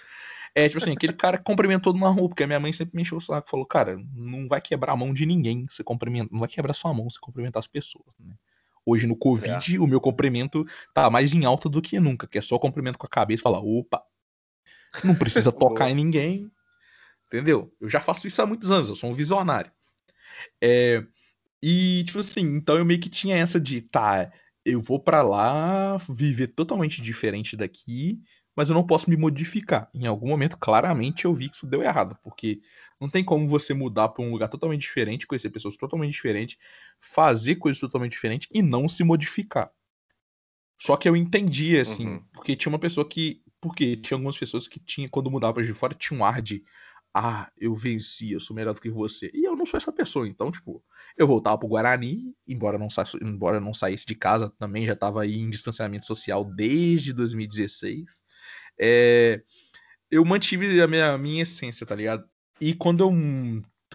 É, 0.58 0.70
tipo 0.70 0.82
assim, 0.82 0.94
aquele 0.94 1.12
cara 1.12 1.38
cumprimentou 1.38 1.92
numa 1.92 2.10
rua, 2.10 2.30
porque 2.30 2.44
a 2.44 2.48
minha 2.48 2.60
mãe 2.60 2.72
sempre 2.72 2.96
me 2.96 3.02
encheu 3.02 3.18
o 3.18 3.22
saco. 3.22 3.50
Falou, 3.50 3.66
cara, 3.66 3.98
não 4.14 4.48
vai 4.48 4.62
quebrar 4.62 4.94
a 4.94 4.96
mão 4.96 5.14
de 5.14 5.26
ninguém. 5.26 5.66
Você 5.70 5.84
cumprimenta, 5.84 6.30
não 6.32 6.40
vai 6.40 6.48
quebrar 6.48 6.74
sua 6.74 6.94
mão 6.94 7.10
você 7.10 7.20
cumprimentar 7.20 7.60
as 7.60 7.68
pessoas, 7.68 8.16
né? 8.18 8.34
Hoje 8.86 9.08
no 9.08 9.18
Covid, 9.18 9.76
é. 9.76 9.80
o 9.80 9.88
meu 9.88 10.00
cumprimento 10.00 10.64
tá 10.94 11.10
mais 11.10 11.34
em 11.34 11.44
alta 11.44 11.68
do 11.68 11.82
que 11.82 12.00
nunca, 12.00 12.28
que 12.28 12.38
é 12.38 12.42
só 12.42 12.60
cumprimento 12.60 13.00
com 13.00 13.08
a 13.08 13.10
cabeça 13.10 13.42
e 13.42 13.44
falar, 13.44 13.60
opa, 13.60 14.02
não 15.04 15.16
precisa 15.16 15.52
tocar 15.52 15.90
em 15.90 15.96
ninguém. 15.96 16.52
Entendeu? 17.28 17.74
Eu 17.82 17.90
já 17.90 18.00
faço 18.00 18.28
isso 18.28 18.42
há 18.42 18.46
muitos 18.46 18.72
anos, 18.72 18.88
eu 18.88 18.96
sou 18.96 19.10
um 19.10 19.14
visionário. 19.14 19.72
É, 20.62 21.04
e, 21.68 22.04
tipo 22.04 22.20
assim, 22.20 22.42
então 22.42 22.78
eu 22.78 22.86
meio 22.86 23.00
que 23.00 23.10
tinha 23.10 23.36
essa 23.36 23.60
de, 23.60 23.82
tá, 23.82 24.32
eu 24.64 24.80
vou 24.80 25.00
para 25.00 25.24
lá 25.24 25.98
viver 26.08 26.50
totalmente 26.50 27.02
diferente 27.02 27.58
daqui, 27.58 28.22
mas 28.56 28.70
eu 28.70 28.76
não 28.76 28.86
posso 28.86 29.10
me 29.10 29.18
modificar. 29.18 29.90
Em 29.92 30.06
algum 30.06 30.28
momento, 30.28 30.60
claramente, 30.60 31.26
eu 31.26 31.34
vi 31.34 31.50
que 31.50 31.56
isso 31.56 31.66
deu 31.66 31.82
errado, 31.82 32.16
porque 32.22 32.62
não 33.02 33.10
tem 33.10 33.24
como 33.24 33.48
você 33.48 33.74
mudar 33.74 34.10
para 34.10 34.24
um 34.24 34.30
lugar 34.30 34.48
totalmente 34.48 34.82
diferente, 34.82 35.26
conhecer 35.26 35.50
pessoas 35.50 35.76
totalmente 35.76 36.12
diferentes, 36.12 36.56
fazer 37.02 37.56
coisas 37.56 37.80
totalmente 37.80 38.12
diferentes 38.12 38.48
e 38.54 38.62
não 38.62 38.88
se 38.88 39.04
modificar. 39.04 39.72
Só 40.80 40.96
que 40.96 41.10
eu 41.10 41.16
entendi, 41.16 41.80
assim, 41.80 42.06
uhum. 42.06 42.24
porque 42.32 42.56
tinha 42.56 42.72
uma 42.72 42.78
pessoa 42.78 43.10
que. 43.10 43.42
Porque 43.60 43.98
tinha 43.98 44.18
algumas 44.18 44.38
pessoas 44.38 44.68
que 44.68 44.80
tinha, 44.80 45.10
quando 45.10 45.32
mudava 45.32 45.64
de 45.64 45.74
fora, 45.74 45.96
tinha 45.96 46.20
um 46.20 46.24
ar 46.24 46.44
de. 46.44 46.64
Ah, 47.18 47.50
eu 47.58 47.74
venci, 47.74 48.34
eu 48.34 48.42
sou 48.42 48.54
melhor 48.54 48.74
do 48.74 48.82
que 48.82 48.90
você. 48.90 49.32
E 49.34 49.46
eu 49.46 49.56
não 49.56 49.66
sou 49.66 49.78
essa 49.78 49.92
pessoa, 49.92 50.28
então, 50.28 50.52
tipo, 50.52 50.84
eu 51.18 51.26
voltava 51.26 51.58
pro 51.58 51.70
Guarani, 51.70 52.36
embora 52.46 52.78
não, 52.78 52.90
embora 53.22 53.60
não 53.62 53.74
saísse 53.74 54.06
de 54.06 54.16
casa, 54.16 54.52
também 54.60 54.86
já 54.86 54.98
tava 54.98 55.22
aí 55.22 55.36
em 55.38 55.50
distanciamento 55.50 56.06
social 56.06 56.44
desde 56.44 57.14
2016. 57.14 58.22
É, 58.78 59.42
eu 60.12 60.26
mantive 60.26 60.82
a 60.82 60.88
minha, 60.88 61.14
a 61.14 61.18
minha 61.18 61.44
essência, 61.44 61.86
tá 61.86 61.96
ligado? 61.96 62.26
E 62.60 62.74
quando 62.74 63.02
eu, 63.02 63.12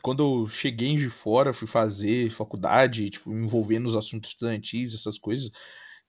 quando 0.02 0.22
eu 0.22 0.48
cheguei 0.48 0.96
de 0.96 1.10
fora, 1.10 1.52
fui 1.52 1.66
fazer 1.68 2.30
faculdade, 2.30 3.10
tipo, 3.10 3.30
me 3.30 3.44
envolver 3.44 3.78
nos 3.78 3.96
assuntos 3.96 4.30
estudantis, 4.30 4.94
essas 4.94 5.18
coisas, 5.18 5.50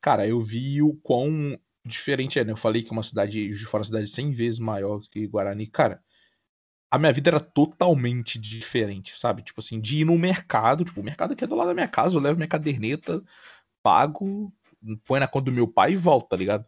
cara, 0.01 0.27
eu 0.27 0.41
vi 0.41 0.81
o 0.81 0.93
quão 1.03 1.59
diferente 1.85 2.39
é, 2.39 2.43
né? 2.45 2.51
Eu 2.51 2.57
falei 2.57 2.83
que 2.83 2.89
é 2.89 2.93
uma 2.93 3.03
cidade 3.03 3.49
de 3.49 3.65
fora, 3.65 3.81
uma 3.81 3.85
cidade 3.85 4.07
100 4.09 4.31
vezes 4.31 4.59
maior 4.59 5.01
que 5.11 5.27
Guarani. 5.27 5.67
Cara, 5.67 6.01
a 6.91 6.99
minha 6.99 7.13
vida 7.13 7.29
era 7.29 7.39
totalmente 7.39 8.37
diferente, 8.37 9.17
sabe? 9.17 9.41
Tipo 9.41 9.61
assim, 9.61 9.79
de 9.79 9.99
ir 9.99 10.05
no 10.05 10.17
mercado, 10.19 10.83
tipo, 10.83 10.99
o 10.99 11.03
mercado 11.03 11.31
aqui 11.31 11.45
é 11.45 11.47
do 11.47 11.55
lado 11.55 11.67
da 11.67 11.73
minha 11.73 11.87
casa, 11.87 12.17
eu 12.17 12.21
levo 12.21 12.35
minha 12.35 12.49
caderneta, 12.49 13.23
pago, 13.81 14.53
põe 15.05 15.21
na 15.21 15.27
conta 15.27 15.45
do 15.45 15.53
meu 15.53 15.67
pai 15.67 15.93
e 15.93 15.95
volta, 15.95 16.31
tá 16.31 16.35
ligado? 16.35 16.65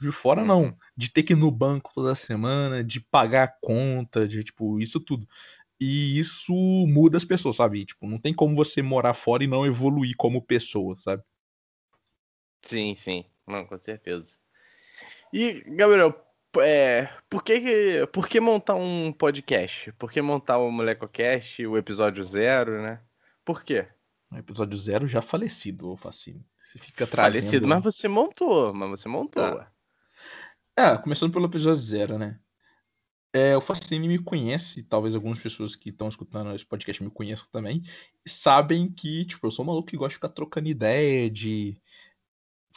De 0.00 0.10
fora 0.10 0.44
não, 0.44 0.64
uhum. 0.64 0.76
de 0.96 1.12
ter 1.12 1.22
que 1.22 1.34
ir 1.34 1.36
no 1.36 1.50
banco 1.52 1.92
toda 1.94 2.14
semana, 2.16 2.82
de 2.82 3.00
pagar 3.00 3.44
a 3.44 3.54
conta, 3.62 4.26
de 4.26 4.42
tipo, 4.42 4.80
isso 4.80 4.98
tudo. 4.98 5.28
E 5.78 6.18
isso 6.18 6.52
muda 6.52 7.16
as 7.16 7.24
pessoas, 7.24 7.56
sabe? 7.56 7.84
Tipo, 7.84 8.08
não 8.08 8.18
tem 8.18 8.34
como 8.34 8.56
você 8.56 8.82
morar 8.82 9.14
fora 9.14 9.44
e 9.44 9.46
não 9.46 9.64
evoluir 9.64 10.14
como 10.16 10.42
pessoa, 10.42 10.96
sabe? 10.98 11.22
Sim, 12.62 12.94
sim. 12.94 13.24
Não, 13.46 13.64
com 13.64 13.78
certeza. 13.78 14.36
E, 15.32 15.62
Gabriel, 15.76 16.14
é, 16.58 17.08
por, 17.28 17.44
que, 17.44 18.06
por 18.12 18.28
que 18.28 18.40
montar 18.40 18.74
um 18.74 19.12
podcast? 19.12 19.92
Por 19.92 20.10
que 20.10 20.20
montar 20.20 20.58
o 20.58 20.70
MolecoCast, 20.70 21.66
o 21.66 21.76
episódio 21.76 22.24
zero, 22.24 22.82
né? 22.82 23.00
Por 23.44 23.62
quê? 23.62 23.86
O 24.30 24.36
episódio 24.36 24.76
zero 24.78 25.06
já 25.06 25.22
falecido, 25.22 25.96
Facine. 25.96 26.44
Você 26.62 26.78
fica 26.78 27.06
trazendo... 27.06 27.42
Falecido, 27.42 27.68
mas 27.68 27.82
você 27.82 28.08
montou, 28.08 28.72
mas 28.72 28.90
você 28.90 29.08
montou. 29.08 29.56
Tá. 29.56 29.72
É, 30.76 30.96
começando 30.98 31.32
pelo 31.32 31.46
episódio 31.46 31.80
zero, 31.80 32.18
né? 32.18 32.38
É, 33.32 33.56
o 33.56 33.60
Facine 33.60 34.08
me 34.08 34.18
conhece, 34.18 34.82
talvez 34.82 35.14
algumas 35.14 35.38
pessoas 35.38 35.76
que 35.76 35.90
estão 35.90 36.08
escutando 36.08 36.54
esse 36.54 36.66
podcast 36.66 37.02
me 37.02 37.10
conheçam 37.10 37.46
também, 37.52 37.82
sabem 38.26 38.90
que, 38.90 39.24
tipo, 39.24 39.46
eu 39.46 39.50
sou 39.52 39.64
um 39.64 39.68
maluco 39.68 39.88
que 39.88 39.96
gosta 39.96 40.10
de 40.10 40.14
ficar 40.16 40.30
trocando 40.30 40.68
ideia, 40.68 41.30
de 41.30 41.76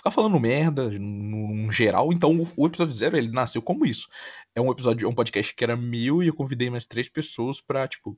ficar 0.03 0.11
falando 0.11 0.37
merda 0.39 0.89
no, 0.99 1.71
geral. 1.71 2.11
Então 2.11 2.45
o, 2.57 2.67
episódio 2.67 2.93
zero 2.93 3.17
ele 3.17 3.31
nasceu 3.31 3.61
como 3.61 3.85
isso. 3.85 4.09
É 4.53 4.59
um 4.59 4.69
episódio, 4.69 5.07
um 5.07 5.15
podcast 5.15 5.55
que 5.55 5.63
era 5.63 5.77
meu 5.77 6.21
e 6.21 6.27
eu 6.27 6.35
convidei 6.35 6.69
mais 6.69 6.85
três 6.85 7.07
pessoas 7.07 7.61
pra, 7.61 7.87
tipo, 7.87 8.17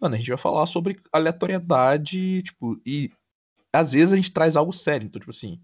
mano, 0.00 0.16
a 0.16 0.18
gente 0.18 0.28
vai 0.28 0.38
falar 0.38 0.66
sobre 0.66 1.00
aleatoriedade, 1.12 2.42
tipo, 2.42 2.80
e 2.84 3.10
às 3.72 3.92
vezes 3.92 4.12
a 4.12 4.16
gente 4.16 4.32
traz 4.32 4.56
algo 4.56 4.72
sério. 4.72 5.06
Então, 5.06 5.20
tipo 5.20 5.30
assim, 5.30 5.60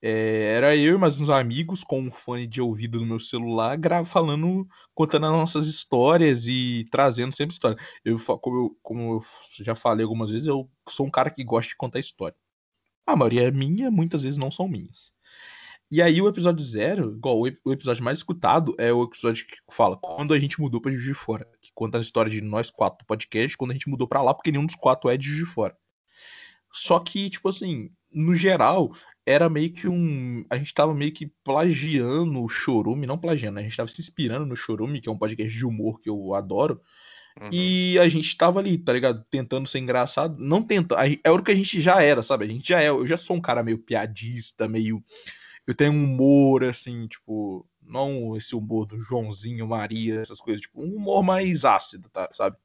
é, 0.00 0.54
era 0.56 0.76
eu 0.76 0.94
e 0.94 0.98
mais 0.98 1.20
uns 1.20 1.28
amigos 1.28 1.84
com 1.84 2.00
um 2.00 2.10
fone 2.10 2.46
de 2.46 2.62
ouvido 2.62 2.98
no 3.00 3.06
meu 3.06 3.18
celular, 3.18 3.76
grava, 3.76 4.06
falando, 4.06 4.66
contando 4.94 5.26
as 5.26 5.32
nossas 5.32 5.66
histórias 5.68 6.46
e 6.46 6.86
trazendo 6.90 7.34
sempre 7.34 7.52
história. 7.52 7.78
Eu, 8.04 8.18
como, 8.40 8.56
eu, 8.56 8.78
como 8.82 9.00
eu 9.16 9.22
já 9.62 9.74
falei 9.74 10.04
algumas 10.04 10.30
vezes, 10.30 10.46
eu 10.46 10.70
sou 10.88 11.06
um 11.06 11.10
cara 11.10 11.30
que 11.30 11.44
gosta 11.44 11.68
de 11.68 11.76
contar 11.76 11.98
história. 12.00 12.36
A 13.06 13.14
maioria 13.14 13.48
é 13.48 13.50
minha, 13.50 13.90
muitas 13.90 14.24
vezes 14.24 14.38
não 14.38 14.50
são 14.50 14.66
minhas. 14.66 15.14
E 15.88 16.02
aí 16.02 16.20
o 16.20 16.28
episódio 16.28 16.64
zero, 16.64 17.14
igual 17.14 17.40
o 17.40 17.72
episódio 17.72 18.02
mais 18.02 18.18
escutado, 18.18 18.74
é 18.76 18.92
o 18.92 19.04
episódio 19.04 19.46
que 19.46 19.56
fala 19.70 19.96
quando 19.96 20.34
a 20.34 20.38
gente 20.38 20.60
mudou 20.60 20.80
pra 20.80 20.90
Juiz 20.90 21.04
de 21.04 21.14
Fora. 21.14 21.48
Que 21.62 21.70
conta 21.72 21.98
a 21.98 22.00
história 22.00 22.28
de 22.28 22.40
nós 22.40 22.70
quatro 22.70 23.04
do 23.04 23.06
podcast, 23.06 23.56
quando 23.56 23.70
a 23.70 23.74
gente 23.74 23.88
mudou 23.88 24.08
pra 24.08 24.20
lá, 24.20 24.34
porque 24.34 24.50
nenhum 24.50 24.66
dos 24.66 24.74
quatro 24.74 25.08
é 25.08 25.16
de 25.16 25.28
Juiz 25.28 25.38
de 25.38 25.46
Fora. 25.46 25.76
Só 26.72 26.98
que, 26.98 27.30
tipo 27.30 27.48
assim, 27.48 27.90
no 28.12 28.34
geral, 28.34 28.92
era 29.24 29.48
meio 29.48 29.72
que 29.72 29.86
um. 29.86 30.44
A 30.50 30.56
gente 30.56 30.74
tava 30.74 30.92
meio 30.92 31.12
que 31.12 31.26
plagiando 31.44 32.42
o 32.42 32.48
Chorume, 32.48 33.06
não 33.06 33.16
plagiando, 33.16 33.54
né? 33.54 33.60
A 33.60 33.64
gente 33.64 33.76
tava 33.76 33.88
se 33.88 34.00
inspirando 34.00 34.44
no 34.44 34.56
Chorume, 34.56 35.00
que 35.00 35.08
é 35.08 35.12
um 35.12 35.18
podcast 35.18 35.56
de 35.56 35.64
humor 35.64 36.00
que 36.00 36.10
eu 36.10 36.34
adoro. 36.34 36.80
Uhum. 37.40 37.50
E 37.52 37.98
a 37.98 38.08
gente 38.08 38.36
tava 38.36 38.60
ali, 38.60 38.78
tá 38.78 38.92
ligado? 38.92 39.24
Tentando 39.30 39.68
ser 39.68 39.78
engraçado. 39.78 40.36
Não 40.38 40.62
tentando. 40.62 40.98
É 41.22 41.30
o 41.30 41.42
que 41.42 41.52
a 41.52 41.54
gente 41.54 41.80
já 41.80 42.02
era, 42.02 42.22
sabe? 42.22 42.44
A 42.44 42.48
gente 42.48 42.68
já 42.68 42.80
é. 42.80 42.88
Eu 42.88 43.06
já 43.06 43.16
sou 43.16 43.36
um 43.36 43.40
cara 43.40 43.62
meio 43.62 43.78
piadista, 43.78 44.66
meio. 44.66 45.02
Eu 45.66 45.74
tenho 45.74 45.92
um 45.92 46.04
humor, 46.04 46.64
assim, 46.64 47.06
tipo. 47.06 47.66
Não 47.82 48.36
esse 48.36 48.56
humor 48.56 48.84
do 48.86 49.00
Joãozinho, 49.00 49.68
Maria, 49.68 50.20
essas 50.20 50.40
coisas. 50.40 50.62
Tipo, 50.62 50.82
um 50.82 50.96
humor 50.96 51.22
mais 51.22 51.64
ácido, 51.64 52.08
tá? 52.08 52.28
Sabe? 52.32 52.56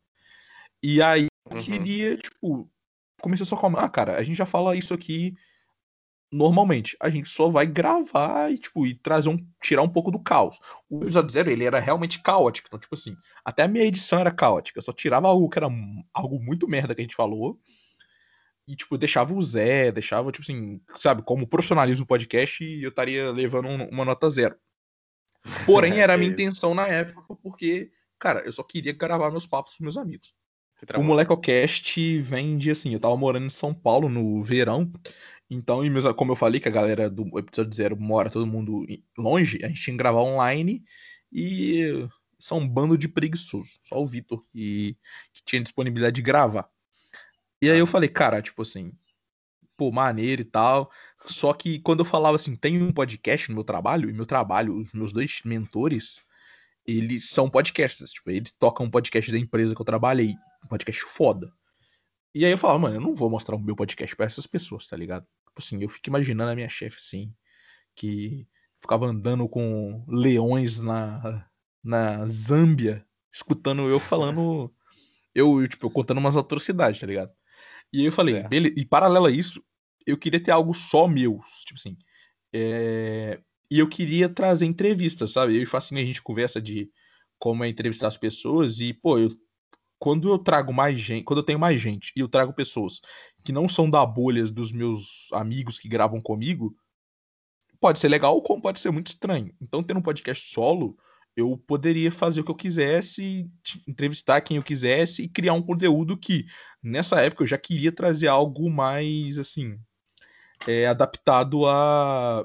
E 0.81 1.01
aí 1.01 1.27
eu 1.49 1.57
uhum. 1.57 1.63
queria, 1.63 2.17
tipo. 2.17 2.69
Comecei 3.21 3.45
só 3.45 3.55
com. 3.55 3.67
Ah, 3.77 3.89
cara, 3.89 4.17
a 4.17 4.23
gente 4.23 4.37
já 4.37 4.45
fala 4.45 4.75
isso 4.75 4.93
aqui 4.93 5.35
normalmente. 6.31 6.95
A 6.99 7.09
gente 7.09 7.27
só 7.29 7.49
vai 7.49 7.65
gravar 7.65 8.51
e, 8.51 8.57
tipo, 8.57 8.85
e 8.87 8.95
trazer 8.95 9.29
um. 9.29 9.37
tirar 9.61 9.81
um 9.81 9.89
pouco 9.89 10.11
do 10.11 10.19
caos. 10.19 10.57
O 10.89 11.03
episódio 11.03 11.31
zero, 11.31 11.51
ele 11.51 11.65
era 11.65 11.79
realmente 11.79 12.21
caótico. 12.21 12.67
Então, 12.67 12.79
tipo 12.79 12.95
assim, 12.95 13.15
até 13.43 13.63
a 13.63 13.67
minha 13.67 13.83
edição 13.83 14.19
era 14.19 14.31
caótica. 14.31 14.79
Eu 14.79 14.83
só 14.83 14.93
tirava 14.93 15.27
algo 15.27 15.49
que 15.49 15.59
era 15.59 15.67
algo 16.13 16.39
muito 16.39 16.67
merda 16.67 16.95
que 16.95 17.01
a 17.01 17.03
gente 17.03 17.15
falou. 17.15 17.59
E, 18.67 18.75
tipo, 18.75 18.97
deixava 18.97 19.33
o 19.33 19.41
Zé, 19.41 19.91
deixava, 19.91 20.31
tipo 20.31 20.43
assim, 20.43 20.79
sabe, 20.99 21.23
como 21.23 21.47
profissionalismo 21.47 22.03
o 22.05 22.07
podcast, 22.07 22.63
eu 22.63 22.89
estaria 22.89 23.31
levando 23.31 23.67
uma 23.67 24.05
nota 24.05 24.29
zero. 24.29 24.55
Porém, 25.65 25.99
era 25.99 26.13
a 26.13 26.17
minha 26.17 26.31
intenção 26.31 26.73
na 26.73 26.87
época, 26.87 27.35
porque, 27.41 27.91
cara, 28.19 28.41
eu 28.45 28.51
só 28.51 28.63
queria 28.63 28.93
gravar 28.93 29.31
meus 29.31 29.47
papos 29.47 29.75
com 29.75 29.83
meus 29.83 29.97
amigos. 29.97 30.33
O 30.97 31.03
MolecoCast 31.03 32.19
vem 32.19 32.57
de 32.57 32.71
assim, 32.71 32.93
eu 32.93 32.99
tava 32.99 33.15
morando 33.15 33.45
em 33.45 33.51
São 33.51 33.73
Paulo 33.73 34.09
no 34.09 34.41
verão, 34.41 34.91
então, 35.53 35.81
como 36.15 36.31
eu 36.31 36.35
falei 36.37 36.61
que 36.61 36.69
a 36.69 36.71
galera 36.71 37.09
do 37.09 37.37
episódio 37.37 37.73
zero 37.73 37.99
mora 37.99 38.29
todo 38.29 38.47
mundo 38.47 38.85
longe, 39.17 39.59
a 39.61 39.67
gente 39.67 39.81
tinha 39.81 39.93
que 39.93 39.97
gravar 39.97 40.21
online 40.21 40.81
e 41.29 42.07
são 42.39 42.59
um 42.59 42.67
bando 42.67 42.97
de 42.97 43.09
preguiçosos. 43.09 43.77
Só 43.83 44.01
o 44.01 44.07
Vitor 44.07 44.41
que, 44.53 44.97
que 45.33 45.43
tinha 45.43 45.61
disponibilidade 45.61 46.15
de 46.15 46.21
gravar. 46.21 46.69
E 47.61 47.69
aí 47.69 47.77
eu 47.77 47.85
falei, 47.85 48.07
cara, 48.07 48.41
tipo 48.41 48.61
assim, 48.61 48.93
pô, 49.75 49.91
maneiro 49.91 50.41
e 50.41 50.45
tal. 50.45 50.89
Só 51.25 51.53
que 51.53 51.79
quando 51.79 51.99
eu 51.99 52.05
falava 52.05 52.37
assim, 52.37 52.55
tem 52.55 52.81
um 52.81 52.93
podcast 52.93 53.49
no 53.49 53.55
meu 53.55 53.65
trabalho, 53.65 54.09
e 54.09 54.13
meu 54.13 54.25
trabalho, 54.25 54.77
os 54.77 54.93
meus 54.93 55.11
dois 55.11 55.41
mentores, 55.43 56.21
eles 56.87 57.29
são 57.29 57.49
podcasters. 57.49 58.13
Tipo, 58.13 58.31
eles 58.31 58.53
tocam 58.53 58.85
um 58.85 58.89
podcast 58.89 59.29
da 59.29 59.37
empresa 59.37 59.75
que 59.75 59.81
eu 59.81 59.85
trabalhei. 59.85 60.33
Um 60.63 60.67
podcast 60.69 61.01
foda. 61.01 61.51
E 62.33 62.45
aí 62.45 62.51
eu 62.51 62.57
falava, 62.57 62.79
mano, 62.79 62.95
eu 62.95 63.01
não 63.01 63.13
vou 63.13 63.29
mostrar 63.29 63.57
o 63.57 63.59
meu 63.59 63.75
podcast 63.75 64.15
pra 64.15 64.25
essas 64.25 64.47
pessoas, 64.47 64.87
tá 64.87 64.95
ligado? 64.95 65.27
Tipo 65.51 65.59
assim, 65.59 65.83
eu 65.83 65.89
fico 65.89 66.09
imaginando 66.09 66.51
a 66.51 66.55
minha 66.55 66.69
chefe 66.69 66.95
assim, 66.97 67.33
que 67.93 68.47
ficava 68.79 69.05
andando 69.05 69.47
com 69.49 70.03
leões 70.07 70.79
na, 70.79 71.45
na 71.83 72.25
Zâmbia, 72.29 73.05
escutando 73.33 73.89
eu 73.89 73.99
falando, 73.99 74.73
eu, 75.35 75.67
tipo, 75.67 75.87
eu 75.87 75.91
contando 75.91 76.19
umas 76.19 76.37
atrocidades, 76.37 76.99
tá 76.99 77.05
ligado? 77.05 77.31
E 77.91 77.99
aí 77.99 78.05
eu 78.05 78.11
falei, 78.11 78.41
beleza, 78.43 78.75
e 78.77 78.85
paralelo 78.85 79.25
a 79.25 79.31
isso, 79.31 79.61
eu 80.07 80.17
queria 80.17 80.41
ter 80.41 80.51
algo 80.51 80.73
só 80.73 81.05
meu, 81.05 81.41
tipo 81.65 81.77
assim, 81.77 81.97
é... 82.53 83.41
e 83.69 83.77
eu 83.77 83.89
queria 83.89 84.29
trazer 84.29 84.65
entrevistas, 84.65 85.31
sabe? 85.31 85.57
Eu 85.57 85.63
e 85.63 85.65
Facine 85.65 86.01
a 86.01 86.05
gente 86.05 86.21
conversa 86.21 86.61
de 86.61 86.89
como 87.37 87.63
é 87.65 87.67
entrevistar 87.67 88.07
as 88.07 88.17
pessoas 88.17 88.79
e, 88.79 88.93
pô, 88.93 89.19
eu 89.19 89.29
quando 90.01 90.29
eu 90.29 90.39
trago 90.39 90.73
mais 90.73 90.99
gente, 90.99 91.23
quando 91.23 91.41
eu 91.41 91.45
tenho 91.45 91.59
mais 91.59 91.79
gente 91.79 92.11
e 92.15 92.21
eu 92.21 92.27
trago 92.27 92.51
pessoas 92.51 92.99
que 93.43 93.51
não 93.51 93.69
são 93.69 93.87
da 93.87 94.03
bolha 94.03 94.43
dos 94.45 94.71
meus 94.71 95.29
amigos 95.31 95.77
que 95.77 95.87
gravam 95.87 96.19
comigo, 96.19 96.75
pode 97.79 97.99
ser 97.99 98.07
legal 98.07 98.41
como 98.41 98.63
pode 98.63 98.79
ser 98.79 98.89
muito 98.89 99.09
estranho. 99.09 99.53
Então, 99.61 99.83
tendo 99.83 99.99
um 99.99 100.01
podcast 100.01 100.51
solo, 100.51 100.97
eu 101.35 101.55
poderia 101.67 102.11
fazer 102.11 102.41
o 102.41 102.43
que 102.43 102.49
eu 102.49 102.55
quisesse, 102.55 103.47
entrevistar 103.87 104.41
quem 104.41 104.57
eu 104.57 104.63
quisesse 104.63 105.21
e 105.21 105.29
criar 105.29 105.53
um 105.53 105.61
conteúdo 105.61 106.17
que, 106.17 106.47
nessa 106.81 107.21
época, 107.21 107.43
eu 107.43 107.47
já 107.47 107.59
queria 107.59 107.91
trazer 107.91 108.27
algo 108.27 108.71
mais, 108.71 109.37
assim, 109.37 109.77
é, 110.67 110.87
adaptado 110.87 111.67
a. 111.67 112.43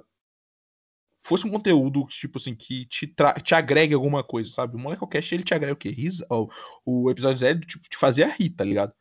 Fosse 1.27 1.45
um 1.45 1.51
conteúdo, 1.51 2.07
tipo 2.09 2.39
assim, 2.39 2.55
que 2.55 2.87
te, 2.87 3.13
te 3.43 3.55
agregue 3.55 3.93
alguma 3.95 4.23
coisa, 4.23 4.49
sabe? 4.49 4.77
O 4.77 4.79
Molecocast, 4.79 5.35
ele 5.35 5.43
te 5.43 5.53
agrega 5.53 5.73
o 5.73 5.77
quê? 5.77 5.91
Risa... 5.91 6.25
O, 6.31 6.49
o 6.85 7.11
episódio 7.11 7.39
zero, 7.39 7.59
tipo, 7.59 7.89
te 7.89 7.97
fazia 7.97 8.29
rir, 8.29 8.51
tá 8.51 8.63
ligado? 8.63 8.93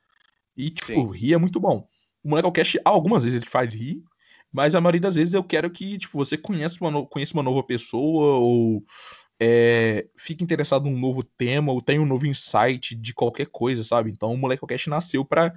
E, 0.58 0.72
tipo, 0.72 0.88
Sim. 0.88 1.12
rir 1.12 1.34
é 1.36 1.38
muito 1.38 1.60
bom. 1.60 1.88
O 2.24 2.30
Molecocast, 2.30 2.80
algumas 2.84 3.24
vezes 3.24 3.40
ele 3.40 3.48
faz 3.48 3.76
rir, 3.76 4.04
mas 4.52 4.74
a 4.74 4.82
maioria 4.82 5.02
das 5.02 5.14
vezes 5.14 5.36
eu 5.36 5.44
quero 5.44 5.70
que, 5.70 6.00
tipo, 6.00 6.18
você 6.18 6.36
conheça 6.36 6.78
uma, 6.82 6.90
no... 6.90 7.06
conheça 7.06 7.36
uma 7.36 7.44
nova 7.44 7.62
pessoa 7.62 8.40
ou 8.40 8.84
é, 9.40 10.08
fique 10.18 10.44
interessado 10.44 10.86
num 10.86 11.00
novo 11.00 11.22
tema 11.22 11.72
ou 11.72 11.80
tenha 11.80 12.02
um 12.02 12.08
novo 12.08 12.26
insight 12.26 12.96
de 12.96 13.14
qualquer 13.14 13.46
coisa, 13.52 13.84
sabe? 13.84 14.10
Então 14.10 14.34
o 14.34 14.38
Molecocast 14.38 14.90
nasceu 14.90 15.24
para 15.24 15.54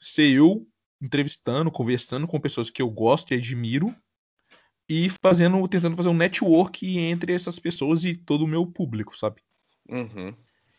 ser 0.00 0.30
eu 0.30 0.66
entrevistando, 0.98 1.70
conversando 1.70 2.26
com 2.26 2.40
pessoas 2.40 2.70
que 2.70 2.80
eu 2.80 2.88
gosto 2.88 3.34
e 3.34 3.36
admiro 3.36 3.94
e 4.88 5.08
fazendo, 5.22 5.66
tentando 5.68 5.96
fazer 5.96 6.08
um 6.08 6.14
network 6.14 6.98
entre 6.98 7.32
essas 7.32 7.58
pessoas 7.58 8.04
e 8.04 8.16
todo 8.16 8.44
o 8.44 8.48
meu 8.48 8.66
público, 8.66 9.16
sabe? 9.16 9.42
Uhum. 9.88 10.34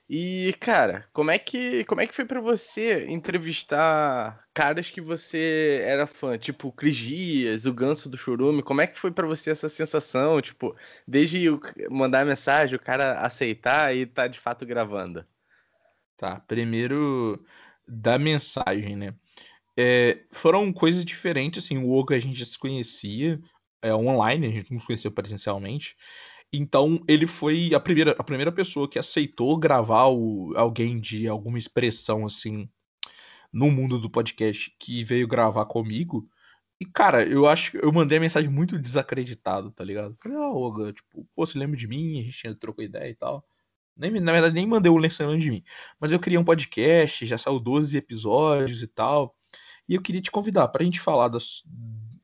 E, 0.10 0.56
cara, 0.62 1.06
como 1.12 1.32
é 1.32 1.38
que, 1.38 1.84
como 1.84 2.00
é 2.00 2.08
que 2.08 2.16
foi 2.16 2.24
para 2.24 2.40
você 2.40 3.06
entrevistar 3.10 4.42
caras 4.54 4.90
que 4.90 5.02
você 5.02 5.82
era 5.84 6.08
fã, 6.08 6.38
tipo 6.38 6.72
Cris 6.72 6.96
Dias, 6.96 7.66
o 7.66 7.74
Ganso 7.74 8.08
do 8.08 8.18
Churume? 8.18 8.64
Como 8.64 8.80
é 8.80 8.88
que 8.88 8.98
foi 8.98 9.12
para 9.12 9.28
você 9.28 9.52
essa 9.52 9.68
sensação, 9.68 10.42
tipo, 10.42 10.74
desde 11.06 11.48
mandar 11.92 12.26
mensagem, 12.26 12.78
o 12.78 12.82
cara 12.82 13.20
aceitar 13.20 13.94
e 13.94 14.06
tá 14.06 14.28
de 14.28 14.40
fato 14.40 14.66
gravando? 14.66 15.26
Tá, 16.16 16.40
primeiro 16.40 17.44
da 17.86 18.18
mensagem, 18.18 18.96
né? 18.96 19.14
É, 19.76 20.24
foram 20.32 20.72
coisas 20.72 21.04
diferentes, 21.04 21.66
assim, 21.66 21.78
o 21.78 21.92
Ogo 21.92 22.14
a 22.14 22.20
gente 22.20 22.40
já 22.40 22.46
se 22.46 22.58
conhecia 22.58 23.42
é, 23.82 23.94
online, 23.94 24.48
a 24.48 24.52
gente 24.52 24.72
não 24.72 24.80
se 24.80 24.86
conheceu 24.86 25.12
presencialmente. 25.12 25.96
Então 26.52 27.04
ele 27.08 27.28
foi 27.28 27.74
a 27.74 27.80
primeira, 27.80 28.16
a 28.18 28.24
primeira 28.24 28.52
pessoa 28.52 28.90
que 28.90 29.00
aceitou 29.00 29.58
gravar 29.58 30.08
o, 30.08 30.54
alguém 30.56 31.00
de 31.00 31.28
alguma 31.28 31.58
expressão 31.58 32.26
assim 32.26 32.70
no 33.52 33.72
mundo 33.72 34.00
do 34.00 34.10
podcast 34.10 34.74
que 34.80 35.04
veio 35.04 35.28
gravar 35.28 35.66
comigo. 35.66 36.30
E, 36.80 36.86
cara, 36.86 37.26
eu 37.28 37.48
acho 37.48 37.72
que 37.72 37.78
eu 37.78 37.92
mandei 37.92 38.18
a 38.18 38.22
mensagem 38.22 38.52
muito 38.52 38.78
desacreditado, 38.78 39.72
tá 39.72 39.84
ligado? 39.84 40.16
Falei, 40.22 40.38
ah, 40.38 40.50
Oga, 40.50 40.94
tipo, 40.94 41.28
pô, 41.36 41.46
você 41.46 41.58
lembra 41.58 41.76
de 41.76 41.88
mim? 41.88 42.20
A 42.20 42.24
gente 42.24 42.56
trocou 42.56 42.84
ideia 42.84 43.10
e 43.10 43.16
tal. 43.16 43.44
Nem, 43.96 44.12
na 44.12 44.32
verdade, 44.32 44.54
nem 44.54 44.68
mandei 44.68 44.92
o 44.92 44.98
lembrando 44.98 45.40
de 45.40 45.50
mim. 45.50 45.64
Mas 46.00 46.12
eu 46.12 46.20
queria 46.20 46.40
um 46.40 46.44
podcast, 46.44 47.26
já 47.26 47.38
saiu 47.38 47.60
12 47.60 47.98
episódios 47.98 48.84
e 48.84 48.88
tal. 48.88 49.36
E 49.90 49.96
eu 49.96 50.02
queria 50.02 50.22
te 50.22 50.30
convidar 50.30 50.68
pra 50.68 50.84
gente 50.84 51.00
falar 51.00 51.30
das. 51.30 51.64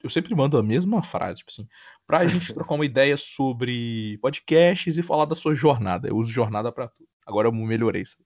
Eu 0.03 0.09
sempre 0.09 0.35
mando 0.35 0.57
a 0.57 0.63
mesma 0.63 1.01
frase, 1.01 1.39
tipo 1.39 1.51
assim, 1.51 1.67
pra 2.05 2.25
gente 2.25 2.53
trocar 2.53 2.75
uma 2.75 2.85
ideia 2.85 3.15
sobre 3.17 4.17
podcasts 4.21 4.97
e 4.97 5.03
falar 5.03 5.25
da 5.25 5.35
sua 5.35 5.55
jornada. 5.55 6.09
Eu 6.09 6.17
uso 6.17 6.31
jornada 6.31 6.71
para 6.71 6.89
tudo. 6.89 7.07
Agora 7.25 7.47
eu 7.47 7.53
melhorei 7.53 8.01
isso. 8.01 8.17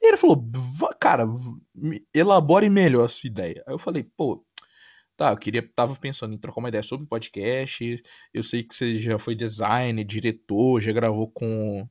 E 0.00 0.08
ele 0.08 0.16
falou, 0.16 0.48
cara, 0.98 1.26
elabore 2.14 2.70
melhor 2.70 3.04
a 3.04 3.08
sua 3.08 3.28
ideia. 3.28 3.62
Aí 3.66 3.74
eu 3.74 3.78
falei, 3.78 4.04
pô, 4.16 4.44
tá, 5.16 5.32
eu 5.32 5.36
queria, 5.36 5.68
tava 5.74 5.94
pensando 5.96 6.32
em 6.32 6.38
trocar 6.38 6.60
uma 6.60 6.68
ideia 6.68 6.82
sobre 6.82 7.06
podcast. 7.06 8.02
Eu 8.32 8.42
sei 8.42 8.62
que 8.62 8.74
você 8.74 8.98
já 8.98 9.18
foi 9.18 9.34
designer, 9.34 10.04
diretor, 10.04 10.80
já 10.80 10.92
gravou 10.92 11.30
com 11.30 11.86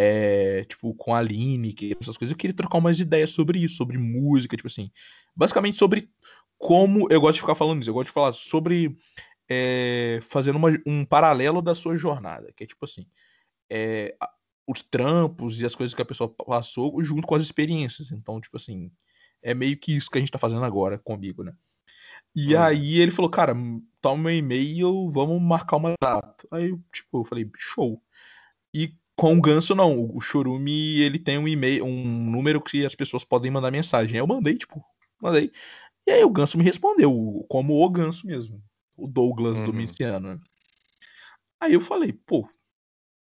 é, 0.00 0.64
tipo, 0.64 0.94
com 0.94 1.12
a 1.12 1.18
Aline, 1.18 1.72
que, 1.72 1.96
essas 2.00 2.16
coisas. 2.16 2.30
Eu 2.30 2.38
queria 2.38 2.54
trocar 2.54 2.78
umas 2.78 3.00
ideias 3.00 3.30
sobre 3.30 3.58
isso, 3.58 3.74
sobre 3.74 3.98
música, 3.98 4.56
tipo 4.56 4.68
assim. 4.68 4.92
Basicamente 5.34 5.76
sobre 5.76 6.08
como. 6.56 7.08
Eu 7.10 7.20
gosto 7.20 7.34
de 7.34 7.40
ficar 7.40 7.56
falando 7.56 7.80
isso, 7.80 7.90
eu 7.90 7.94
gosto 7.94 8.06
de 8.06 8.12
falar 8.12 8.32
sobre. 8.32 8.96
É, 9.50 10.20
fazendo 10.22 10.56
uma, 10.56 10.68
um 10.86 11.04
paralelo 11.04 11.60
da 11.60 11.74
sua 11.74 11.96
jornada, 11.96 12.52
que 12.54 12.62
é 12.62 12.66
tipo 12.66 12.84
assim. 12.84 13.06
É, 13.68 14.14
os 14.68 14.84
trampos 14.84 15.60
e 15.60 15.66
as 15.66 15.74
coisas 15.74 15.94
que 15.94 16.02
a 16.02 16.04
pessoa 16.04 16.28
passou 16.28 17.02
junto 17.02 17.26
com 17.26 17.34
as 17.34 17.42
experiências. 17.42 18.12
Então, 18.12 18.40
tipo 18.40 18.56
assim, 18.56 18.92
é 19.42 19.52
meio 19.52 19.76
que 19.76 19.96
isso 19.96 20.08
que 20.08 20.18
a 20.18 20.20
gente 20.20 20.30
tá 20.30 20.38
fazendo 20.38 20.64
agora 20.64 20.96
comigo, 20.96 21.42
né? 21.42 21.54
E 22.36 22.54
hum. 22.54 22.62
aí 22.62 23.00
ele 23.00 23.10
falou, 23.10 23.30
cara, 23.30 23.52
toma 24.00 24.24
meu 24.24 24.32
e-mail, 24.32 25.10
vamos 25.10 25.42
marcar 25.42 25.76
uma 25.76 25.94
data. 26.00 26.46
Aí, 26.52 26.72
tipo, 26.92 27.18
eu 27.18 27.24
falei, 27.24 27.50
show. 27.56 28.00
E 28.72 28.94
com 29.18 29.36
o 29.36 29.40
Ganso, 29.40 29.74
não. 29.74 30.14
O 30.14 30.20
Chorume, 30.20 31.00
ele 31.00 31.18
tem 31.18 31.36
um 31.36 31.48
e-mail, 31.48 31.84
um 31.84 32.30
número 32.30 32.62
que 32.62 32.86
as 32.86 32.94
pessoas 32.94 33.24
podem 33.24 33.50
mandar 33.50 33.72
mensagem. 33.72 34.14
Aí 34.14 34.22
eu 34.22 34.26
mandei, 34.28 34.56
tipo, 34.56 34.80
mandei. 35.20 35.50
E 36.06 36.12
aí 36.12 36.22
o 36.22 36.30
Ganso 36.30 36.56
me 36.56 36.62
respondeu, 36.62 37.44
como 37.48 37.84
o 37.84 37.90
Ganso 37.90 38.24
mesmo. 38.28 38.62
O 38.96 39.08
Douglas 39.08 39.58
uhum. 39.58 39.66
do. 39.66 40.20
Né? 40.20 40.38
Aí 41.60 41.72
eu 41.72 41.80
falei, 41.80 42.12
pô. 42.12 42.48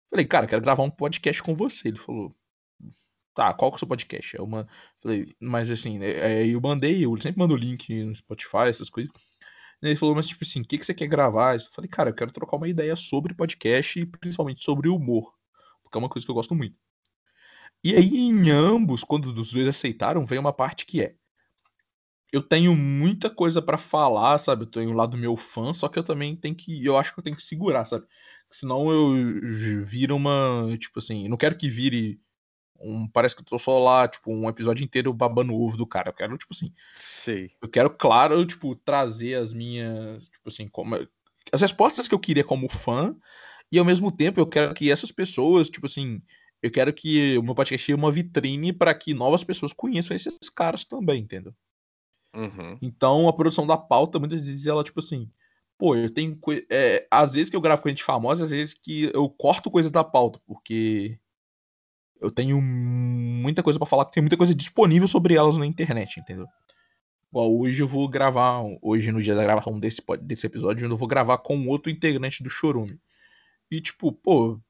Falei, 0.09 0.25
cara, 0.25 0.47
quero 0.47 0.62
gravar 0.62 0.83
um 0.83 0.90
podcast 0.90 1.42
com 1.42 1.55
você. 1.55 1.88
Ele 1.88 1.99
falou, 1.99 2.35
tá, 3.35 3.53
qual 3.53 3.70
que 3.70 3.75
é 3.75 3.77
o 3.77 3.79
seu 3.81 3.88
podcast? 3.88 4.38
É 4.38 4.40
uma. 4.40 4.66
Falei, 5.03 5.35
mas 5.38 5.70
assim, 5.70 6.03
é, 6.03 6.44
é 6.44 6.47
eu 6.47 6.62
mandei, 6.62 7.05
eu 7.05 7.14
sempre 7.20 7.38
mando 7.38 7.53
o 7.53 7.59
link 7.59 7.92
no 8.05 8.14
Spotify, 8.14 8.68
essas 8.68 8.88
coisas. 8.88 9.12
Ele 9.83 9.97
falou, 9.97 10.14
mas 10.14 10.29
tipo 10.29 10.44
assim, 10.44 10.62
o 10.62 10.64
que, 10.64 10.79
que 10.79 10.87
você 10.87 10.94
quer 10.94 11.09
gravar? 11.09 11.57
Eu 11.57 11.61
falei, 11.73 11.90
cara, 11.90 12.09
eu 12.09 12.14
quero 12.14 12.33
trocar 12.33 12.57
uma 12.57 12.68
ideia 12.68 12.97
sobre 12.97 13.35
podcast 13.35 14.01
e 14.01 14.07
principalmente 14.07 14.64
sobre 14.64 14.88
humor 14.88 15.35
que 15.95 15.99
é 15.99 16.01
uma 16.01 16.09
coisa 16.09 16.27
que 16.27 16.31
eu 16.31 16.35
gosto 16.35 16.55
muito. 16.55 16.77
E 17.83 17.95
aí, 17.95 18.17
em 18.17 18.51
ambos, 18.51 19.05
quando 19.05 19.27
os 19.27 19.53
dois 19.53 19.69
aceitaram, 19.69 20.27
vem 20.27 20.39
uma 20.39 20.53
parte 20.53 20.85
que 20.85 21.03
é. 21.03 21.15
Eu 22.33 22.43
tenho 22.43 22.75
muita 22.75 23.31
coisa 23.31 23.63
para 23.63 23.79
falar, 23.79 24.39
sabe? 24.39 24.65
Eu 24.65 24.71
tenho 24.71 24.91
o 24.91 24.95
lado 24.95 25.17
meu 25.17 25.37
fã, 25.37 25.73
só 25.73 25.89
que 25.89 25.97
eu 25.97 26.03
também 26.03 26.35
tenho 26.35 26.55
que. 26.55 26.85
Eu 26.85 26.97
acho 26.97 27.15
que 27.15 27.21
eu 27.21 27.23
tenho 27.23 27.37
que 27.37 27.43
segurar, 27.43 27.85
sabe? 27.85 28.07
Senão 28.51 28.91
eu 28.91 29.85
viro 29.85 30.17
uma. 30.17 30.77
Tipo 30.79 30.99
assim, 30.99 31.29
não 31.29 31.37
quero 31.37 31.57
que 31.57 31.69
vire. 31.69 32.21
Um, 32.81 33.09
parece 33.09 33.37
que 33.37 33.43
eu 33.43 33.47
tô 33.47 33.59
só 33.59 33.79
lá, 33.79 34.09
tipo, 34.09 34.33
um 34.33 34.49
episódio 34.49 34.83
inteiro 34.83 35.13
babando 35.15 35.53
o 35.53 35.65
ovo 35.65 35.77
do 35.77 35.87
cara. 35.87 36.09
Eu 36.09 36.13
quero, 36.13 36.37
tipo 36.37 36.53
assim. 36.53 36.73
Sei. 36.95 37.53
Eu 37.63 37.69
quero, 37.69 37.89
claro, 37.91 38.45
tipo, 38.45 38.75
trazer 38.75 39.35
as 39.35 39.53
minhas. 39.55 40.29
Tipo 40.29 40.49
assim, 40.49 40.67
como, 40.67 40.97
as 41.53 41.61
respostas 41.61 42.09
que 42.09 42.15
eu 42.15 42.19
queria 42.19 42.43
como 42.43 42.69
fã, 42.69 43.15
e 43.70 43.79
ao 43.79 43.85
mesmo 43.85 44.11
tempo 44.11 44.40
eu 44.40 44.46
quero 44.46 44.74
que 44.74 44.90
essas 44.90 45.11
pessoas, 45.11 45.68
tipo 45.68 45.87
assim, 45.87 46.20
eu 46.62 46.70
quero 46.70 46.92
que 46.92 47.37
o 47.38 47.42
meu 47.42 47.55
podcast 47.55 47.85
seja 47.85 47.96
uma 47.96 48.11
vitrine 48.11 48.72
para 48.72 48.94
que 48.94 49.12
novas 49.12 49.44
pessoas 49.44 49.72
conheçam 49.72 50.14
esses 50.14 50.48
caras 50.48 50.85
também, 50.85 51.22
entendeu? 51.22 51.55
Uhum. 52.35 52.79
Então 52.81 53.29
a 53.29 53.33
produção 53.33 53.66
da 53.66 53.77
pauta, 53.77 54.18
muitas 54.18 54.46
vezes, 54.46 54.66
ela, 54.66 54.83
tipo 54.83 55.00
assim, 55.00 55.31
pô, 55.79 55.94
eu 55.94 56.12
tenho. 56.12 56.38
É, 56.70 57.07
às 57.11 57.35
vezes 57.35 57.50
que 57.50 57.57
eu 57.57 57.61
gravo 57.61 57.83
com 57.83 57.88
gente 57.88 58.03
famosa, 58.03 58.44
às 58.44 58.50
vezes 58.50 58.74
que 58.74 59.11
eu 59.14 59.29
corto 59.29 59.70
coisa 59.70 59.90
da 59.90 60.03
pauta, 60.03 60.40
porque 60.46 61.18
eu 62.20 62.31
tenho 62.31 62.61
muita 62.61 63.62
coisa 63.62 63.79
para 63.79 63.87
falar, 63.87 64.07
tem 64.07 64.22
muita 64.22 64.37
coisa 64.37 64.55
disponível 64.55 65.07
sobre 65.07 65.35
elas 65.35 65.59
na 65.59 65.66
internet, 65.66 66.18
entendeu? 66.18 66.46
Igual 67.31 67.55
hoje 67.55 67.83
eu 67.83 67.88
vou 67.88 68.09
gravar, 68.09 68.62
hoje 68.81 69.12
no 69.12 69.20
dia 69.20 69.35
da 69.35 69.42
gravação 69.42 69.79
desse, 69.79 70.03
desse 70.22 70.46
episódio, 70.46 70.88
eu 70.88 70.96
vou 70.96 71.09
gravar 71.09 71.38
com 71.38 71.66
outro 71.66 71.90
integrante 71.90 72.42
do 72.42 72.48
Chorume. 72.48 72.98
E, 73.77 73.81
tipo, 73.81 74.13
pô, 74.13 74.61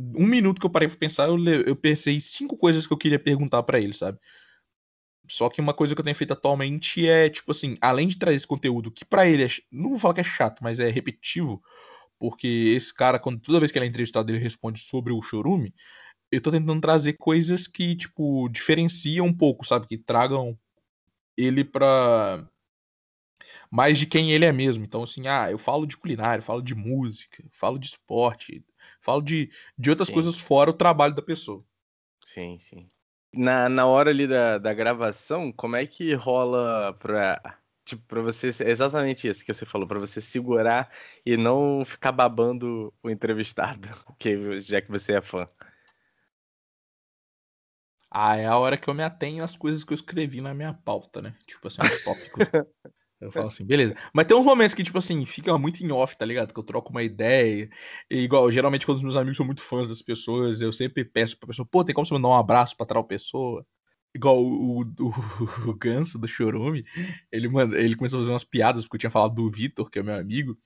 um 0.00 0.26
minuto 0.26 0.60
que 0.60 0.66
eu 0.66 0.70
parei 0.70 0.88
pra 0.88 0.96
pensar, 0.96 1.28
eu, 1.28 1.38
eu 1.44 1.76
pensei 1.76 2.18
cinco 2.20 2.56
coisas 2.56 2.86
que 2.86 2.92
eu 2.92 2.98
queria 2.98 3.18
perguntar 3.18 3.62
para 3.62 3.80
ele, 3.80 3.92
sabe? 3.92 4.18
Só 5.30 5.48
que 5.50 5.60
uma 5.60 5.74
coisa 5.74 5.94
que 5.94 6.00
eu 6.00 6.04
tenho 6.04 6.16
feito 6.16 6.32
atualmente 6.32 7.06
é, 7.06 7.28
tipo 7.28 7.50
assim, 7.50 7.76
além 7.80 8.08
de 8.08 8.18
trazer 8.18 8.36
esse 8.36 8.46
conteúdo 8.46 8.90
que 8.90 9.04
para 9.04 9.26
ele 9.28 9.44
é, 9.44 9.48
não 9.70 9.90
vou 9.90 9.98
falar 9.98 10.14
que 10.14 10.20
é 10.20 10.24
chato, 10.24 10.62
mas 10.62 10.80
é 10.80 10.88
repetitivo, 10.88 11.62
porque 12.18 12.46
esse 12.74 12.94
cara, 12.94 13.18
quando 13.18 13.40
toda 13.40 13.60
vez 13.60 13.70
que 13.70 13.78
ele 13.78 13.84
é 13.86 13.88
entrevistado, 13.88 14.30
ele 14.32 14.38
responde 14.38 14.80
sobre 14.80 15.12
o 15.12 15.20
chorume, 15.20 15.74
eu 16.32 16.40
tô 16.40 16.50
tentando 16.50 16.80
trazer 16.80 17.14
coisas 17.14 17.66
que, 17.66 17.94
tipo, 17.96 18.48
diferenciam 18.48 19.26
um 19.26 19.36
pouco, 19.36 19.66
sabe? 19.66 19.86
Que 19.86 19.98
tragam 19.98 20.58
ele 21.36 21.64
pra 21.64 22.46
mais 23.70 23.98
de 23.98 24.06
quem 24.06 24.32
ele 24.32 24.44
é 24.44 24.52
mesmo. 24.52 24.84
Então, 24.84 25.02
assim, 25.02 25.26
ah, 25.26 25.50
eu 25.50 25.58
falo 25.58 25.86
de 25.86 25.96
culinária, 25.96 26.42
falo 26.42 26.62
de 26.62 26.74
música, 26.74 27.44
falo 27.50 27.78
de 27.78 27.86
esporte, 27.86 28.64
falo 29.00 29.20
de, 29.22 29.50
de 29.78 29.90
outras 29.90 30.08
sim. 30.08 30.14
coisas 30.14 30.40
fora 30.40 30.70
o 30.70 30.74
trabalho 30.74 31.14
da 31.14 31.22
pessoa. 31.22 31.64
Sim, 32.24 32.58
sim. 32.58 32.90
Na, 33.32 33.68
na 33.68 33.86
hora 33.86 34.10
ali 34.10 34.26
da, 34.26 34.58
da 34.58 34.72
gravação, 34.72 35.52
como 35.52 35.76
é 35.76 35.86
que 35.86 36.14
rola 36.14 36.94
pra, 36.94 37.58
tipo, 37.84 38.02
pra 38.06 38.22
você, 38.22 38.48
exatamente 38.64 39.28
isso 39.28 39.44
que 39.44 39.52
você 39.52 39.66
falou, 39.66 39.86
para 39.86 39.98
você 39.98 40.20
segurar 40.20 40.90
e 41.24 41.36
não 41.36 41.84
ficar 41.84 42.12
babando 42.12 42.92
o 43.02 43.10
entrevistado, 43.10 43.88
que, 44.18 44.60
já 44.60 44.80
que 44.80 44.90
você 44.90 45.14
é 45.14 45.20
fã? 45.20 45.46
Ah, 48.10 48.36
é 48.36 48.46
a 48.46 48.56
hora 48.56 48.76
que 48.78 48.88
eu 48.88 48.94
me 48.94 49.02
atenho 49.02 49.44
às 49.44 49.56
coisas 49.56 49.84
que 49.84 49.92
eu 49.92 49.94
escrevi 49.94 50.40
na 50.40 50.54
minha 50.54 50.72
pauta, 50.72 51.20
né? 51.20 51.34
Tipo 51.46 51.68
assim, 51.68 51.82
os 51.82 52.02
tópicos. 52.02 52.44
Eu 53.20 53.32
falo 53.32 53.48
assim, 53.48 53.66
beleza. 53.66 53.96
Mas 54.14 54.26
tem 54.26 54.36
uns 54.36 54.44
momentos 54.44 54.74
que, 54.74 54.82
tipo 54.82 54.96
assim, 54.98 55.26
fica 55.26 55.56
muito 55.58 55.82
em 55.82 55.90
off, 55.90 56.16
tá 56.16 56.24
ligado? 56.24 56.54
Que 56.54 56.60
eu 56.60 56.64
troco 56.64 56.90
uma 56.90 57.02
ideia. 57.02 57.68
E, 58.08 58.18
igual, 58.18 58.50
geralmente, 58.50 58.86
quando 58.86 58.98
os 58.98 59.02
meus 59.02 59.16
amigos 59.16 59.36
são 59.36 59.46
muito 59.46 59.60
fãs 59.60 59.88
das 59.88 60.00
pessoas, 60.00 60.62
eu 60.62 60.72
sempre 60.72 61.04
peço 61.04 61.36
pra 61.36 61.48
pessoa, 61.48 61.66
pô, 61.68 61.82
tem 61.84 61.94
como 61.94 62.06
você 62.06 62.14
mandar 62.14 62.28
um 62.28 62.36
abraço 62.36 62.76
pra 62.76 62.86
tal 62.86 63.02
pessoa? 63.04 63.66
Igual 64.14 64.42
o, 64.42 64.82
o, 64.82 64.82
o, 64.82 65.70
o 65.70 65.74
Ganso 65.74 66.18
do 66.18 66.28
Chorume, 66.28 66.84
ele, 67.30 67.48
manda, 67.48 67.78
ele 67.78 67.96
começou 67.96 68.18
a 68.18 68.22
fazer 68.22 68.32
umas 68.32 68.44
piadas, 68.44 68.84
porque 68.84 68.96
eu 68.96 69.00
tinha 69.00 69.10
falado 69.10 69.34
do 69.34 69.50
Vitor, 69.50 69.90
que 69.90 69.98
é 69.98 70.02
meu 70.02 70.14
amigo, 70.14 70.56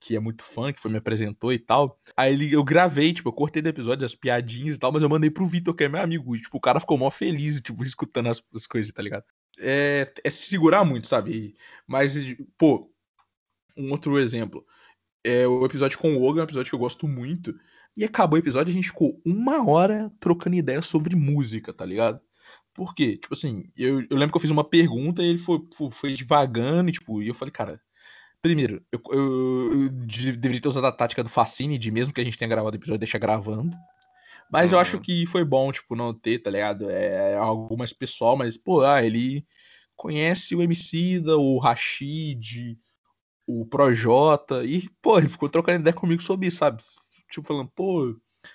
que 0.00 0.14
é 0.16 0.20
muito 0.20 0.44
fã, 0.44 0.72
que 0.72 0.80
foi 0.80 0.90
me 0.90 0.98
apresentou 0.98 1.52
e 1.52 1.58
tal. 1.58 2.00
Aí 2.16 2.32
ele, 2.32 2.52
eu 2.52 2.62
gravei, 2.62 3.12
tipo, 3.12 3.28
eu 3.28 3.32
cortei 3.32 3.60
do 3.62 3.68
episódio 3.68 4.04
as 4.04 4.14
piadinhas 4.14 4.76
e 4.76 4.78
tal, 4.78 4.92
mas 4.92 5.02
eu 5.02 5.08
mandei 5.08 5.30
pro 5.30 5.46
Vitor, 5.46 5.74
que 5.74 5.84
é 5.84 5.88
meu 5.88 6.00
amigo. 6.00 6.36
E, 6.36 6.40
tipo, 6.40 6.56
o 6.56 6.60
cara 6.60 6.78
ficou 6.80 6.96
mó 6.96 7.10
feliz, 7.10 7.60
tipo, 7.60 7.82
escutando 7.82 8.28
as, 8.28 8.42
as 8.54 8.66
coisas, 8.66 8.92
tá 8.92 9.02
ligado? 9.02 9.24
É, 9.58 10.12
é 10.22 10.30
se 10.30 10.48
segurar 10.48 10.84
muito, 10.84 11.06
sabe? 11.06 11.56
Mas, 11.86 12.14
pô, 12.58 12.90
um 13.76 13.90
outro 13.90 14.18
exemplo. 14.18 14.64
É 15.24 15.46
o 15.46 15.64
episódio 15.64 15.98
com 15.98 16.16
o 16.16 16.22
Oga, 16.22 16.40
é 16.40 16.42
um 16.42 16.44
episódio 16.44 16.70
que 16.70 16.74
eu 16.74 16.80
gosto 16.80 17.08
muito. 17.08 17.58
E 17.96 18.04
acabou 18.04 18.36
o 18.36 18.42
episódio, 18.42 18.70
a 18.70 18.74
gente 18.74 18.88
ficou 18.88 19.20
uma 19.24 19.68
hora 19.68 20.12
trocando 20.20 20.56
ideia 20.56 20.82
sobre 20.82 21.16
música, 21.16 21.72
tá 21.72 21.84
ligado? 21.84 22.20
Por 22.74 22.94
quê? 22.94 23.16
Tipo 23.16 23.34
assim, 23.34 23.70
eu, 23.76 24.02
eu 24.02 24.16
lembro 24.16 24.30
que 24.32 24.36
eu 24.36 24.40
fiz 24.40 24.50
uma 24.50 24.62
pergunta 24.62 25.22
e 25.22 25.28
ele 25.28 25.38
foi, 25.38 25.60
foi, 25.74 25.90
foi 25.90 26.16
devagando, 26.16 26.90
e, 26.90 26.92
tipo, 26.92 27.22
e 27.22 27.28
eu 27.28 27.34
falei, 27.34 27.50
cara, 27.50 27.80
primeiro, 28.42 28.84
eu, 28.92 29.00
eu, 29.10 29.72
eu, 29.72 29.88
deveria 29.88 30.60
ter 30.60 30.68
usado 30.68 30.86
a 30.86 30.92
tática 30.92 31.22
do 31.22 31.30
Facine, 31.30 31.78
de 31.78 31.90
mesmo 31.90 32.12
que 32.12 32.20
a 32.20 32.24
gente 32.24 32.36
tenha 32.36 32.50
gravado 32.50 32.76
o 32.76 32.78
episódio, 32.78 33.00
deixa 33.00 33.18
gravando. 33.18 33.76
Mas 34.50 34.70
uhum. 34.70 34.76
eu 34.76 34.80
acho 34.80 35.00
que 35.00 35.26
foi 35.26 35.44
bom, 35.44 35.72
tipo, 35.72 35.96
não 35.96 36.14
ter, 36.14 36.38
tá 36.38 36.50
ligado? 36.50 36.90
É, 36.90 37.32
é 37.32 37.36
algo 37.36 37.76
mais 37.76 37.92
pessoal, 37.92 38.36
mas, 38.36 38.56
pô, 38.56 38.82
ah, 38.82 39.02
ele 39.02 39.44
conhece 39.96 40.54
o 40.54 40.62
Emicida, 40.62 41.36
o 41.36 41.58
Rashid, 41.58 42.78
o 43.46 43.66
Projota, 43.66 44.64
e, 44.64 44.88
pô, 45.00 45.18
ele 45.18 45.28
ficou 45.28 45.48
trocando 45.48 45.80
ideia 45.80 45.94
comigo 45.94 46.22
sobre 46.22 46.48
isso, 46.48 46.58
sabe? 46.58 46.82
Tipo, 47.30 47.46
falando, 47.46 47.70
pô, 47.74 48.14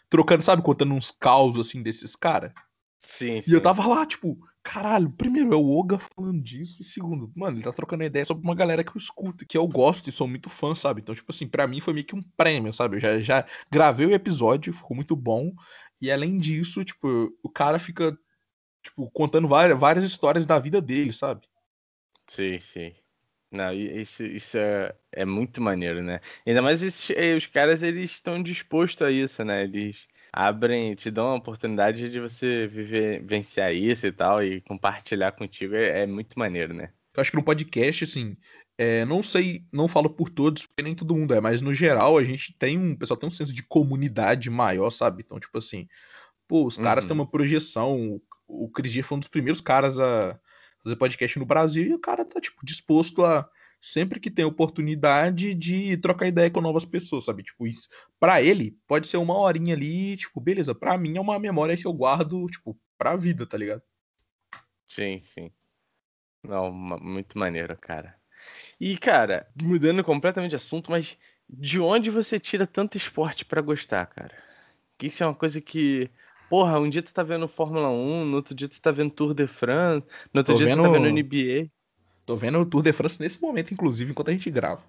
trocando, 0.09 0.43
sabe, 0.43 0.61
contando 0.61 0.93
uns 0.93 1.11
causos, 1.11 1.67
assim, 1.67 1.81
desses 1.81 2.15
caras. 2.15 2.53
Sim, 2.99 3.41
sim. 3.41 3.51
E 3.51 3.53
eu 3.53 3.61
tava 3.61 3.85
lá, 3.87 4.05
tipo, 4.05 4.37
caralho, 4.63 5.09
primeiro 5.11 5.53
é 5.53 5.55
o 5.55 5.69
Oga 5.69 5.97
falando 5.97 6.41
disso, 6.41 6.81
e 6.81 6.85
segundo, 6.85 7.31
mano, 7.35 7.57
ele 7.57 7.63
tá 7.63 7.71
trocando 7.71 8.03
ideia 8.03 8.25
sobre 8.25 8.43
uma 8.43 8.55
galera 8.55 8.83
que 8.83 8.91
eu 8.91 8.97
escuto, 8.97 9.45
que 9.45 9.57
eu 9.57 9.67
gosto 9.67 10.09
e 10.09 10.11
sou 10.11 10.27
muito 10.27 10.49
fã, 10.49 10.75
sabe? 10.75 11.01
Então, 11.01 11.15
tipo 11.15 11.31
assim, 11.31 11.47
para 11.47 11.67
mim 11.67 11.81
foi 11.81 11.93
meio 11.93 12.05
que 12.05 12.15
um 12.15 12.21
prêmio, 12.21 12.71
sabe? 12.71 12.97
Eu 12.97 12.99
já, 12.99 13.19
já 13.19 13.45
gravei 13.71 14.05
o 14.05 14.13
episódio, 14.13 14.73
ficou 14.73 14.95
muito 14.95 15.15
bom, 15.15 15.53
e 15.99 16.11
além 16.11 16.37
disso, 16.37 16.83
tipo, 16.83 17.35
o 17.43 17.49
cara 17.49 17.79
fica, 17.79 18.17
tipo, 18.83 19.09
contando 19.11 19.47
várias, 19.47 19.79
várias 19.79 20.05
histórias 20.05 20.45
da 20.45 20.59
vida 20.59 20.81
dele, 20.81 21.13
sabe? 21.13 21.41
Sim, 22.27 22.59
sim. 22.59 22.93
Não, 23.51 23.73
isso, 23.73 24.23
isso 24.23 24.57
é, 24.57 24.95
é 25.11 25.25
muito 25.25 25.61
maneiro, 25.61 26.01
né? 26.01 26.21
Ainda 26.47 26.61
mais 26.61 26.81
esses, 26.81 27.09
eh, 27.09 27.35
os 27.35 27.45
caras, 27.45 27.83
eles 27.83 28.11
estão 28.11 28.41
dispostos 28.41 29.05
a 29.05 29.11
isso, 29.11 29.43
né? 29.43 29.63
Eles 29.63 30.07
abrem, 30.31 30.95
te 30.95 31.11
dão 31.11 31.27
a 31.27 31.35
oportunidade 31.35 32.09
de 32.09 32.19
você 32.19 32.67
viver, 32.67 33.21
vivenciar 33.21 33.73
isso 33.73 34.07
e 34.07 34.11
tal, 34.11 34.43
e 34.43 34.61
compartilhar 34.61 35.31
contigo 35.33 35.75
é, 35.75 36.03
é 36.03 36.07
muito 36.07 36.37
maneiro, 36.39 36.73
né? 36.73 36.91
Eu 37.13 37.21
acho 37.21 37.31
que 37.31 37.37
no 37.37 37.43
podcast, 37.43 38.05
assim, 38.05 38.37
é, 38.77 39.03
não 39.03 39.21
sei, 39.21 39.65
não 39.71 39.87
falo 39.87 40.09
por 40.09 40.29
todos, 40.29 40.65
porque 40.65 40.81
nem 40.81 40.95
todo 40.95 41.15
mundo 41.15 41.33
é, 41.33 41.41
mas 41.41 41.61
no 41.61 41.73
geral 41.73 42.17
a 42.17 42.23
gente 42.23 42.55
tem 42.57 42.77
um, 42.77 42.93
o 42.93 42.97
pessoal 42.97 43.17
tem 43.17 43.27
um 43.27 43.31
senso 43.31 43.53
de 43.53 43.63
comunidade 43.63 44.49
maior, 44.49 44.89
sabe? 44.89 45.23
Então, 45.25 45.39
tipo 45.39 45.57
assim, 45.57 45.87
pô, 46.47 46.65
os 46.65 46.77
caras 46.77 47.03
uhum. 47.03 47.09
têm 47.09 47.17
uma 47.17 47.29
projeção, 47.29 47.99
o, 48.47 48.65
o 48.65 48.69
Cris 48.69 48.93
Dias 48.93 49.05
foi 49.05 49.17
um 49.17 49.19
dos 49.19 49.27
primeiros 49.27 49.61
caras 49.61 49.99
a 49.99 50.39
fazer 50.83 50.95
podcast 50.95 51.37
no 51.37 51.45
Brasil 51.45 51.85
e 51.85 51.93
o 51.93 51.99
cara 51.99 52.25
tá, 52.25 52.39
tipo, 52.39 52.65
disposto 52.65 53.23
a 53.25 53.47
sempre 53.81 54.19
que 54.19 54.29
tem 54.29 54.45
oportunidade 54.45 55.53
de 55.55 55.97
trocar 55.97 56.27
ideia 56.27 56.51
com 56.51 56.61
novas 56.61 56.85
pessoas, 56.85 57.25
sabe? 57.25 57.41
Tipo, 57.41 57.65
isso. 57.65 57.89
Pra 58.19 58.41
ele, 58.41 58.77
pode 58.87 59.07
ser 59.07 59.17
uma 59.17 59.35
horinha 59.35 59.73
ali, 59.73 60.15
tipo, 60.15 60.39
beleza. 60.39 60.75
Pra 60.75 60.97
mim 60.97 61.17
é 61.17 61.21
uma 61.21 61.39
memória 61.39 61.75
que 61.75 61.87
eu 61.87 61.93
guardo, 61.93 62.45
tipo, 62.47 62.77
pra 62.97 63.15
vida, 63.15 63.45
tá 63.47 63.57
ligado? 63.57 63.81
Sim, 64.85 65.19
sim. 65.23 65.51
Não, 66.43 66.71
muito 66.71 67.37
maneiro, 67.37 67.75
cara. 67.77 68.15
E, 68.79 68.97
cara, 68.97 69.47
mudando 69.61 70.03
completamente 70.03 70.51
de 70.51 70.55
assunto, 70.55 70.91
mas 70.91 71.17
de 71.49 71.79
onde 71.79 72.09
você 72.09 72.39
tira 72.39 72.65
tanto 72.67 72.97
esporte 72.97 73.45
para 73.45 73.61
gostar, 73.61 74.05
cara? 74.07 74.35
Que 74.97 75.07
isso 75.07 75.23
é 75.23 75.27
uma 75.27 75.35
coisa 75.35 75.59
que. 75.59 76.09
Porra, 76.49 76.79
um 76.79 76.89
dia 76.89 77.01
tu 77.01 77.13
tá 77.13 77.23
vendo 77.23 77.47
Fórmula 77.47 77.89
1, 77.89 78.25
no 78.25 78.35
outro 78.35 78.53
dia 78.53 78.67
tu 78.67 78.81
tá 78.81 78.91
vendo 78.91 79.11
Tour 79.11 79.33
de 79.33 79.47
France, 79.47 80.05
no 80.33 80.39
outro 80.39 80.53
Tô 80.53 80.57
dia 80.57 80.67
vendo... 80.67 80.81
tu 80.81 80.83
tá 80.83 80.89
vendo 80.89 81.07
NBA. 81.07 81.71
Tô 82.31 82.37
vendo 82.37 82.61
o 82.61 82.65
Tour 82.65 82.81
de 82.81 82.93
France 82.93 83.19
nesse 83.19 83.41
momento, 83.41 83.73
inclusive, 83.73 84.11
enquanto 84.11 84.29
a 84.29 84.31
gente 84.31 84.49
grava. 84.49 84.81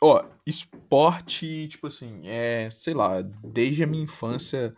Ó, 0.00 0.24
esporte, 0.46 1.66
tipo 1.66 1.88
assim, 1.88 2.20
é, 2.24 2.70
sei 2.70 2.94
lá, 2.94 3.20
desde 3.20 3.82
a 3.82 3.86
minha 3.88 4.04
infância 4.04 4.72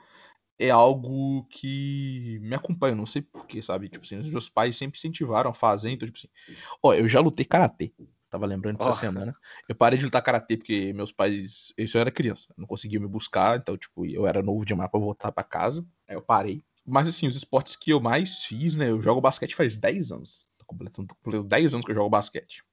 é 0.59 0.71
algo 0.71 1.45
que 1.51 2.39
me 2.41 2.55
acompanha, 2.55 2.95
não 2.95 3.05
sei 3.05 3.21
porquê, 3.21 3.61
sabe? 3.61 3.91
Tipo 3.91 4.03
assim, 4.03 4.19
os 4.19 4.31
meus 4.31 4.49
pais 4.49 4.77
sempre 4.77 4.97
incentivaram 4.97 5.51
a 5.51 5.53
fazer, 5.53 5.91
então, 5.91 6.09
tipo 6.09 6.17
assim, 6.17 6.57
ó, 6.83 6.95
eu 6.95 7.07
já 7.07 7.21
lutei 7.21 7.45
karatê. 7.45 7.93
Tava 8.31 8.47
lembrando 8.47 8.79
dessa 8.79 8.89
oh. 8.89 8.93
semana. 8.95 9.37
Eu 9.69 9.75
parei 9.75 9.99
de 9.99 10.07
lutar 10.07 10.23
karatê 10.23 10.57
porque 10.57 10.95
meus 10.95 11.13
pais. 11.13 11.71
Isso 11.77 11.99
eu 11.99 12.01
era 12.01 12.11
criança, 12.11 12.49
não 12.57 12.67
conseguiam 12.67 13.03
me 13.03 13.09
buscar, 13.09 13.59
então, 13.59 13.77
tipo, 13.77 14.07
eu 14.07 14.27
era 14.27 14.43
novo 14.43 14.65
demais 14.65 14.91
pra 14.91 14.99
voltar 14.99 15.33
para 15.33 15.45
casa. 15.45 15.85
Aí 16.09 16.17
eu 16.17 16.23
parei. 16.23 16.65
Mas, 16.83 17.09
assim, 17.09 17.27
os 17.27 17.37
esportes 17.37 17.77
que 17.77 17.91
eu 17.91 18.01
mais 18.01 18.45
fiz, 18.45 18.75
né? 18.75 18.89
Eu 18.89 19.03
jogo 19.03 19.21
basquete 19.21 19.55
faz 19.55 19.77
10 19.77 20.13
anos 20.13 20.47
completando, 20.67 21.15
completando 21.15 21.49
10 21.49 21.75
anos 21.75 21.87
que 21.87 21.93
eu 21.93 21.97
jogo 21.97 22.11
basquete. 22.11 22.65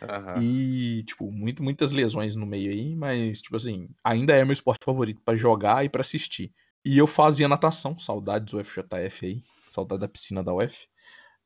Uhum. 0.00 0.42
E, 0.42 1.02
tipo, 1.04 1.30
muito, 1.30 1.62
muitas 1.62 1.92
lesões 1.92 2.36
no 2.36 2.46
meio 2.46 2.70
aí, 2.70 2.94
mas, 2.94 3.42
tipo 3.42 3.56
assim, 3.56 3.88
ainda 4.02 4.34
é 4.34 4.44
meu 4.44 4.52
esporte 4.52 4.84
favorito 4.84 5.20
para 5.24 5.36
jogar 5.36 5.84
e 5.84 5.88
para 5.88 6.02
assistir. 6.02 6.52
E 6.84 6.96
eu 6.96 7.06
fazia 7.06 7.48
natação, 7.48 7.98
saudades 7.98 8.52
do 8.52 8.64
FJF 8.64 9.26
aí, 9.26 9.42
saudade 9.68 10.00
da 10.00 10.08
piscina 10.08 10.42
da 10.42 10.54
UF. 10.54 10.88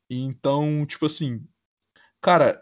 Então, 0.09 0.85
tipo 0.85 1.05
assim, 1.05 1.43
cara, 2.21 2.61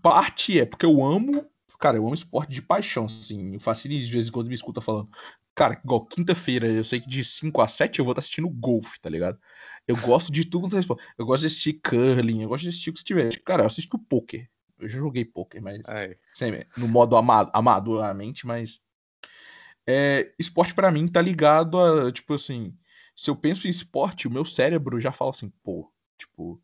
parte 0.00 0.58
é 0.58 0.66
porque 0.66 0.86
eu 0.86 1.04
amo, 1.04 1.48
cara, 1.82 1.96
eu 1.96 2.04
amo 2.04 2.14
esporte 2.14 2.52
de 2.52 2.62
paixão, 2.62 3.06
assim. 3.06 3.56
O 3.56 3.60
Facilite 3.60 4.06
de 4.06 4.12
vez 4.12 4.28
em 4.28 4.30
quando 4.30 4.46
me 4.46 4.54
escuta 4.54 4.80
falando, 4.80 5.10
Cara, 5.54 5.78
igual 5.84 6.06
quinta-feira, 6.06 6.66
eu 6.66 6.82
sei 6.82 7.00
que 7.00 7.08
de 7.08 7.22
5 7.22 7.60
a 7.60 7.68
7 7.68 7.98
eu 7.98 8.04
vou 8.04 8.12
estar 8.12 8.20
assistindo 8.20 8.48
golfe, 8.48 8.98
tá 8.98 9.10
ligado? 9.10 9.38
Eu 9.86 9.96
gosto 9.96 10.32
de 10.32 10.46
tudo 10.46 10.70
quanto 10.70 10.78
é 10.78 10.98
Eu 11.18 11.26
gosto 11.26 11.42
de 11.42 11.48
assistir 11.48 11.74
curling, 11.74 12.42
eu 12.42 12.48
gosto 12.48 12.62
de 12.62 12.70
assistir 12.70 12.90
o 12.90 12.94
que 12.94 13.04
tiver. 13.04 13.38
Cara, 13.42 13.62
eu 13.62 13.66
assisto 13.66 13.98
poker. 13.98 14.48
Eu 14.78 14.88
já 14.88 14.98
joguei 14.98 15.24
poker, 15.24 15.60
mas. 15.60 15.86
Sempre, 16.32 16.66
no 16.76 16.88
modo 16.88 17.16
amado, 17.16 17.50
amadoramente, 17.52 18.46
mas. 18.46 18.80
É, 19.86 20.32
esporte 20.38 20.72
para 20.72 20.90
mim 20.90 21.06
tá 21.06 21.20
ligado 21.20 21.78
a, 21.78 22.10
tipo 22.10 22.32
assim. 22.32 22.74
Se 23.14 23.28
eu 23.28 23.36
penso 23.36 23.66
em 23.66 23.70
esporte, 23.70 24.26
o 24.26 24.30
meu 24.30 24.44
cérebro 24.44 24.98
já 24.98 25.12
fala 25.12 25.32
assim, 25.32 25.52
pô, 25.62 25.92
tipo, 26.16 26.58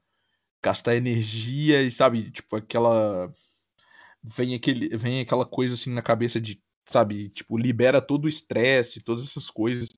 gastar 0.62 0.96
energia 0.96 1.83
e 1.83 1.90
sabe, 1.90 2.31
tipo, 2.31 2.57
aquela. 2.57 3.31
Vem, 4.22 4.54
aquele, 4.54 4.96
vem 4.96 5.20
aquela 5.20 5.46
coisa 5.46 5.74
assim 5.74 5.92
na 5.92 6.02
cabeça 6.02 6.40
de 6.40 6.61
sabe? 6.88 7.28
Tipo, 7.28 7.57
libera 7.57 8.00
todo 8.00 8.24
o 8.24 8.28
estresse, 8.28 9.02
todas 9.02 9.24
essas 9.24 9.50
coisas. 9.50 9.88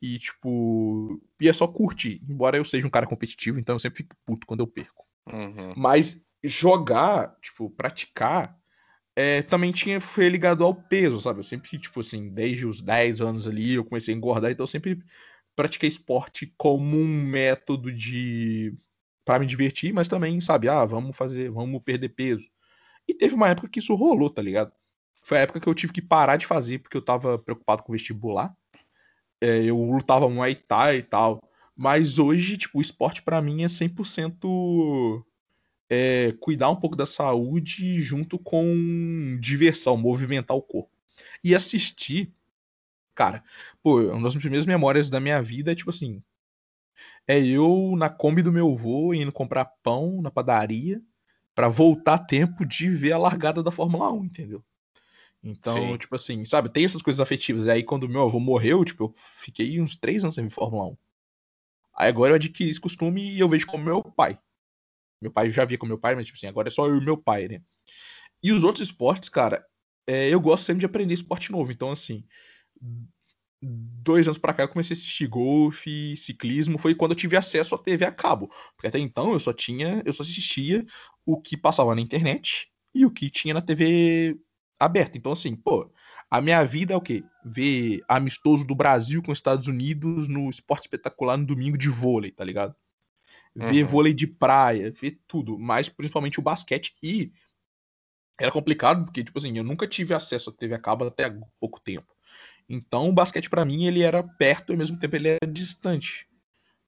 E, 0.00 0.18
tipo. 0.18 1.20
E 1.40 1.48
é 1.48 1.52
só 1.52 1.66
curtir. 1.66 2.22
Embora 2.28 2.56
eu 2.56 2.64
seja 2.64 2.86
um 2.86 2.90
cara 2.90 3.06
competitivo, 3.06 3.58
então 3.58 3.74
eu 3.74 3.80
sempre 3.80 3.98
fico 3.98 4.16
puto 4.24 4.46
quando 4.46 4.60
eu 4.60 4.66
perco. 4.66 5.06
Uhum. 5.30 5.74
Mas 5.76 6.22
jogar, 6.42 7.36
tipo, 7.42 7.68
praticar, 7.68 8.56
é, 9.14 9.42
também 9.42 9.72
tinha 9.72 10.00
foi 10.00 10.28
ligado 10.28 10.64
ao 10.64 10.74
peso, 10.74 11.20
sabe? 11.20 11.40
Eu 11.40 11.44
sempre, 11.44 11.78
tipo 11.78 12.00
assim, 12.00 12.30
desde 12.30 12.64
os 12.64 12.80
10 12.80 13.20
anos 13.20 13.46
ali, 13.46 13.74
eu 13.74 13.84
comecei 13.84 14.14
a 14.14 14.16
engordar, 14.16 14.50
então 14.50 14.64
eu 14.64 14.68
sempre 14.68 14.98
pratiquei 15.54 15.88
esporte 15.88 16.54
como 16.56 16.96
um 16.96 17.22
método 17.24 17.92
de. 17.92 18.74
para 19.24 19.38
me 19.38 19.46
divertir, 19.46 19.92
mas 19.92 20.08
também, 20.08 20.40
sabe? 20.40 20.68
Ah, 20.68 20.84
vamos 20.84 21.16
fazer, 21.16 21.50
vamos 21.50 21.82
perder 21.82 22.10
peso. 22.10 22.48
E 23.10 23.14
teve 23.14 23.34
uma 23.34 23.48
época 23.48 23.68
que 23.68 23.80
isso 23.80 23.92
rolou, 23.96 24.30
tá 24.30 24.40
ligado? 24.40 24.72
Foi 25.24 25.36
a 25.36 25.40
época 25.40 25.58
que 25.58 25.66
eu 25.66 25.74
tive 25.74 25.92
que 25.92 26.00
parar 26.00 26.36
de 26.36 26.46
fazer, 26.46 26.78
porque 26.78 26.96
eu 26.96 27.02
tava 27.02 27.36
preocupado 27.36 27.82
com 27.82 27.92
vestibular. 27.92 28.56
É, 29.40 29.64
eu 29.64 29.76
lutava 29.76 30.30
Muay 30.30 30.54
Thai 30.54 30.98
e 30.98 31.02
tal. 31.02 31.42
Mas 31.76 32.20
hoje, 32.20 32.56
tipo, 32.56 32.78
o 32.78 32.80
esporte 32.80 33.20
para 33.20 33.42
mim 33.42 33.64
é 33.64 33.66
100% 33.66 35.24
é, 35.88 36.32
cuidar 36.38 36.70
um 36.70 36.76
pouco 36.76 36.94
da 36.94 37.04
saúde 37.04 38.00
junto 38.00 38.38
com 38.38 39.36
diversão, 39.40 39.96
movimentar 39.96 40.56
o 40.56 40.62
corpo. 40.62 40.92
E 41.42 41.52
assistir, 41.52 42.32
cara, 43.12 43.42
pô, 43.82 44.00
uma 44.02 44.22
das 44.22 44.36
primeiras 44.36 44.66
memórias 44.66 45.10
da 45.10 45.18
minha 45.18 45.42
vida 45.42 45.72
é 45.72 45.74
tipo 45.74 45.90
assim: 45.90 46.22
é 47.26 47.40
eu 47.44 47.96
na 47.96 48.08
Kombi 48.08 48.40
do 48.40 48.52
meu 48.52 48.72
avô 48.72 49.12
indo 49.12 49.32
comprar 49.32 49.64
pão 49.64 50.22
na 50.22 50.30
padaria 50.30 51.02
para 51.54 51.68
voltar 51.68 52.18
tempo 52.18 52.64
de 52.64 52.88
ver 52.88 53.12
a 53.12 53.18
largada 53.18 53.62
da 53.62 53.70
Fórmula 53.70 54.12
1, 54.12 54.24
entendeu? 54.24 54.64
Então, 55.42 55.74
Sim. 55.74 55.98
tipo 55.98 56.14
assim, 56.14 56.44
sabe, 56.44 56.68
tem 56.68 56.84
essas 56.84 57.02
coisas 57.02 57.20
afetivas. 57.20 57.66
E 57.66 57.70
aí, 57.70 57.82
quando 57.82 58.08
meu 58.08 58.22
avô 58.22 58.38
morreu, 58.38 58.84
tipo, 58.84 59.04
eu 59.04 59.14
fiquei 59.16 59.80
uns 59.80 59.96
três 59.96 60.22
anos 60.22 60.34
sem 60.34 60.44
ver 60.44 60.50
Fórmula 60.50 60.86
1. 60.86 60.96
Aí 61.96 62.08
agora 62.08 62.32
eu 62.32 62.36
adquiri 62.36 62.70
esse 62.70 62.80
costume 62.80 63.34
e 63.34 63.40
eu 63.40 63.48
vejo 63.48 63.66
como 63.66 63.84
meu 63.84 64.02
pai. 64.02 64.38
Meu 65.20 65.30
pai 65.30 65.50
já 65.50 65.64
via 65.64 65.76
com 65.76 65.86
meu 65.86 65.98
pai, 65.98 66.14
mas 66.14 66.26
tipo 66.26 66.36
assim, 66.36 66.46
agora 66.46 66.68
é 66.68 66.70
só 66.70 66.86
eu 66.86 66.96
e 66.96 67.04
meu 67.04 67.16
pai, 67.16 67.48
né? 67.48 67.62
E 68.42 68.52
os 68.52 68.64
outros 68.64 68.88
esportes, 68.88 69.28
cara, 69.28 69.66
é, 70.06 70.28
eu 70.28 70.40
gosto 70.40 70.64
sempre 70.64 70.80
de 70.80 70.86
aprender 70.86 71.12
esporte 71.12 71.52
novo. 71.52 71.70
Então, 71.70 71.90
assim, 71.90 72.24
dois 73.62 74.26
anos 74.26 74.38
para 74.38 74.54
cá 74.54 74.62
eu 74.62 74.68
comecei 74.68 74.94
a 74.94 74.98
assistir 74.98 75.26
golfe, 75.26 76.16
ciclismo, 76.16 76.78
foi 76.78 76.94
quando 76.94 77.12
eu 77.12 77.16
tive 77.16 77.36
acesso 77.36 77.74
à 77.74 77.78
TV 77.78 78.04
a 78.04 78.12
cabo. 78.12 78.50
Porque 78.74 78.86
até 78.86 78.98
então 78.98 79.32
eu 79.32 79.40
só 79.40 79.52
tinha, 79.52 80.02
eu 80.04 80.12
só 80.12 80.22
assistia 80.22 80.84
o 81.26 81.40
que 81.40 81.56
passava 81.56 81.94
na 81.94 82.00
internet 82.00 82.70
e 82.94 83.04
o 83.04 83.10
que 83.10 83.30
tinha 83.30 83.54
na 83.54 83.62
TV 83.62 84.38
aberta. 84.78 85.18
Então, 85.18 85.32
assim, 85.32 85.54
pô, 85.54 85.92
a 86.30 86.40
minha 86.40 86.64
vida 86.64 86.94
é 86.94 86.96
o 86.96 87.00
quê? 87.00 87.22
Ver 87.44 88.02
amistoso 88.08 88.66
do 88.66 88.74
Brasil 88.74 89.22
com 89.22 89.30
os 89.30 89.38
Estados 89.38 89.66
Unidos 89.66 90.26
no 90.26 90.48
esporte 90.48 90.82
espetacular 90.82 91.36
no 91.36 91.46
domingo 91.46 91.76
de 91.76 91.88
vôlei, 91.88 92.30
tá 92.30 92.44
ligado? 92.44 92.74
Ver 93.54 93.82
uhum. 93.82 93.88
vôlei 93.88 94.14
de 94.14 94.26
praia, 94.26 94.90
ver 94.90 95.20
tudo, 95.26 95.58
mas 95.58 95.88
principalmente 95.88 96.38
o 96.38 96.42
basquete. 96.42 96.94
E 97.02 97.32
era 98.40 98.50
complicado, 98.50 99.04
porque, 99.04 99.22
tipo 99.22 99.38
assim, 99.38 99.58
eu 99.58 99.64
nunca 99.64 99.86
tive 99.86 100.14
acesso 100.14 100.48
à 100.48 100.52
TV 100.52 100.74
a 100.74 100.78
cabo 100.78 101.04
até 101.04 101.30
pouco 101.58 101.78
tempo. 101.80 102.10
Então, 102.72 103.08
o 103.08 103.12
basquete 103.12 103.50
para 103.50 103.64
mim, 103.64 103.84
ele 103.84 104.02
era 104.02 104.22
perto 104.22 104.70
e 104.70 104.72
ao 104.74 104.78
mesmo 104.78 104.96
tempo 104.96 105.16
ele 105.16 105.28
era 105.28 105.52
distante. 105.52 106.28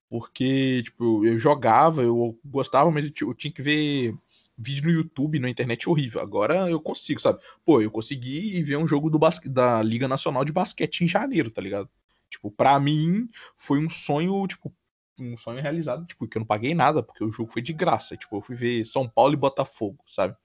Porque, 0.08 0.82
tipo, 0.84 1.26
eu 1.26 1.36
jogava, 1.38 2.04
eu 2.04 2.38
gostava, 2.44 2.88
mas 2.88 3.10
eu 3.20 3.34
tinha 3.34 3.52
que 3.52 3.60
ver 3.60 4.14
vídeo 4.56 4.84
no 4.84 4.90
YouTube, 4.92 5.40
na 5.40 5.50
internet 5.50 5.88
horrível. 5.88 6.20
Agora 6.20 6.70
eu 6.70 6.80
consigo, 6.80 7.20
sabe? 7.20 7.40
Pô, 7.64 7.80
eu 7.80 7.90
consegui 7.90 8.62
ver 8.62 8.76
um 8.76 8.86
jogo 8.86 9.10
do 9.10 9.18
basque... 9.18 9.48
da 9.48 9.82
Liga 9.82 10.06
Nacional 10.06 10.44
de 10.44 10.52
Basquete 10.52 11.00
em 11.00 11.08
janeiro, 11.08 11.50
tá 11.50 11.60
ligado? 11.60 11.90
Tipo, 12.30 12.48
pra 12.48 12.78
mim 12.78 13.28
foi 13.56 13.84
um 13.84 13.90
sonho, 13.90 14.46
tipo, 14.46 14.72
um 15.18 15.36
sonho 15.36 15.60
realizado, 15.60 16.06
tipo, 16.06 16.28
que 16.28 16.38
eu 16.38 16.40
não 16.40 16.46
paguei 16.46 16.74
nada, 16.74 17.02
porque 17.02 17.24
o 17.24 17.32
jogo 17.32 17.50
foi 17.50 17.60
de 17.60 17.72
graça. 17.72 18.16
Tipo, 18.16 18.36
eu 18.36 18.40
fui 18.40 18.54
ver 18.54 18.84
São 18.84 19.08
Paulo 19.08 19.34
e 19.34 19.36
Botafogo, 19.36 19.98
sabe? 20.06 20.36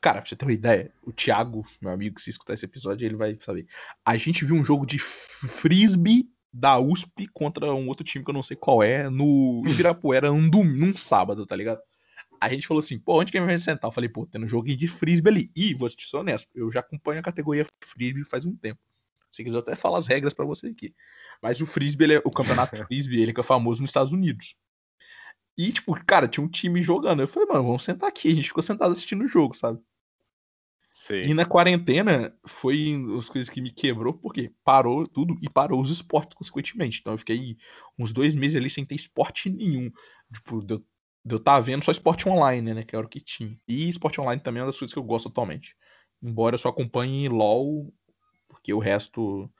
Cara, 0.00 0.20
pra 0.20 0.28
você 0.28 0.36
ter 0.36 0.44
uma 0.44 0.52
ideia, 0.52 0.92
o 1.02 1.12
Thiago, 1.12 1.64
meu 1.80 1.90
amigo, 1.90 2.20
se 2.20 2.30
escutar 2.30 2.54
esse 2.54 2.64
episódio, 2.64 3.04
ele 3.04 3.16
vai 3.16 3.36
saber. 3.40 3.66
A 4.04 4.16
gente 4.16 4.44
viu 4.44 4.56
um 4.56 4.64
jogo 4.64 4.86
de 4.86 4.98
frisbee 4.98 6.28
da 6.52 6.78
USP 6.78 7.28
contra 7.32 7.72
um 7.72 7.86
outro 7.86 8.04
time 8.04 8.24
que 8.24 8.30
eu 8.30 8.34
não 8.34 8.42
sei 8.42 8.56
qual 8.56 8.82
é, 8.82 9.10
no 9.10 9.62
Ibirapuera, 9.68 10.30
num, 10.30 10.64
num 10.64 10.96
sábado, 10.96 11.46
tá 11.46 11.54
ligado? 11.54 11.80
a 12.40 12.48
gente 12.48 12.66
falou 12.66 12.80
assim, 12.80 12.98
pô, 12.98 13.20
onde 13.20 13.30
que 13.30 13.36
a 13.36 13.40
gente 13.40 13.48
vai 13.48 13.58
sentar? 13.58 13.88
Eu 13.88 13.92
falei, 13.92 14.08
pô, 14.08 14.24
tem 14.24 14.42
um 14.42 14.48
joguinho 14.48 14.78
de 14.78 14.88
frisbee 14.88 15.30
ali. 15.30 15.50
E, 15.54 15.74
vou 15.74 15.88
te 15.90 16.08
ser 16.08 16.16
honesto, 16.16 16.48
eu 16.54 16.72
já 16.72 16.80
acompanho 16.80 17.20
a 17.20 17.22
categoria 17.22 17.66
frisbee 17.84 18.24
faz 18.24 18.46
um 18.46 18.56
tempo. 18.56 18.80
Se 19.30 19.44
quiser, 19.44 19.58
eu 19.58 19.60
até 19.60 19.76
falo 19.76 19.96
as 19.96 20.06
regras 20.06 20.32
para 20.32 20.46
você 20.46 20.68
aqui. 20.68 20.94
Mas 21.42 21.60
o 21.60 21.66
frisbee, 21.66 22.14
é, 22.14 22.22
o 22.24 22.30
campeonato 22.30 22.74
frisbee, 22.88 23.20
ele 23.20 23.34
é 23.36 23.42
famoso 23.42 23.82
nos 23.82 23.90
Estados 23.90 24.10
Unidos. 24.10 24.56
E, 25.56 25.72
tipo, 25.72 25.94
cara, 26.04 26.28
tinha 26.28 26.44
um 26.44 26.48
time 26.48 26.82
jogando. 26.82 27.20
Eu 27.20 27.28
falei, 27.28 27.48
mano, 27.48 27.64
vamos 27.64 27.84
sentar 27.84 28.08
aqui. 28.08 28.28
A 28.28 28.34
gente 28.34 28.48
ficou 28.48 28.62
sentado 28.62 28.92
assistindo 28.92 29.24
o 29.24 29.28
jogo, 29.28 29.54
sabe? 29.54 29.78
Sim. 30.90 31.22
E 31.22 31.34
na 31.34 31.44
quarentena 31.44 32.36
foi 32.46 32.94
as 33.16 33.28
coisas 33.28 33.48
que 33.48 33.60
me 33.60 33.70
quebrou, 33.70 34.12
porque 34.12 34.52
parou 34.64 35.06
tudo 35.06 35.36
e 35.40 35.48
parou 35.48 35.80
os 35.80 35.90
esportes, 35.90 36.36
consequentemente. 36.36 37.00
Então 37.00 37.14
eu 37.14 37.18
fiquei 37.18 37.56
uns 37.98 38.12
dois 38.12 38.34
meses 38.34 38.56
ali 38.56 38.68
sem 38.68 38.84
ter 38.84 38.94
esporte 38.94 39.48
nenhum. 39.48 39.90
Tipo, 40.32 40.64
eu 40.68 40.84
eu 41.28 41.38
tá 41.38 41.60
vendo 41.60 41.84
só 41.84 41.90
esporte 41.90 42.28
online, 42.28 42.72
né? 42.72 42.82
Que 42.82 42.96
era 42.96 43.04
o 43.04 43.08
que 43.08 43.20
tinha. 43.20 43.58
E 43.68 43.88
esporte 43.88 44.20
online 44.20 44.42
também 44.42 44.60
é 44.60 44.62
uma 44.62 44.68
das 44.68 44.78
coisas 44.78 44.92
que 44.92 44.98
eu 44.98 45.04
gosto 45.04 45.28
atualmente. 45.28 45.76
Embora 46.22 46.54
eu 46.54 46.58
só 46.58 46.68
acompanhe 46.70 47.28
LOL, 47.28 47.92
porque 48.48 48.72
o 48.72 48.78
resto 48.78 49.50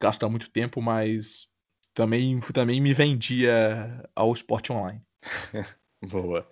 gasta 0.00 0.28
muito 0.28 0.50
tempo, 0.50 0.80
mas 0.80 1.48
também, 1.94 2.38
também 2.52 2.80
me 2.80 2.92
vendia 2.92 4.08
ao 4.14 4.32
esporte 4.32 4.72
online. 4.72 5.00
Boa. 6.02 6.48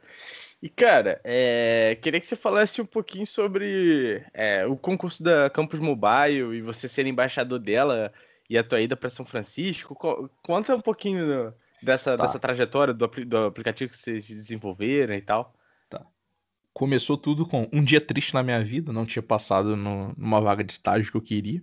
E, 0.62 0.68
cara, 0.68 1.20
é, 1.22 1.96
queria 2.00 2.18
que 2.18 2.26
você 2.26 2.34
falasse 2.34 2.80
um 2.80 2.86
pouquinho 2.86 3.26
sobre 3.26 4.24
é, 4.32 4.66
o 4.66 4.76
concurso 4.76 5.22
da 5.22 5.50
Campus 5.50 5.78
Mobile 5.78 6.56
e 6.56 6.62
você 6.62 6.88
ser 6.88 7.06
embaixador 7.06 7.58
dela 7.58 8.12
e 8.48 8.56
a 8.56 8.64
tua 8.64 8.80
ida 8.80 8.96
para 8.96 9.10
São 9.10 9.24
Francisco. 9.24 9.94
Conta 10.42 10.74
um 10.74 10.80
pouquinho 10.80 11.52
dessa, 11.82 12.16
tá. 12.16 12.24
dessa 12.24 12.38
trajetória 12.38 12.94
do, 12.94 13.06
do 13.06 13.38
aplicativo 13.38 13.90
que 13.90 13.98
vocês 13.98 14.26
desenvolveram 14.26 15.14
e 15.14 15.20
tal? 15.20 15.54
Tá. 15.88 16.04
Começou 16.72 17.16
tudo 17.16 17.46
com 17.46 17.68
um 17.72 17.84
dia 17.84 18.00
triste 18.00 18.34
na 18.34 18.42
minha 18.42 18.62
vida, 18.62 18.92
não 18.92 19.06
tinha 19.06 19.22
passado 19.22 19.76
no, 19.76 20.14
numa 20.16 20.40
vaga 20.40 20.64
de 20.64 20.72
estágio 20.72 21.10
que 21.10 21.16
eu 21.16 21.22
queria. 21.22 21.62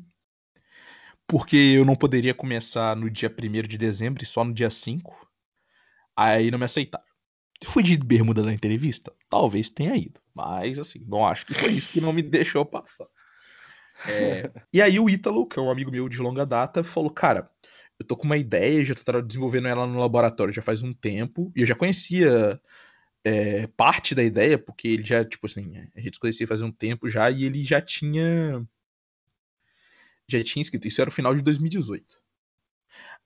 Porque 1.28 1.56
eu 1.56 1.86
não 1.86 1.96
poderia 1.96 2.34
começar 2.34 2.96
no 2.96 3.10
dia 3.10 3.30
1 3.30 3.68
de 3.68 3.78
dezembro 3.78 4.24
e 4.24 4.26
só 4.26 4.44
no 4.44 4.54
dia 4.54 4.70
5. 4.70 5.33
Aí 6.16 6.52
não 6.52 6.60
me 6.60 6.66
aceitaram. 6.66 7.06
Fui 7.66 7.82
de 7.82 7.98
bermuda 7.98 8.44
na 8.44 8.54
entrevista? 8.54 9.14
Talvez 9.30 9.70
tenha 9.70 9.96
ido. 9.96 10.20
Mas, 10.34 10.80
assim, 10.80 11.04
não 11.08 11.26
acho 11.26 11.46
que 11.46 11.54
foi 11.54 11.72
isso 11.72 11.92
que 11.92 12.02
não 12.02 12.12
me 12.14 12.22
deixou 12.22 12.66
passar. 12.66 13.08
É... 14.08 14.52
e 14.74 14.82
aí 14.82 15.00
o 15.00 15.10
Ítalo, 15.10 15.48
que 15.48 15.58
é 15.58 15.62
um 15.62 15.70
amigo 15.70 15.92
meu 15.92 16.10
de 16.10 16.20
longa 16.20 16.46
data, 16.46 16.84
falou, 16.84 17.10
cara, 17.10 17.50
eu 18.00 18.06
tô 18.06 18.18
com 18.18 18.26
uma 18.26 18.38
ideia, 18.38 18.84
já 18.84 18.96
tô 18.96 19.22
desenvolvendo 19.22 19.68
ela 19.68 19.88
no 19.88 20.00
laboratório 20.00 20.54
já 20.54 20.62
faz 20.62 20.84
um 20.84 20.94
tempo, 20.94 21.52
e 21.56 21.62
eu 21.62 21.66
já 21.66 21.76
conhecia 21.76 22.60
é, 23.24 23.68
parte 23.68 24.14
da 24.14 24.24
ideia, 24.24 24.58
porque 24.58 24.88
ele 24.88 25.04
já, 25.04 25.24
tipo 25.24 25.46
assim, 25.46 25.78
a 25.96 26.00
gente 26.00 26.16
se 26.16 26.20
conhecia 26.20 26.48
faz 26.48 26.62
um 26.62 26.72
tempo 26.72 27.10
já, 27.10 27.30
e 27.32 27.46
ele 27.46 27.64
já 27.64 27.82
tinha. 27.82 28.68
Já 30.28 30.44
tinha 30.44 30.62
escrito, 30.62 30.88
isso 30.88 31.02
era 31.02 31.10
o 31.10 31.14
final 31.14 31.36
de 31.36 31.42
2018. 31.42 32.23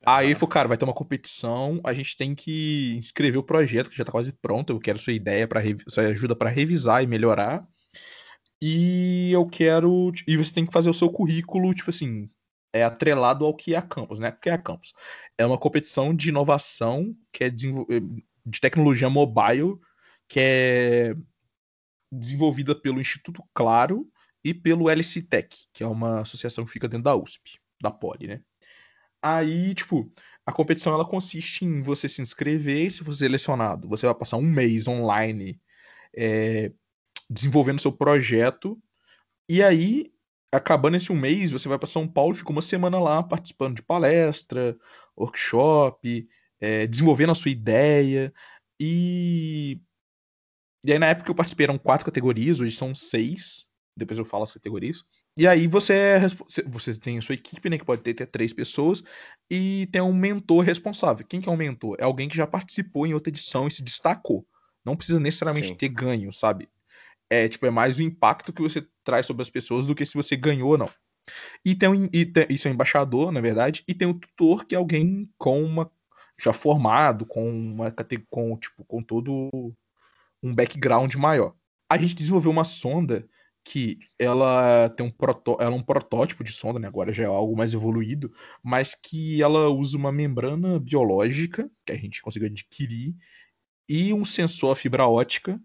Aí 0.10 0.34
falou, 0.36 0.47
cara, 0.47 0.70
vai 0.70 0.78
ter 0.78 0.86
uma 0.86 0.93
competição, 0.93 1.82
a 1.84 1.91
gente 1.91 2.16
tem 2.16 2.34
que 2.34 2.97
escrever 2.97 3.39
o 3.39 3.43
projeto, 3.43 3.89
que 3.89 3.97
já 3.97 4.05
tá 4.05 4.12
quase 4.14 4.32
pronto, 4.32 4.72
eu 4.72 4.80
quero 4.80 4.97
sua 4.97 5.12
ideia, 5.12 5.45
para 5.45 5.62
sua 5.89 6.03
ajuda 6.03 6.34
para 6.34 6.49
revisar 6.49 7.03
e 7.03 7.08
melhorar. 7.08 7.68
E 8.62 9.30
eu 9.34 9.45
quero. 9.45 10.14
E 10.26 10.38
você 10.38 10.53
tem 10.53 10.66
que 10.66 10.72
fazer 10.72 10.89
o 10.89 10.93
seu 10.93 11.10
currículo, 11.10 11.74
tipo 11.74 11.89
assim, 11.89 12.30
é 12.74 12.86
atrelado 12.86 13.45
ao 13.45 13.53
que 13.53 13.74
é 13.74 13.78
a 13.78 13.82
Campus, 13.82 14.18
né? 14.18 14.30
O 14.30 14.39
que 14.39 14.49
é 14.49 14.53
a 14.53 14.58
Campus? 14.58 14.93
É 15.38 15.45
uma 15.45 15.58
competição 15.58 16.16
de 16.16 16.30
inovação 16.30 17.14
que 17.34 17.43
é 17.43 17.49
de 17.49 18.62
tecnologia 18.62 19.10
mobile 19.10 19.78
que 20.30 20.39
é 20.39 21.16
desenvolvida 22.10 22.74
pelo 22.74 23.01
Instituto 23.01 23.43
Claro 23.53 24.10
e 24.41 24.53
pelo 24.53 24.89
LC 24.89 25.22
Tech, 25.24 25.53
que 25.74 25.84
é 25.84 25.88
uma 25.88 26.22
associação 26.22 26.64
que 26.64 26.72
fica 26.72 26.88
dentro 26.88 27.03
da 27.03 27.16
USP, 27.16 27.60
da 27.82 27.91
Poli, 27.91 28.28
né? 28.28 28.41
Aí, 29.22 29.74
tipo, 29.76 30.11
a 30.45 30.51
competição 30.51 30.93
ela 30.93 31.05
consiste 31.05 31.65
em 31.65 31.82
você 31.82 32.07
se 32.07 32.22
inscrever 32.22 32.86
e 32.88 32.91
se 32.91 33.03
você 33.03 33.20
selecionado, 33.20 33.88
você 33.88 34.05
vai 34.05 34.15
passar 34.15 34.38
um 34.38 34.49
mês 34.49 34.88
online 34.88 35.59
é, 36.15 36.72
desenvolvendo 37.30 37.82
seu 37.82 37.91
projeto 37.91 38.82
e 39.49 39.63
aí 39.63 40.11
acabando 40.51 40.97
esse 40.97 41.11
um 41.11 41.20
mês, 41.20 41.51
você 41.51 41.68
vai 41.68 41.78
para 41.78 41.88
São 41.88 42.07
Paulo 42.07 42.34
e 42.34 42.38
fica 42.38 42.51
uma 42.51 42.61
semana 42.61 42.99
lá 42.99 43.22
participando 43.22 43.76
de 43.76 43.82
palestra, 43.82 44.78
workshop, 45.18 46.28
é, 46.59 46.88
desenvolvendo 46.88 47.32
a 47.32 47.36
sua 47.36 47.51
ideia. 47.51 48.34
E... 48.80 49.80
e 50.84 50.91
aí, 50.91 50.99
na 50.99 51.07
época 51.07 51.30
eu 51.30 51.36
participei, 51.36 51.65
eram 51.65 51.78
quatro 51.78 52.05
categorias, 52.05 52.59
hoje 52.59 52.76
são 52.76 52.95
seis. 52.95 53.68
Depois 53.95 54.20
eu 54.20 54.26
falo 54.26 54.43
as 54.43 54.51
categorias. 54.51 55.03
E 55.38 55.47
aí 55.47 55.67
você, 55.67 55.93
é, 55.93 56.19
você 56.65 56.93
tem 56.95 57.17
a 57.17 57.21
sua 57.21 57.35
equipe, 57.35 57.69
né? 57.69 57.77
Que 57.77 57.85
pode 57.85 58.01
ter 58.01 58.11
até 58.11 58.25
três 58.25 58.51
pessoas, 58.51 59.03
e 59.49 59.88
tem 59.91 60.01
um 60.01 60.13
mentor 60.13 60.63
responsável. 60.63 61.25
Quem 61.27 61.39
que 61.39 61.47
é 61.47 61.51
um 61.51 61.57
mentor? 61.57 61.95
É 61.99 62.03
alguém 62.03 62.27
que 62.27 62.35
já 62.35 62.47
participou 62.47 63.05
em 63.05 63.13
outra 63.13 63.29
edição 63.29 63.67
e 63.67 63.71
se 63.71 63.83
destacou. 63.83 64.45
Não 64.83 64.95
precisa 64.95 65.19
necessariamente 65.19 65.67
Sim. 65.67 65.75
ter 65.75 65.89
ganho, 65.89 66.31
sabe? 66.31 66.67
é 67.29 67.47
tipo 67.47 67.65
é 67.65 67.71
mais 67.71 67.97
o 67.97 68.03
impacto 68.03 68.53
que 68.53 68.61
você 68.61 68.85
traz 69.03 69.25
sobre 69.25 69.41
as 69.41 69.49
pessoas 69.49 69.85
do 69.85 69.95
que 69.95 70.05
se 70.05 70.15
você 70.15 70.35
ganhou 70.35 70.71
ou 70.71 70.77
não. 70.77 70.89
E 71.63 71.75
tem, 71.75 71.89
um, 71.89 72.09
e 72.13 72.25
tem 72.25 72.47
isso 72.49 72.67
é 72.67 72.71
um 72.71 72.73
embaixador, 72.73 73.31
na 73.31 73.41
verdade, 73.41 73.83
e 73.88 73.93
tem 73.93 74.07
o 74.07 74.11
um 74.11 74.19
tutor 74.19 74.65
que 74.65 74.75
é 74.75 74.77
alguém 74.77 75.29
com 75.38 75.61
uma 75.61 75.91
já 76.39 76.53
formado, 76.53 77.25
com 77.25 77.49
uma 77.49 77.93
com 78.29 78.57
tipo 78.57 78.85
com 78.85 79.01
todo 79.01 79.73
um 80.41 80.53
background 80.53 81.13
maior. 81.15 81.53
A 81.89 81.97
gente 81.97 82.15
desenvolveu 82.15 82.51
uma 82.51 82.63
sonda 82.63 83.27
que 83.68 83.99
ela 84.18 84.88
tem 84.91 85.05
um, 85.05 85.11
proto, 85.11 85.57
ela 85.59 85.76
é 85.76 85.78
um 85.78 85.84
protótipo 85.84 86.41
de 86.41 86.53
sonda, 86.53 86.80
né? 86.80 86.88
agora 86.88 87.11
já 87.11 87.24
é 87.24 87.26
algo 87.26 87.55
mais 87.55 87.74
evoluído, 87.74 88.32
mas 88.63 88.95
que 88.95 89.41
ela 89.41 89.68
usa 89.68 89.97
uma 89.97 90.09
membrana 90.09 90.80
biológica 90.80 91.70
que 91.86 91.91
a 91.91 91.97
gente 91.97 92.22
conseguiu 92.22 92.47
adquirir 92.47 93.13
e 93.89 94.13
um 94.13 94.24
sensor 94.24 94.74
fibra 94.76 95.05
ótica 95.05 95.59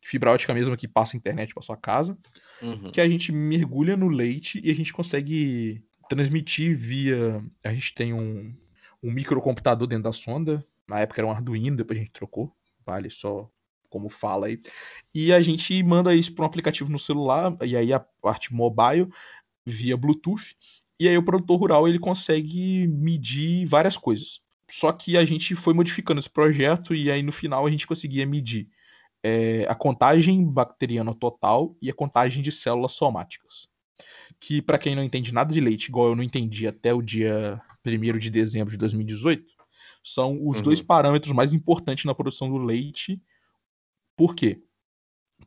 fibra 0.00 0.30
ótica 0.30 0.54
mesmo 0.54 0.76
que 0.76 0.86
passa 0.86 1.16
internet 1.16 1.52
para 1.52 1.62
sua 1.62 1.76
casa, 1.76 2.16
uhum. 2.60 2.90
que 2.92 3.00
a 3.00 3.08
gente 3.08 3.32
mergulha 3.32 3.96
no 3.96 4.08
leite 4.08 4.60
e 4.62 4.70
a 4.70 4.74
gente 4.74 4.92
consegue 4.92 5.82
transmitir 6.08 6.76
via. 6.76 7.42
A 7.64 7.72
gente 7.72 7.94
tem 7.94 8.12
um, 8.12 8.52
um 9.02 9.12
microcomputador 9.12 9.86
dentro 9.86 10.04
da 10.04 10.12
sonda. 10.12 10.64
Na 10.88 11.00
época 11.00 11.20
era 11.20 11.26
um 11.26 11.30
Arduino, 11.30 11.76
depois 11.76 11.98
a 11.98 12.02
gente 12.02 12.12
trocou. 12.12 12.52
Vale 12.84 13.10
só 13.10 13.48
como 13.92 14.08
fala 14.08 14.46
aí. 14.46 14.58
E 15.14 15.32
a 15.32 15.42
gente 15.42 15.80
manda 15.82 16.14
isso 16.14 16.34
para 16.34 16.44
um 16.44 16.46
aplicativo 16.46 16.90
no 16.90 16.98
celular, 16.98 17.54
e 17.62 17.76
aí 17.76 17.92
a 17.92 18.00
parte 18.00 18.52
mobile 18.52 19.08
via 19.66 19.96
Bluetooth. 19.96 20.56
E 20.98 21.06
aí 21.06 21.18
o 21.18 21.22
produtor 21.22 21.60
rural 21.60 21.86
ele 21.86 21.98
consegue 21.98 22.88
medir 22.88 23.66
várias 23.66 23.96
coisas. 23.96 24.40
só 24.70 24.90
que 24.90 25.18
a 25.18 25.24
gente 25.24 25.54
foi 25.54 25.74
modificando 25.74 26.18
esse 26.18 26.30
projeto 26.30 26.94
e 26.94 27.10
aí 27.10 27.22
no 27.22 27.32
final 27.32 27.66
a 27.66 27.70
gente 27.70 27.86
conseguia 27.86 28.24
medir 28.24 28.68
é, 29.22 29.66
a 29.68 29.74
contagem 29.74 30.42
bacteriana 30.44 31.14
total 31.14 31.76
e 31.82 31.90
a 31.90 31.94
contagem 31.94 32.42
de 32.42 32.50
células 32.50 32.92
somáticas. 32.92 33.68
Que, 34.40 34.62
para 34.62 34.78
quem 34.78 34.96
não 34.96 35.04
entende 35.04 35.32
nada 35.32 35.52
de 35.52 35.60
leite, 35.60 35.88
igual 35.88 36.08
eu 36.08 36.16
não 36.16 36.22
entendi 36.22 36.66
até 36.66 36.94
o 36.94 37.02
dia 37.02 37.60
1 37.86 38.18
de 38.18 38.30
dezembro 38.30 38.72
de 38.72 38.78
2018, 38.78 39.44
são 40.02 40.38
os 40.46 40.56
uhum. 40.56 40.62
dois 40.62 40.82
parâmetros 40.82 41.32
mais 41.32 41.54
importantes 41.54 42.04
na 42.04 42.14
produção 42.14 42.50
do 42.50 42.58
leite. 42.58 43.20
Por 44.22 44.36
quê? 44.36 44.62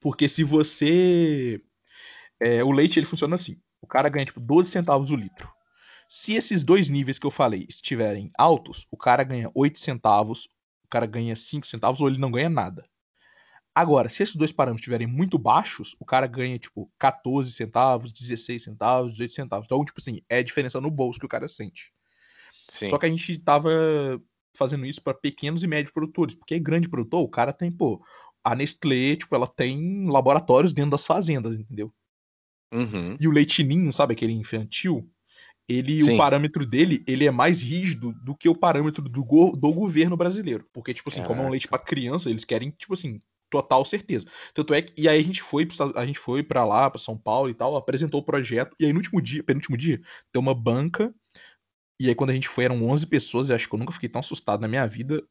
Porque 0.02 0.28
se 0.28 0.44
você. 0.44 1.62
É, 2.42 2.62
o 2.62 2.74
leite 2.74 3.00
ele 3.00 3.06
funciona 3.06 3.38
assim: 3.38 3.58
o 3.82 3.88
cara 3.88 4.10
ganha 4.10 4.26
tipo 4.26 4.42
12 4.42 4.70
centavos 4.70 5.12
o 5.12 5.16
litro. 5.16 5.50
Se 6.10 6.34
esses 6.34 6.62
dois 6.62 6.90
níveis 6.90 7.18
que 7.18 7.26
eu 7.26 7.32
falei 7.32 7.66
estiverem 7.70 8.30
altos, 8.38 8.86
o 8.92 8.98
cara 8.98 9.24
ganha 9.24 9.50
8 9.56 9.80
centavos, 9.80 10.50
o 10.84 10.90
cara 10.90 11.06
ganha 11.06 11.38
5 11.38 11.66
centavos 11.66 12.02
ou 12.02 12.10
ele 12.10 12.18
não 12.18 12.30
ganha 12.30 12.50
nada. 12.50 12.86
Agora, 13.74 14.10
se 14.10 14.22
esses 14.24 14.36
dois 14.36 14.52
parâmetros 14.52 14.82
estiverem 14.82 15.08
muito 15.08 15.40
baixos, 15.40 15.96
o 15.98 16.04
cara 16.04 16.28
ganha, 16.28 16.60
tipo, 16.60 16.92
14 17.00 17.50
centavos, 17.54 18.12
16 18.12 18.62
centavos, 18.62 19.14
18 19.14 19.34
centavos. 19.34 19.66
Então, 19.68 19.86
tipo 19.86 20.02
assim, 20.02 20.22
é 20.28 20.40
a 20.40 20.44
diferença 20.44 20.82
no 20.82 20.92
bolso 20.92 21.18
que 21.18 21.26
o 21.26 21.30
cara 21.30 21.48
sente. 21.48 21.94
Sim. 22.68 22.88
Só 22.88 22.98
que 22.98 23.06
a 23.06 23.10
gente 23.10 23.38
tava 23.38 23.72
fazendo 24.56 24.86
isso 24.86 25.02
para 25.02 25.14
pequenos 25.14 25.64
e 25.64 25.68
médios 25.68 25.94
produtores, 25.94 26.34
porque 26.34 26.60
grande 26.60 26.90
produtor, 26.90 27.22
o 27.22 27.30
cara 27.30 27.54
tem, 27.54 27.72
pô, 27.72 28.02
a 28.46 28.56
Nestlé, 28.56 29.16
tipo, 29.16 29.36
ela 29.36 29.48
tem 29.48 30.08
laboratórios 30.08 30.72
dentro 30.72 30.92
das 30.92 31.06
fazendas, 31.06 31.60
entendeu? 31.60 31.92
Uhum. 32.72 33.18
E 33.20 33.28
o 33.28 33.32
leitinho, 33.32 33.92
sabe, 33.92 34.14
aquele 34.14 34.34
infantil, 34.34 35.10
ele, 35.68 36.00
Sim. 36.02 36.14
o 36.14 36.18
parâmetro 36.18 36.66
dele, 36.66 37.04
ele 37.08 37.26
é 37.26 37.32
mais 37.32 37.62
rígido 37.62 38.14
do 38.24 38.36
que 38.36 38.48
o 38.48 38.56
parâmetro 38.56 39.02
do, 39.02 39.26
go 39.26 39.56
do 39.56 39.74
governo 39.74 40.16
brasileiro. 40.16 40.66
Porque, 40.72 40.94
tipo 40.94 41.10
assim, 41.10 41.22
Caraca. 41.22 41.34
como 41.34 41.44
é 41.44 41.48
um 41.48 41.52
leite 41.52 41.68
para 41.68 41.80
criança, 41.80 42.30
eles 42.30 42.46
querem, 42.46 42.70
tipo 42.70 42.94
assim, 42.94 43.20
total 43.50 43.84
certeza. 43.84 44.28
Tanto 44.54 44.74
é 44.74 44.82
que 44.82 44.94
e 45.02 45.10
aí 45.10 45.20
a 45.20 45.24
gente 45.24 45.42
foi 45.42 45.68
a 45.96 46.06
gente 46.06 46.20
foi 46.20 46.44
para 46.44 46.64
lá, 46.66 46.90
para 46.90 47.00
São 47.00 47.18
Paulo 47.18 47.50
e 47.50 47.54
tal, 47.54 47.76
apresentou 47.76 48.20
o 48.20 48.24
projeto 48.24 48.76
e 48.80 48.86
aí 48.86 48.92
no 48.92 49.00
último 49.00 49.22
dia, 49.22 49.44
penúltimo 49.44 49.78
dia, 49.78 50.02
tem 50.32 50.42
uma 50.42 50.54
banca 50.54 51.14
e 52.00 52.10
aí 52.10 52.16
quando 52.16 52.32
a 52.32 52.34
gente 52.34 52.50
foi 52.50 52.66
eram 52.66 52.84
11 52.84 53.08
pessoas, 53.08 53.50
eu 53.50 53.56
acho 53.56 53.70
que 53.70 53.76
eu 53.76 53.80
nunca 53.80 53.94
fiquei 53.94 54.10
tão 54.10 54.20
assustado 54.20 54.62
na 54.62 54.68
minha 54.68 54.86
vida. 54.86 55.24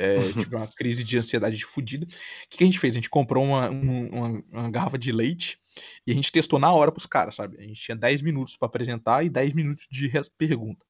É, 0.00 0.18
tive 0.32 0.56
uma 0.56 0.66
crise 0.66 1.04
de 1.04 1.18
ansiedade 1.18 1.62
fodida. 1.64 2.06
O 2.06 2.08
que, 2.48 2.58
que, 2.58 2.64
a 2.64 2.66
gente 2.66 2.78
fez? 2.78 2.94
A 2.94 2.98
gente 2.98 3.10
comprou 3.10 3.44
uma, 3.44 3.68
uma, 3.68 4.42
uma, 4.50 4.70
garrafa 4.70 4.98
de 4.98 5.12
leite 5.12 5.58
e 6.06 6.12
a 6.12 6.14
gente 6.14 6.32
testou 6.32 6.58
na 6.58 6.72
hora 6.72 6.90
pros 6.90 7.06
caras, 7.06 7.34
sabe? 7.34 7.58
A 7.58 7.62
gente 7.62 7.80
tinha 7.80 7.96
10 7.96 8.22
minutos 8.22 8.56
para 8.56 8.66
apresentar 8.66 9.24
e 9.24 9.28
10 9.28 9.52
minutos 9.52 9.86
de 9.90 10.10
pergunta. 10.38 10.84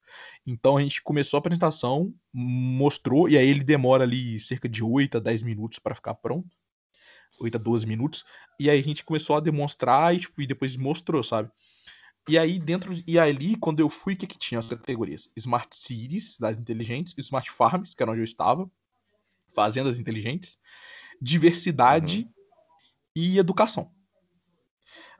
Então 0.45 0.77
a 0.77 0.81
gente 0.81 1.01
começou 1.01 1.37
a 1.37 1.39
apresentação, 1.39 2.13
mostrou, 2.33 3.27
e 3.29 3.37
aí 3.37 3.47
ele 3.47 3.63
demora 3.63 4.03
ali 4.03 4.39
cerca 4.39 4.69
de 4.69 4.83
8 4.83 5.17
a 5.17 5.19
10 5.19 5.43
minutos 5.43 5.79
para 5.79 5.95
ficar 5.95 6.15
pronto. 6.15 6.49
8 7.39 7.55
a 7.55 7.59
12 7.59 7.87
minutos. 7.87 8.23
E 8.59 8.69
aí 8.69 8.79
a 8.79 8.83
gente 8.83 9.03
começou 9.03 9.35
a 9.35 9.39
demonstrar 9.39 10.15
e, 10.15 10.19
tipo, 10.19 10.41
e 10.41 10.47
depois 10.47 10.75
mostrou, 10.75 11.23
sabe? 11.23 11.49
E 12.29 12.37
aí 12.37 12.59
dentro 12.59 12.93
e 13.07 13.17
ali 13.17 13.55
quando 13.55 13.79
eu 13.79 13.89
fui, 13.89 14.13
o 14.13 14.17
que 14.17 14.27
que 14.27 14.37
tinha 14.37 14.59
as 14.59 14.69
categorias? 14.69 15.29
Smart 15.35 15.75
Cities, 15.75 16.35
cidades 16.35 16.61
inteligentes, 16.61 17.15
Smart 17.17 17.49
Farms, 17.49 17.95
que 17.95 18.03
era 18.03 18.11
onde 18.11 18.21
eu 18.21 18.25
estava, 18.25 18.69
fazendas 19.53 19.99
inteligentes, 19.99 20.57
diversidade 21.21 22.23
uhum. 22.23 22.31
e 23.15 23.37
educação. 23.37 23.91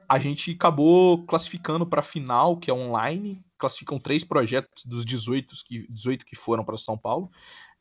A 0.09 0.19
gente 0.19 0.51
acabou 0.51 1.25
classificando 1.25 1.85
para 1.85 2.01
final, 2.01 2.57
que 2.57 2.69
é 2.69 2.73
online, 2.73 3.43
classificam 3.57 3.99
três 3.99 4.23
projetos 4.23 4.83
dos 4.85 5.05
18 5.05 5.55
que, 5.65 5.87
18 5.89 6.25
que 6.25 6.35
foram 6.35 6.65
para 6.65 6.77
São 6.77 6.97
Paulo, 6.97 7.31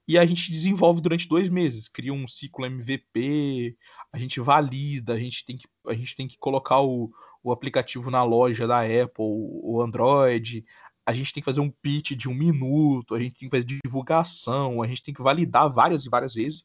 e 0.07 0.19
a 0.19 0.27
gente 0.27 0.51
desenvolve 0.51 1.01
durante 1.01 1.29
dois 1.29 1.49
meses, 1.49 1.89
cria 1.89 2.13
um 2.13 2.27
ciclo 2.27 2.67
MVP, 2.67 3.77
a 4.13 4.19
gente 4.19 4.41
valida, 4.41 5.13
a 5.13 5.19
gente 5.19 5.45
tem 5.45 5.57
que, 5.57 5.69
a 5.87 5.95
gente 5.95 6.17
tem 6.17 6.27
que 6.27 6.37
colocar 6.39 6.81
o, 6.81 7.11
o 7.43 7.53
aplicativo 7.53 8.11
na 8.11 8.23
loja 8.23 8.67
da 8.67 8.81
Apple, 8.81 9.15
o 9.19 9.81
Android, 9.81 10.65
a 11.11 11.13
gente 11.13 11.33
tem 11.33 11.43
que 11.43 11.45
fazer 11.45 11.61
um 11.61 11.71
pitch 11.71 12.13
de 12.13 12.29
um 12.29 12.35
minuto, 12.35 13.15
a 13.15 13.21
gente 13.21 13.39
tem 13.39 13.49
que 13.49 13.57
fazer 13.57 13.81
divulgação, 13.85 14.81
a 14.81 14.87
gente 14.87 15.03
tem 15.03 15.13
que 15.13 15.23
validar 15.23 15.69
várias 15.69 16.07
e 16.07 16.09
várias 16.09 16.35
vezes 16.35 16.65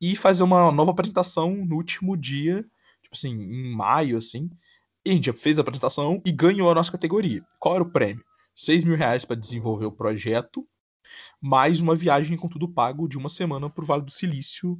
e 0.00 0.14
fazer 0.16 0.42
uma 0.42 0.70
nova 0.70 0.90
apresentação 0.90 1.64
no 1.64 1.76
último 1.76 2.16
dia, 2.16 2.62
tipo 3.02 3.14
assim, 3.14 3.30
em 3.30 3.74
maio, 3.74 4.18
assim. 4.18 4.50
E 5.04 5.10
a 5.10 5.14
gente 5.14 5.26
já 5.26 5.32
fez 5.32 5.58
a 5.58 5.62
apresentação 5.62 6.20
e 6.24 6.32
ganhou 6.32 6.70
a 6.70 6.74
nossa 6.74 6.92
categoria. 6.92 7.44
Qual 7.58 7.74
era 7.74 7.84
o 7.84 7.90
prêmio? 7.90 8.24
6 8.54 8.84
mil 8.84 8.96
reais 8.96 9.24
para 9.24 9.36
desenvolver 9.36 9.86
o 9.86 9.92
projeto 9.92 10.66
mais 11.40 11.80
uma 11.80 11.94
viagem 11.94 12.36
com 12.36 12.48
tudo 12.48 12.68
pago 12.68 13.08
de 13.08 13.18
uma 13.18 13.28
semana 13.28 13.68
pro 13.70 13.86
Vale 13.86 14.02
do 14.02 14.10
Silício 14.10 14.78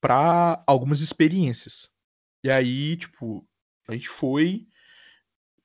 para 0.00 0.62
algumas 0.66 1.00
experiências. 1.00 1.88
E 2.42 2.50
aí, 2.50 2.96
tipo, 2.96 3.46
a 3.88 3.92
gente 3.92 4.08
foi, 4.08 4.66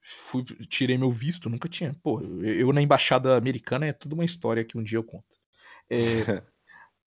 fui, 0.07 0.43
tirei 0.67 0.97
meu 0.97 1.11
visto, 1.11 1.49
nunca 1.49 1.67
tinha. 1.67 1.93
Pô, 2.01 2.21
eu, 2.21 2.43
eu 2.43 2.73
na 2.73 2.81
embaixada 2.81 3.35
americana 3.37 3.87
é 3.87 3.93
toda 3.93 4.15
uma 4.15 4.25
história 4.25 4.63
que 4.63 4.77
um 4.77 4.83
dia 4.83 4.97
eu 4.97 5.03
conto. 5.03 5.25
É, 5.89 5.97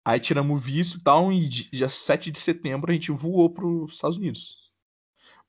aí 0.03 0.19
tiramos 0.19 0.57
o 0.57 0.59
visto 0.59 0.97
e 0.97 1.03
tal, 1.03 1.31
e 1.31 1.47
dia 1.47 1.89
7 1.89 2.31
de 2.31 2.39
setembro 2.39 2.91
a 2.91 2.93
gente 2.93 3.11
voou 3.11 3.49
para 3.49 3.65
os 3.65 3.95
Estados 3.95 4.17
Unidos. 4.17 4.71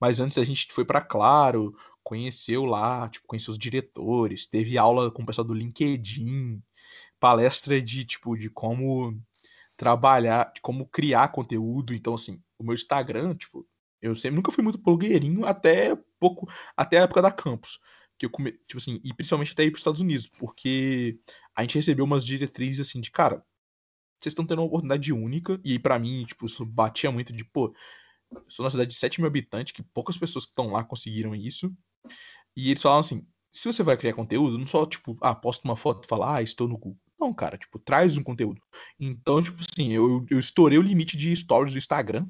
Mas 0.01 0.21
antes 0.21 0.39
a 0.39 0.45
gente 0.45 0.73
foi 0.73 0.85
para 0.85 1.01
Claro, 1.01 1.75
conheceu 2.03 2.65
lá, 2.65 3.09
tipo, 3.09 3.27
conheceu 3.27 3.53
os 3.53 3.59
diretores, 3.59 4.47
teve 4.47 4.79
aula 4.79 5.11
com 5.11 5.23
o 5.23 5.27
pessoal 5.27 5.47
do 5.47 5.55
LinkedIn, 5.55 6.63
palestra 7.19 7.81
de 7.81 8.05
tipo 8.05 8.37
de 8.37 8.51
como 8.51 9.19
trabalhar, 9.77 10.53
de 10.53 10.61
como 10.61 10.87
criar 10.87 11.29
conteúdo. 11.29 11.95
Então, 11.95 12.15
assim, 12.15 12.43
o 12.59 12.65
meu 12.65 12.75
Instagram, 12.75 13.35
tipo, 13.35 13.67
eu 14.01 14.15
sempre 14.15 14.37
nunca 14.37 14.53
fui 14.53 14.63
muito 14.63 14.79
blogueirinho 14.79 15.45
até 15.45 15.97
pouco, 16.19 16.49
até 16.77 16.99
a 16.99 17.03
época 17.03 17.23
da 17.23 17.31
campus. 17.31 17.79
Que 18.19 18.27
eu 18.27 18.31
come, 18.31 18.53
tipo 18.53 18.77
assim, 18.77 19.01
e 19.03 19.15
principalmente 19.15 19.53
até 19.53 19.65
ir 19.65 19.71
para 19.71 19.77
os 19.77 19.81
Estados 19.81 20.01
Unidos, 20.01 20.27
porque 20.27 21.19
a 21.55 21.63
gente 21.63 21.77
recebeu 21.77 22.05
umas 22.05 22.25
diretrizes 22.25 22.87
assim 22.87 23.01
de, 23.01 23.11
cara, 23.11 23.45
vocês 24.21 24.33
estão 24.33 24.47
tendo 24.47 24.61
uma 24.61 24.67
oportunidade 24.67 25.13
única, 25.13 25.59
e 25.65 25.79
para 25.79 25.99
mim, 25.99 26.25
tipo, 26.27 26.45
isso 26.45 26.65
batia 26.67 27.11
muito 27.11 27.33
de, 27.33 27.45
pô, 27.45 27.75
sou 28.49 28.65
uma 28.65 28.71
cidade 28.71 28.91
de 28.91 28.97
7 28.97 29.21
mil 29.21 29.29
habitantes, 29.29 29.73
que 29.73 29.83
poucas 29.83 30.19
pessoas 30.19 30.45
que 30.45 30.51
estão 30.51 30.73
lá 30.73 30.85
conseguiram 30.85 31.35
isso. 31.35 31.75
E 32.57 32.71
eles 32.71 32.83
falaram 32.83 33.01
assim: 33.01 33.27
se 33.53 33.67
você 33.67 33.83
vai 33.83 33.97
criar 33.97 34.15
conteúdo, 34.15 34.59
não 34.59 34.67
só, 34.67 34.87
tipo, 34.87 35.17
ah, 35.21 35.35
posta 35.35 35.67
uma 35.67 35.77
foto 35.77 36.05
e 36.05 36.09
fala, 36.09 36.37
ah, 36.37 36.43
estou 36.43 36.69
no 36.69 36.79
Google. 36.79 36.99
Não, 37.19 37.35
cara, 37.35 37.59
tipo, 37.59 37.79
traz 37.79 38.17
um 38.17 38.23
conteúdo. 38.23 38.61
Então, 38.99 39.43
tipo 39.43 39.59
assim, 39.61 39.93
eu, 39.93 40.25
eu 40.31 40.39
estourei 40.39 40.79
o 40.79 40.83
limite 40.83 41.17
de 41.17 41.35
stories 41.35 41.73
do 41.73 41.79
Instagram. 41.79 42.27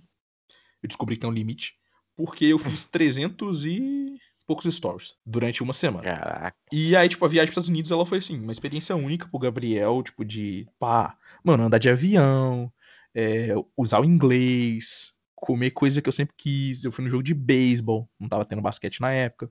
Eu 0.82 0.88
descobri 0.88 1.16
que 1.16 1.20
tem 1.20 1.30
um 1.30 1.32
limite. 1.32 1.74
Porque 2.16 2.44
eu 2.44 2.58
fiz 2.58 2.84
300 2.84 3.66
e 3.66 4.16
poucos 4.46 4.72
stories 4.74 5.14
durante 5.24 5.62
uma 5.62 5.72
semana. 5.72 6.02
Caraca. 6.02 6.56
E 6.72 6.94
aí, 6.94 7.08
tipo, 7.08 7.24
a 7.24 7.28
viagem 7.28 7.52
para 7.52 7.60
os 7.60 7.64
Estados 7.64 7.68
Unidos, 7.68 7.90
ela 7.90 8.04
foi 8.04 8.18
assim, 8.18 8.38
uma 8.38 8.52
experiência 8.52 8.96
única 8.96 9.28
pro 9.28 9.38
Gabriel, 9.38 10.02
tipo, 10.02 10.24
de, 10.24 10.66
pá, 10.78 11.16
mano, 11.42 11.64
andar 11.64 11.78
de 11.78 11.88
avião, 11.88 12.70
é, 13.14 13.54
usar 13.76 14.00
o 14.00 14.04
inglês, 14.04 15.14
comer 15.34 15.70
coisa 15.70 16.02
que 16.02 16.08
eu 16.08 16.12
sempre 16.12 16.34
quis. 16.36 16.84
Eu 16.84 16.92
fui 16.92 17.04
no 17.04 17.10
jogo 17.10 17.22
de 17.22 17.32
beisebol, 17.32 18.10
não 18.18 18.28
tava 18.28 18.44
tendo 18.44 18.60
basquete 18.60 19.00
na 19.00 19.12
época. 19.12 19.50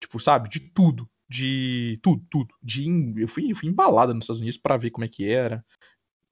Tipo, 0.00 0.20
sabe, 0.20 0.48
de 0.48 0.60
tudo 0.60 1.08
de 1.28 1.98
tudo, 2.02 2.24
tudo. 2.30 2.54
De, 2.62 2.86
eu, 3.16 3.28
fui, 3.28 3.50
eu 3.50 3.56
fui 3.56 3.68
embalada 3.68 4.14
nos 4.14 4.24
Estados 4.24 4.40
Unidos 4.40 4.58
para 4.58 4.76
ver 4.76 4.90
como 4.90 5.04
é 5.04 5.08
que 5.08 5.28
era. 5.28 5.64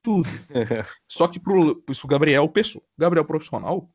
Tudo. 0.02 0.28
Só 1.08 1.26
que 1.26 1.40
pro, 1.40 1.82
pro 1.82 2.08
Gabriel 2.08 2.48
pessoa. 2.48 2.84
Gabriel 2.96 3.24
profissional, 3.24 3.90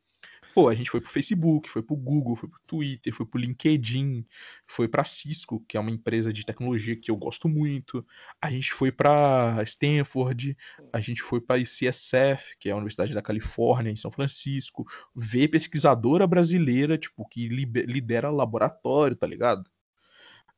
pô, 0.54 0.68
a 0.68 0.74
gente 0.74 0.90
foi 0.90 1.00
pro 1.00 1.10
Facebook, 1.10 1.68
foi 1.68 1.82
pro 1.82 1.96
Google, 1.96 2.36
foi 2.36 2.48
pro 2.48 2.60
Twitter, 2.66 3.14
foi 3.14 3.26
pro 3.26 3.40
LinkedIn, 3.40 4.24
foi 4.66 4.88
pra 4.88 5.04
Cisco, 5.04 5.64
que 5.68 5.76
é 5.76 5.80
uma 5.80 5.90
empresa 5.90 6.32
de 6.32 6.44
tecnologia 6.44 6.96
que 6.96 7.10
eu 7.10 7.16
gosto 7.16 7.48
muito. 7.48 8.04
A 8.40 8.50
gente 8.50 8.72
foi 8.72 8.92
para 8.92 9.62
Stanford, 9.64 10.56
a 10.92 11.00
gente 11.00 11.22
foi 11.22 11.40
para 11.40 11.58
ICSF, 11.58 12.56
que 12.58 12.68
é 12.68 12.72
a 12.72 12.76
Universidade 12.76 13.14
da 13.14 13.22
Califórnia, 13.22 13.90
em 13.90 13.96
São 13.96 14.10
Francisco, 14.10 14.86
ver 15.14 15.48
pesquisadora 15.48 16.26
brasileira, 16.26 16.98
tipo, 16.98 17.26
que 17.28 17.48
lidera 17.48 18.30
laboratório, 18.30 19.16
tá 19.16 19.26
ligado? 19.26 19.70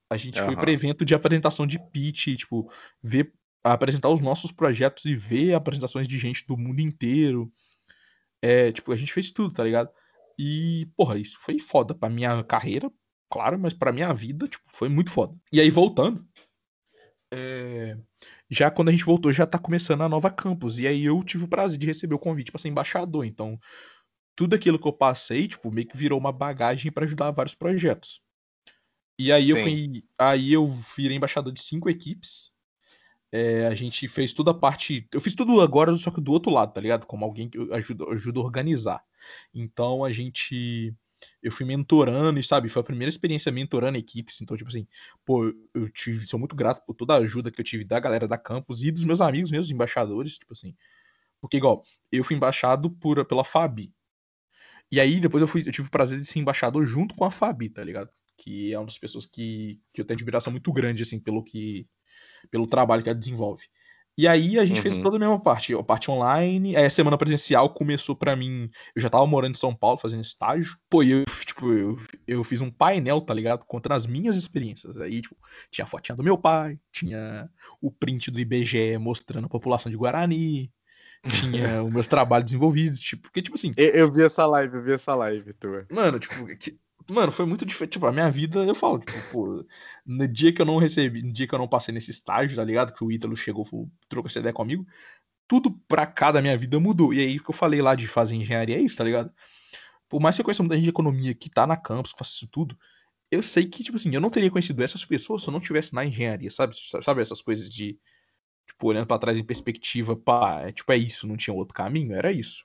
A 0.09 0.16
gente 0.16 0.38
uhum. 0.40 0.47
foi 0.47 0.57
para 0.57 0.72
evento 0.72 1.05
de 1.05 1.14
apresentação 1.14 1.66
de 1.66 1.78
pitch, 1.78 2.36
tipo, 2.36 2.70
ver 3.03 3.32
apresentar 3.64 4.09
os 4.09 4.20
nossos 4.20 4.51
projetos 4.51 5.05
e 5.05 5.14
ver 5.14 5.55
apresentações 5.55 6.09
de 6.09 6.18
gente 6.18 6.47
do 6.47 6.57
mundo 6.57 6.80
inteiro. 6.80 7.51
É, 8.43 8.72
tipo, 8.72 8.93
a 8.93 8.97
gente 8.97 9.12
fez 9.12 9.30
tudo, 9.30 9.55
tá 9.55 9.62
ligado? 9.62 9.88
E, 10.38 10.88
porra, 10.97 11.18
isso 11.18 11.38
foi 11.40 11.59
foda 11.61 11.95
pra 11.95 12.11
minha 12.11 12.43
carreira, 12.43 12.90
claro, 13.30 13.59
mas 13.59 13.72
pra 13.72 13.93
minha 13.93 14.12
vida, 14.12 14.49
tipo, 14.49 14.64
foi 14.68 14.88
muito 14.88 15.11
foda. 15.11 15.34
E 15.53 15.61
aí, 15.61 15.70
voltando, 15.70 16.26
é... 17.32 17.97
já 18.51 18.70
quando 18.70 18.88
a 18.90 18.93
gente 18.93 19.05
voltou, 19.05 19.32
já 19.32 19.47
tá 19.47 19.59
começando 19.59 20.03
a 20.03 20.09
nova 20.09 20.30
campus. 20.30 20.78
E 20.78 20.86
aí 20.86 21.05
eu 21.05 21.22
tive 21.22 21.45
o 21.45 21.49
prazer 21.49 21.78
de 21.78 21.86
receber 21.86 22.14
o 22.14 22.18
convite 22.18 22.53
para 22.53 22.61
ser 22.61 22.68
embaixador. 22.68 23.24
Então, 23.24 23.59
tudo 24.36 24.55
aquilo 24.55 24.78
que 24.78 24.86
eu 24.86 24.93
passei, 24.93 25.49
tipo, 25.49 25.70
meio 25.70 25.88
que 25.88 25.97
virou 25.97 26.18
uma 26.18 26.32
bagagem 26.32 26.93
para 26.93 27.05
ajudar 27.05 27.30
vários 27.30 27.55
projetos. 27.55 28.20
E 29.18 29.32
aí 29.32 29.51
eu 29.51 29.57
fui, 29.57 30.05
aí 30.18 30.53
eu 30.53 30.66
virei 30.68 31.16
embaixador 31.16 31.53
de 31.53 31.62
cinco 31.62 31.88
equipes. 31.88 32.52
É, 33.33 33.66
a 33.66 33.74
gente 33.74 34.07
fez 34.09 34.33
toda 34.33 34.51
a 34.51 34.55
parte. 34.55 35.09
Eu 35.11 35.20
fiz 35.20 35.35
tudo 35.35 35.61
agora, 35.62 35.93
só 35.95 36.11
que 36.11 36.20
do 36.20 36.33
outro 36.33 36.53
lado, 36.53 36.72
tá 36.74 36.80
ligado? 36.80 37.07
Como 37.07 37.24
alguém 37.24 37.49
que 37.49 37.59
ajuda, 37.72 38.05
ajuda 38.11 38.41
a 38.41 38.43
organizar. 38.43 39.05
Então 39.55 40.05
a 40.05 40.12
gente. 40.12 40.95
Eu 41.41 41.53
fui 41.53 41.64
mentorando, 41.64 42.43
sabe, 42.43 42.68
foi 42.68 42.80
a 42.80 42.85
primeira 42.85 43.09
experiência 43.09 43.53
mentorando 43.53 43.97
equipes. 43.97 44.41
Então, 44.41 44.57
tipo 44.57 44.68
assim, 44.68 44.87
pô, 45.24 45.55
eu 45.72 45.89
tive, 45.91 46.26
sou 46.26 46.39
muito 46.39 46.57
grato 46.57 46.85
por 46.85 46.95
toda 46.95 47.14
a 47.14 47.18
ajuda 47.18 47.51
que 47.51 47.61
eu 47.61 47.64
tive 47.64 47.85
da 47.85 48.01
galera 48.01 48.26
da 48.26 48.37
campus 48.37 48.83
e 48.83 48.91
dos 48.91 49.05
meus 49.05 49.20
amigos, 49.20 49.53
meus 49.53 49.70
embaixadores, 49.70 50.37
tipo 50.37 50.53
assim. 50.53 50.74
Porque, 51.41 51.59
igual, 51.59 51.85
eu 52.11 52.24
fui 52.24 52.37
embaixado 52.37 52.91
por, 52.91 53.24
pela 53.24 53.45
Fabi. 53.45 53.93
E 54.91 55.01
aí, 55.01 55.20
depois 55.20 55.41
eu, 55.41 55.49
fui, 55.49 55.62
eu 55.66 55.72
tive 55.72 55.89
o 55.89 55.91
prazer 55.91 56.20
de 56.20 56.26
ser 56.26 56.39
embaixador 56.41 56.85
junto 56.85 57.14
com 57.14 57.24
a 57.24 57.30
Fabi, 57.30 57.68
tá 57.68 57.83
ligado? 57.85 58.11
Que 58.37 58.72
é 58.72 58.78
uma 58.78 58.87
das 58.87 58.99
pessoas 58.99 59.24
que, 59.24 59.80
que 59.93 60.01
eu 60.01 60.05
tenho 60.05 60.16
admiração 60.16 60.51
muito 60.53 60.72
grande, 60.72 61.03
assim, 61.03 61.20
pelo 61.20 61.43
que. 61.43 61.89
Pelo 62.51 62.66
trabalho 62.66 63.03
que 63.03 63.09
ela 63.09 63.18
desenvolve. 63.18 63.64
E 64.16 64.28
aí 64.28 64.59
a 64.59 64.64
gente 64.64 64.76
uhum. 64.76 64.82
fez 64.82 64.99
toda 64.99 65.16
a 65.16 65.18
mesma 65.18 65.40
parte, 65.40 65.74
a 65.74 65.82
parte 65.82 66.11
online, 66.11 66.76
aí 66.76 66.84
a 66.84 66.90
semana 66.90 67.16
presencial 67.16 67.70
começou 67.70 68.14
para 68.14 68.36
mim, 68.36 68.70
eu 68.95 69.01
já 69.01 69.09
tava 69.09 69.26
morando 69.26 69.55
em 69.55 69.59
São 69.59 69.74
Paulo 69.74 69.97
fazendo 69.97 70.20
estágio, 70.20 70.76
pô, 70.90 71.03
eu, 71.03 71.24
tipo, 71.47 71.72
eu, 71.72 71.99
eu 72.26 72.45
fiz 72.45 72.61
um 72.61 72.70
painel, 72.70 73.22
tá 73.22 73.32
ligado, 73.32 73.64
contra 73.64 73.95
as 73.95 74.07
minhas 74.07 74.36
experiências, 74.36 74.99
aí, 74.99 75.22
tipo, 75.22 75.34
tinha 75.70 75.86
a 75.86 75.88
fotinha 75.88 76.14
do 76.14 76.22
meu 76.22 76.36
pai, 76.36 76.78
tinha 76.93 77.49
o 77.80 77.90
print 77.90 78.30
do 78.30 78.38
IBGE 78.38 78.99
mostrando 78.99 79.47
a 79.47 79.51
população 79.51 79.90
de 79.90 79.97
Guarani, 79.97 80.70
tinha 81.40 81.82
os 81.82 81.90
meus 81.90 82.07
trabalhos 82.07 82.45
desenvolvidos, 82.45 83.01
tipo, 83.01 83.22
porque, 83.22 83.40
tipo 83.40 83.57
assim... 83.57 83.72
Eu, 83.78 83.88
eu, 83.93 84.12
vi 84.12 84.24
essa 84.24 84.45
live, 84.45 84.76
eu 84.76 84.82
vi 84.82 84.93
essa 84.93 85.14
live 85.14 85.55
tua. 85.55 85.86
Mano, 85.90 86.18
tipo, 86.18 86.45
que, 86.59 86.78
Mano, 87.11 87.33
foi 87.33 87.47
muito 87.47 87.65
diferente. 87.65 87.93
Tipo, 87.93 88.07
a 88.07 88.13
minha 88.13 88.31
vida, 88.31 88.65
eu 88.65 88.75
falo, 88.75 88.99
tipo, 88.99 89.67
no 90.05 90.29
dia 90.29 90.53
que 90.53 90.61
eu 90.61 90.67
não 90.67 90.79
recebi, 90.79 91.23
no 91.23 91.33
dia 91.33 91.47
que 91.47 91.55
eu 91.55 91.59
não 91.59 91.69
passei 91.69 91.93
nesse 91.93 92.11
estágio, 92.11 92.57
tá 92.57 92.65
ligado? 92.65 92.93
Que 92.93 93.05
o 93.05 93.11
Ítalo 93.11 93.37
chegou, 93.37 93.67
trocou 94.09 94.29
essa 94.29 94.39
ideia 94.39 94.53
comigo, 94.53 94.87
tudo 95.49 95.71
pra 95.89 96.07
cá 96.07 96.33
da 96.33 96.43
minha 96.43 96.57
vida 96.57 96.79
mudou. 96.79 97.13
E 97.13 97.21
aí 97.21 97.39
que 97.39 97.51
eu 97.51 97.55
falei 97.55 97.83
lá 97.83 97.95
de 97.95 98.07
fazer 98.07 98.37
engenharia 98.37 98.77
é 98.77 98.81
isso, 98.81 98.97
tá 98.97 99.05
ligado? 99.05 99.33
Por 100.09 100.21
mais 100.21 100.37
que 100.37 100.43
eu 100.43 100.45
conheça 100.45 100.63
muita 100.63 100.77
gente 100.77 100.85
de 100.85 100.91
economia 100.91 101.35
que 101.35 101.51
tá 101.51 101.67
na 101.67 101.77
campus, 101.77 102.13
que 102.13 102.19
faz 102.19 102.31
isso 102.33 102.47
tudo, 102.47 102.77
eu 103.31 103.43
sei 103.43 103.67
que, 103.67 103.83
tipo 103.83 103.97
assim, 103.97 104.15
eu 104.15 104.21
não 104.21 104.31
teria 104.31 104.51
conhecido 104.51 104.83
essas 104.83 105.05
pessoas 105.05 105.43
se 105.43 105.49
eu 105.49 105.53
não 105.53 105.61
tivesse 105.61 105.95
na 105.95 106.05
engenharia, 106.05 106.51
sabe? 106.51 106.77
Sabe 107.03 107.23
essas 107.23 107.41
coisas 107.41 107.69
de, 107.69 107.99
tipo, 108.67 108.89
olhando 108.89 109.07
para 109.07 109.19
trás 109.19 109.39
em 109.39 109.45
perspectiva, 109.45 110.15
pá, 110.15 110.61
é, 110.69 110.73
tipo, 110.73 110.93
é 110.93 110.99
isso, 110.99 111.27
não 111.27 111.37
tinha 111.37 111.55
outro 111.55 111.75
caminho? 111.75 112.15
Era 112.15 112.31
isso. 112.31 112.65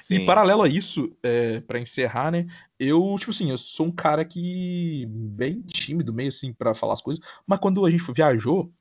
Sim. 0.00 0.14
E 0.14 0.26
paralelo 0.26 0.62
a 0.62 0.68
isso, 0.68 1.16
é, 1.22 1.60
para 1.60 1.80
encerrar, 1.80 2.30
né? 2.30 2.46
Eu, 2.78 3.14
tipo 3.18 3.30
assim, 3.30 3.50
eu 3.50 3.58
sou 3.58 3.86
um 3.86 3.92
cara 3.92 4.24
que 4.24 5.06
bem 5.08 5.62
tímido, 5.62 6.12
meio 6.12 6.28
assim, 6.28 6.52
para 6.52 6.74
falar 6.74 6.94
as 6.94 7.02
coisas. 7.02 7.22
Mas 7.46 7.58
quando 7.58 7.84
a 7.84 7.90
gente 7.90 8.04
viajou, 8.12 8.72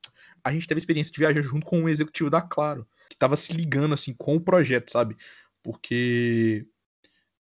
a 0.43 0.51
gente 0.51 0.67
teve 0.67 0.77
a 0.77 0.81
experiência 0.81 1.13
de 1.13 1.19
viajar 1.19 1.41
junto 1.41 1.65
com 1.65 1.79
um 1.79 1.89
executivo 1.89 2.29
da 2.29 2.41
Claro, 2.41 2.87
que 3.09 3.17
tava 3.17 3.35
se 3.35 3.53
ligando, 3.53 3.93
assim, 3.93 4.13
com 4.13 4.35
o 4.35 4.41
projeto, 4.41 4.91
sabe? 4.91 5.15
Porque 5.63 6.65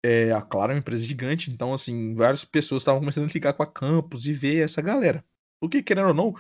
é, 0.05 0.33
a 0.33 0.41
Claro 0.41 0.73
é 0.73 0.75
uma 0.75 0.81
empresa 0.81 1.05
gigante, 1.07 1.51
então, 1.51 1.75
assim, 1.75 2.15
várias 2.15 2.45
pessoas 2.45 2.83
estavam 2.83 3.01
começando 3.01 3.29
a 3.29 3.33
ligar 3.33 3.53
com 3.53 3.63
a 3.63 3.67
Campus 3.67 4.27
e 4.27 4.33
ver 4.33 4.65
essa 4.65 4.81
galera. 4.81 5.25
Porque, 5.61 5.83
querendo 5.83 6.09
ou 6.09 6.15
não, 6.15 6.35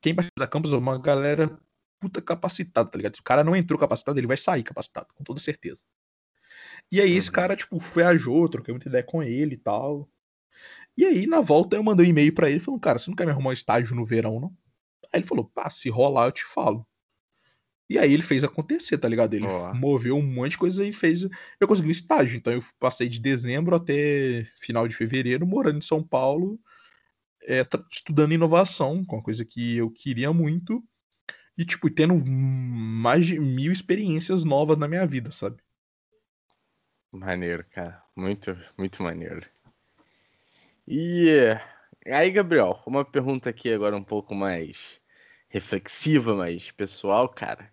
quem 0.00 0.14
participa 0.14 0.40
da 0.40 0.46
Campus 0.46 0.72
é 0.72 0.76
uma 0.76 0.98
galera 0.98 1.58
puta 2.00 2.22
capacitada, 2.22 2.88
tá 2.88 2.96
ligado? 2.96 3.14
Se 3.14 3.20
o 3.20 3.24
cara 3.24 3.44
não 3.44 3.54
entrou 3.54 3.78
capacitado, 3.78 4.18
ele 4.18 4.26
vai 4.26 4.36
sair 4.36 4.62
capacitado, 4.62 5.08
com 5.14 5.22
toda 5.22 5.38
certeza. 5.38 5.82
E 6.90 7.00
aí 7.00 7.12
esse 7.16 7.28
uhum. 7.28 7.34
cara, 7.34 7.56
tipo, 7.56 7.78
viajou, 7.78 8.48
troquei 8.48 8.72
muita 8.72 8.88
ideia 8.88 9.04
com 9.04 9.22
ele 9.22 9.54
e 9.54 9.58
tal. 9.58 10.08
E 10.96 11.04
aí, 11.04 11.26
na 11.26 11.40
volta, 11.40 11.76
eu 11.76 11.82
mandei 11.82 12.06
um 12.06 12.10
e-mail 12.10 12.34
para 12.34 12.50
ele 12.50 12.60
falando, 12.60 12.80
cara, 12.80 12.98
você 12.98 13.10
não 13.10 13.16
quer 13.16 13.24
me 13.24 13.32
arrumar 13.32 13.50
um 13.50 13.54
estágio 13.54 13.94
no 13.94 14.04
verão, 14.04 14.40
não? 14.40 14.48
Aí 15.12 15.20
ele 15.20 15.26
falou, 15.26 15.44
pá, 15.44 15.70
se 15.70 15.88
rolar, 15.88 16.26
eu 16.26 16.32
te 16.32 16.44
falo. 16.44 16.86
E 17.88 17.98
aí 17.98 18.12
ele 18.12 18.22
fez 18.22 18.44
acontecer, 18.44 18.98
tá 18.98 19.08
ligado? 19.08 19.34
Ele 19.34 19.46
oh. 19.48 19.74
moveu 19.74 20.16
um 20.16 20.22
monte 20.22 20.52
de 20.52 20.58
coisa 20.58 20.84
e 20.84 20.92
fez. 20.92 21.26
Eu 21.58 21.66
consegui 21.66 21.88
um 21.88 21.90
estágio. 21.90 22.36
Então 22.36 22.52
eu 22.52 22.62
passei 22.78 23.08
de 23.08 23.18
dezembro 23.18 23.74
até 23.74 24.46
final 24.60 24.86
de 24.86 24.94
fevereiro 24.94 25.44
morando 25.44 25.78
em 25.78 25.80
São 25.80 26.00
Paulo, 26.00 26.60
é, 27.42 27.62
estudando 27.90 28.32
inovação, 28.32 29.04
com 29.04 29.16
uma 29.16 29.22
coisa 29.22 29.44
que 29.44 29.76
eu 29.78 29.90
queria 29.90 30.32
muito. 30.32 30.84
E, 31.58 31.64
tipo, 31.64 31.90
tendo 31.90 32.14
mais 32.24 33.26
de 33.26 33.40
mil 33.40 33.72
experiências 33.72 34.44
novas 34.44 34.78
na 34.78 34.86
minha 34.86 35.04
vida, 35.04 35.32
sabe? 35.32 35.60
Maneiro, 37.12 37.64
cara. 37.70 38.02
Muito, 38.14 38.56
muito 38.78 39.02
maneiro. 39.02 39.44
E 40.86 41.28
aí, 42.06 42.30
Gabriel, 42.30 42.82
uma 42.86 43.04
pergunta 43.04 43.50
aqui 43.50 43.72
agora 43.72 43.96
um 43.96 44.04
pouco 44.04 44.34
mais 44.34 45.00
reflexiva, 45.48 46.34
mais 46.34 46.70
pessoal, 46.70 47.28
cara. 47.28 47.72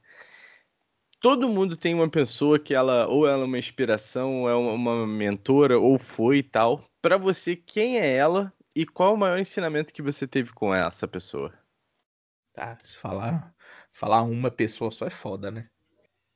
Todo 1.20 1.50
mundo 1.50 1.76
tem 1.76 1.96
uma 1.96 2.10
pessoa 2.10 2.60
que 2.60 2.74
ela 2.74 3.08
ou 3.08 3.28
ela 3.28 3.44
é 3.44 3.46
uma 3.46 3.58
inspiração, 3.58 4.42
ou 4.42 4.50
é 4.50 4.56
uma 4.56 5.08
mentora, 5.08 5.80
ou 5.80 5.98
foi 5.98 6.38
e 6.38 6.44
tal. 6.44 6.84
Para 7.02 7.18
você, 7.18 7.56
quem 7.56 8.00
é 8.00 8.16
ela 8.16 8.54
e 8.76 8.86
qual 8.86 9.14
o 9.14 9.18
maior 9.18 9.40
ensinamento 9.40 9.94
que 9.94 10.02
você 10.02 10.28
teve 10.28 10.52
com 10.54 10.74
essa 10.74 11.08
pessoa? 11.08 11.54
Tá, 12.54 12.78
se 12.84 12.98
falar, 12.98 13.54
falar 13.92 14.24
uma 14.24 14.52
pessoa 14.52 14.92
só 14.92 15.08
é 15.08 15.12
foda, 15.12 15.52
né? 15.52 15.70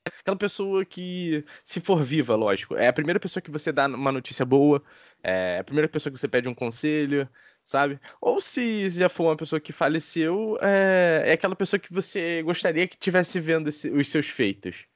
Aquela 0.04 0.36
pessoa 0.36 0.84
que, 0.84 1.44
se 1.64 1.80
for 1.80 2.02
viva, 2.02 2.34
lógico, 2.34 2.76
é 2.76 2.88
a 2.88 2.92
primeira 2.92 3.20
pessoa 3.20 3.42
que 3.42 3.50
você 3.50 3.72
dá 3.72 3.86
uma 3.86 4.12
notícia 4.12 4.44
boa, 4.44 4.82
é 5.22 5.58
a 5.60 5.64
primeira 5.64 5.88
pessoa 5.88 6.12
que 6.12 6.18
você 6.18 6.28
pede 6.28 6.48
um 6.48 6.54
conselho, 6.54 7.28
sabe? 7.62 8.00
Ou 8.20 8.40
se 8.40 8.90
já 8.90 9.08
for 9.08 9.24
uma 9.24 9.36
pessoa 9.36 9.60
que 9.60 9.72
faleceu, 9.72 10.58
é, 10.60 11.24
é 11.26 11.32
aquela 11.32 11.56
pessoa 11.56 11.78
que 11.80 11.92
você 11.92 12.42
gostaria 12.42 12.88
que 12.88 12.96
tivesse 12.96 13.38
vendo 13.40 13.68
esse, 13.68 13.90
os 13.90 14.08
seus 14.08 14.28
feitos. 14.28 14.86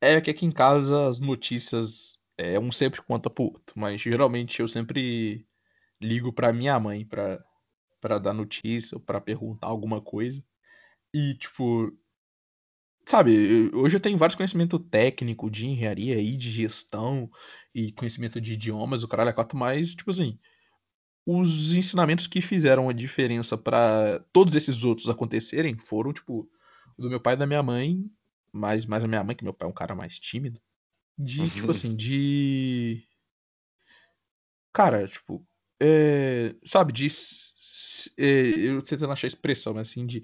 É 0.00 0.20
que 0.20 0.30
aqui 0.30 0.46
em 0.46 0.52
casa 0.52 1.08
as 1.08 1.18
notícias, 1.18 2.18
é, 2.38 2.58
um 2.58 2.72
sempre 2.72 3.02
conta 3.02 3.28
pro 3.28 3.44
outro, 3.44 3.74
mas 3.78 4.00
geralmente 4.00 4.60
eu 4.60 4.68
sempre 4.68 5.46
ligo 6.00 6.32
pra 6.32 6.52
minha 6.52 6.78
mãe 6.80 7.04
pra, 7.04 7.38
pra 8.00 8.18
dar 8.18 8.32
notícia 8.32 8.96
ou 8.96 9.00
pra 9.00 9.20
perguntar 9.20 9.66
alguma 9.66 10.00
coisa. 10.00 10.42
E, 11.12 11.34
tipo, 11.34 11.92
sabe, 13.10 13.70
hoje 13.74 13.96
eu 13.96 14.00
tenho 14.00 14.16
vários 14.16 14.36
conhecimentos 14.36 14.80
técnicos 14.88 15.50
de 15.50 15.66
engenharia 15.66 16.20
e 16.20 16.36
de 16.36 16.48
gestão 16.48 17.28
e 17.74 17.90
conhecimento 17.90 18.40
de 18.40 18.52
idiomas, 18.52 19.02
o 19.02 19.08
caralho 19.08 19.30
é 19.30 19.32
quatro, 19.32 19.58
mas, 19.58 19.96
tipo 19.96 20.12
assim, 20.12 20.38
os 21.26 21.74
ensinamentos 21.74 22.28
que 22.28 22.40
fizeram 22.40 22.88
a 22.88 22.92
diferença 22.92 23.58
para 23.58 24.24
todos 24.32 24.54
esses 24.54 24.84
outros 24.84 25.08
acontecerem 25.08 25.76
foram, 25.76 26.12
tipo, 26.12 26.48
do 26.96 27.10
meu 27.10 27.18
pai 27.18 27.34
e 27.34 27.36
da 27.36 27.48
minha 27.48 27.62
mãe, 27.64 28.08
mais, 28.52 28.86
mais 28.86 29.02
a 29.02 29.08
minha 29.08 29.24
mãe, 29.24 29.34
que 29.34 29.42
meu 29.42 29.52
pai 29.52 29.66
é 29.66 29.70
um 29.70 29.74
cara 29.74 29.94
mais 29.94 30.20
tímido, 30.20 30.60
de, 31.18 31.40
uhum. 31.40 31.48
tipo 31.48 31.70
assim, 31.72 31.96
de. 31.96 33.02
Cara, 34.72 35.08
tipo, 35.08 35.44
é, 35.80 36.54
sabe, 36.64 36.92
de. 36.92 37.08
É, 38.16 38.50
eu 38.56 38.80
tentando 38.82 39.12
achar 39.12 39.26
a 39.26 39.28
expressão, 39.28 39.74
mas 39.74 39.88
assim, 39.88 40.06
de 40.06 40.22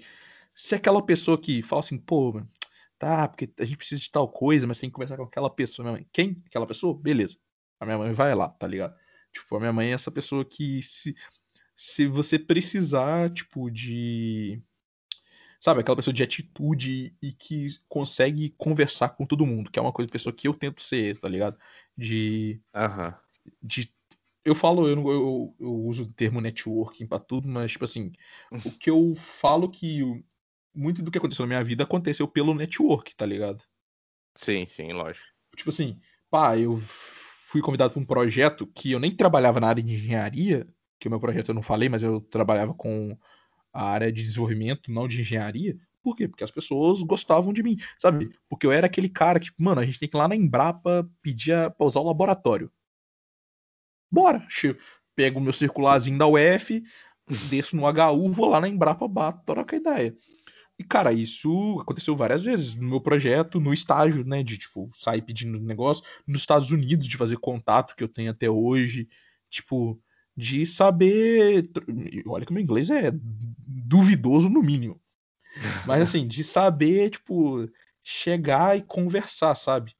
ser 0.55 0.75
aquela 0.75 1.05
pessoa 1.05 1.37
que 1.37 1.61
fala 1.61 1.81
assim, 1.81 1.97
pô, 1.97 2.41
Tá, 2.99 3.27
porque 3.27 3.51
a 3.59 3.65
gente 3.65 3.77
precisa 3.77 4.01
de 4.01 4.11
tal 4.11 4.27
coisa, 4.27 4.65
mas 4.65 4.79
tem 4.79 4.89
que 4.89 4.93
conversar 4.93 5.17
com 5.17 5.23
aquela 5.23 5.49
pessoa. 5.49 5.83
Minha 5.83 5.97
mãe, 5.97 6.07
quem? 6.11 6.41
Aquela 6.47 6.65
pessoa? 6.65 6.97
Beleza. 6.99 7.37
A 7.79 7.85
minha 7.85 7.97
mãe 7.97 8.11
vai 8.11 8.33
lá, 8.33 8.49
tá 8.49 8.65
ligado? 8.65 8.95
Tipo, 9.31 9.57
a 9.57 9.59
minha 9.59 9.73
mãe 9.73 9.89
é 9.89 9.93
essa 9.93 10.11
pessoa 10.11 10.43
que 10.43 10.81
se, 10.81 11.15
se 11.75 12.07
você 12.07 12.39
precisar, 12.39 13.31
tipo, 13.31 13.69
de. 13.69 14.61
Sabe, 15.59 15.81
aquela 15.81 15.95
pessoa 15.95 16.13
de 16.13 16.23
atitude 16.23 17.15
e 17.21 17.31
que 17.31 17.69
consegue 17.87 18.53
conversar 18.57 19.09
com 19.09 19.25
todo 19.25 19.45
mundo, 19.45 19.71
que 19.71 19.79
é 19.79 19.81
uma 19.81 19.91
coisa, 19.91 20.09
pessoa 20.09 20.33
que 20.33 20.47
eu 20.47 20.53
tento 20.53 20.81
ser, 20.81 21.17
tá 21.17 21.29
ligado? 21.29 21.57
De. 21.95 22.59
Uhum. 22.75 23.13
De 23.61 23.93
eu 24.43 24.55
falo, 24.55 24.87
eu, 24.87 24.95
eu, 24.95 25.55
eu, 25.59 25.73
uso 25.85 26.03
o 26.03 26.13
termo 26.13 26.39
networking 26.39 27.05
para 27.05 27.19
tudo, 27.19 27.49
mas, 27.49 27.73
tipo 27.73 27.83
assim, 27.83 28.13
o 28.65 28.71
que 28.71 28.89
eu 28.89 29.13
falo 29.15 29.69
que 29.69 30.23
muito 30.77 31.01
do 31.01 31.09
que 31.09 31.17
aconteceu 31.17 31.43
na 31.43 31.47
minha 31.47 31.63
vida 31.63 31.83
aconteceu 31.83 32.27
pelo 32.27 32.53
network, 32.53 33.15
tá 33.15 33.25
ligado? 33.25 33.63
Sim, 34.35 34.65
sim, 34.65 34.93
lógico. 34.93 35.25
Tipo 35.55 35.71
assim, 35.71 35.99
pá, 36.29 36.57
eu 36.57 36.77
fui 36.77 37.61
convidado 37.61 37.93
para 37.93 38.01
um 38.01 38.05
projeto 38.05 38.67
que 38.67 38.91
eu 38.91 38.99
nem 38.99 39.11
trabalhava 39.11 39.59
na 39.59 39.69
área 39.69 39.81
de 39.81 39.93
engenharia, 39.93 40.67
que 40.99 41.07
o 41.07 41.11
meu 41.11 41.19
projeto 41.19 41.49
eu 41.49 41.55
não 41.55 41.61
falei, 41.61 41.89
mas 41.89 42.03
eu 42.03 42.21
trabalhava 42.21 42.73
com 42.73 43.17
a 43.73 43.83
área 43.83 44.11
de 44.11 44.21
desenvolvimento, 44.21 44.91
não 44.91 45.07
de 45.07 45.21
engenharia. 45.21 45.77
Por 46.03 46.15
quê? 46.15 46.27
Porque 46.27 46.43
as 46.43 46.51
pessoas 46.51 47.01
gostavam 47.01 47.51
de 47.51 47.63
mim, 47.63 47.75
sabe? 47.97 48.29
Porque 48.47 48.65
eu 48.65 48.71
era 48.71 48.87
aquele 48.87 49.09
cara 49.09 49.39
que, 49.39 49.51
mano, 49.57 49.81
a 49.81 49.85
gente 49.85 49.99
tem 49.99 50.07
que 50.07 50.15
ir 50.15 50.19
lá 50.19 50.27
na 50.27 50.35
Embrapa 50.35 51.09
pedir 51.21 51.69
pra 51.71 51.87
usar 51.87 51.99
o 51.99 52.05
laboratório. 52.05 52.71
Bora! 54.09 54.45
Pego 55.15 55.39
o 55.39 55.41
meu 55.41 55.51
circularzinho 55.51 56.17
da 56.17 56.27
UF, 56.27 56.83
desço 57.49 57.75
no 57.75 57.83
HU, 57.87 58.31
vou 58.31 58.49
lá 58.49 58.61
na 58.61 58.69
Embrapa, 58.69 59.07
bato, 59.07 59.43
troca 59.45 59.75
ideia. 59.75 60.15
E, 60.79 60.83
cara, 60.83 61.11
isso 61.11 61.79
aconteceu 61.81 62.15
várias 62.15 62.43
vezes 62.43 62.75
no 62.75 62.87
meu 62.87 63.01
projeto, 63.01 63.59
no 63.59 63.73
estágio, 63.73 64.23
né? 64.23 64.43
De, 64.43 64.57
tipo, 64.57 64.89
sair 64.93 65.23
pedindo 65.23 65.59
negócio, 65.59 66.03
nos 66.25 66.41
Estados 66.41 66.71
Unidos, 66.71 67.07
de 67.07 67.17
fazer 67.17 67.37
contato 67.37 67.95
que 67.95 68.03
eu 68.03 68.07
tenho 68.07 68.29
até 68.29 68.49
hoje, 68.49 69.09
tipo, 69.49 69.99
de 70.35 70.65
saber. 70.65 71.69
Olha 72.27 72.45
que 72.45 72.53
meu 72.53 72.61
inglês 72.61 72.91
é 72.91 73.11
duvidoso 73.11 74.49
no 74.49 74.61
mínimo. 74.61 75.01
Mas 75.87 76.09
assim, 76.09 76.27
de 76.27 76.43
saber, 76.43 77.09
tipo, 77.09 77.67
chegar 78.03 78.77
e 78.77 78.83
conversar, 78.83 79.55
sabe? 79.55 79.95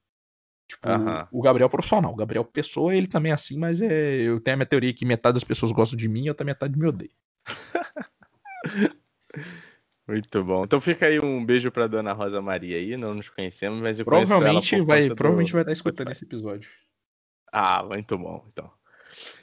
Tipo, 0.68 0.88
o 1.32 1.42
Gabriel 1.42 1.68
profissional. 1.68 2.12
O 2.12 2.16
Gabriel 2.16 2.44
pessoa, 2.44 2.94
ele 2.94 3.08
também 3.08 3.32
é 3.32 3.34
assim, 3.34 3.58
mas 3.58 3.80
é, 3.80 4.20
eu 4.20 4.40
tenho 4.40 4.54
a 4.54 4.58
minha 4.58 4.66
teoria 4.66 4.94
que 4.94 5.04
metade 5.04 5.34
das 5.34 5.44
pessoas 5.44 5.72
gostam 5.72 5.96
de 5.96 6.06
mim 6.06 6.26
e 6.26 6.28
outra 6.28 6.44
metade 6.44 6.78
me 6.78 6.86
odeia. 6.86 7.10
Muito 10.08 10.42
bom. 10.42 10.64
Então 10.64 10.80
fica 10.80 11.04
aí 11.04 11.20
um 11.20 11.44
beijo 11.44 11.70
pra 11.70 11.86
Dona 11.86 12.14
Rosa 12.14 12.40
Maria 12.40 12.78
aí, 12.78 12.96
não 12.96 13.12
nos 13.12 13.28
conhecemos, 13.28 13.78
mas 13.82 13.98
eu 13.98 14.06
provavelmente 14.06 14.80
vai, 14.80 15.10
provavelmente 15.10 15.52
vai 15.52 15.60
estar 15.60 15.72
escutando 15.72 16.10
esse 16.10 16.24
episódio. 16.24 16.70
Ah, 17.52 17.82
muito 17.82 18.16
bom, 18.16 18.42
então. 18.50 18.70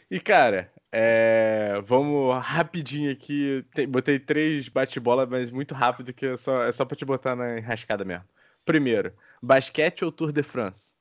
E 0.09 0.19
cara, 0.19 0.71
é... 0.91 1.79
vamos 1.85 2.35
rapidinho 2.43 3.11
aqui. 3.11 3.63
Tem... 3.75 3.87
Botei 3.87 4.17
três 4.17 4.67
bate-bola, 4.67 5.27
mas 5.27 5.51
muito 5.51 5.75
rápido, 5.75 6.11
que 6.11 6.25
é 6.25 6.35
só, 6.35 6.63
é 6.63 6.71
só 6.71 6.83
pra 6.83 6.97
te 6.97 7.05
botar 7.05 7.35
na 7.35 7.59
enrascada 7.59 8.03
mesmo. 8.03 8.25
Primeiro, 8.65 9.13
basquete 9.41 10.03
ou 10.03 10.11
Tour 10.11 10.31
de 10.31 10.41
France? 10.41 10.95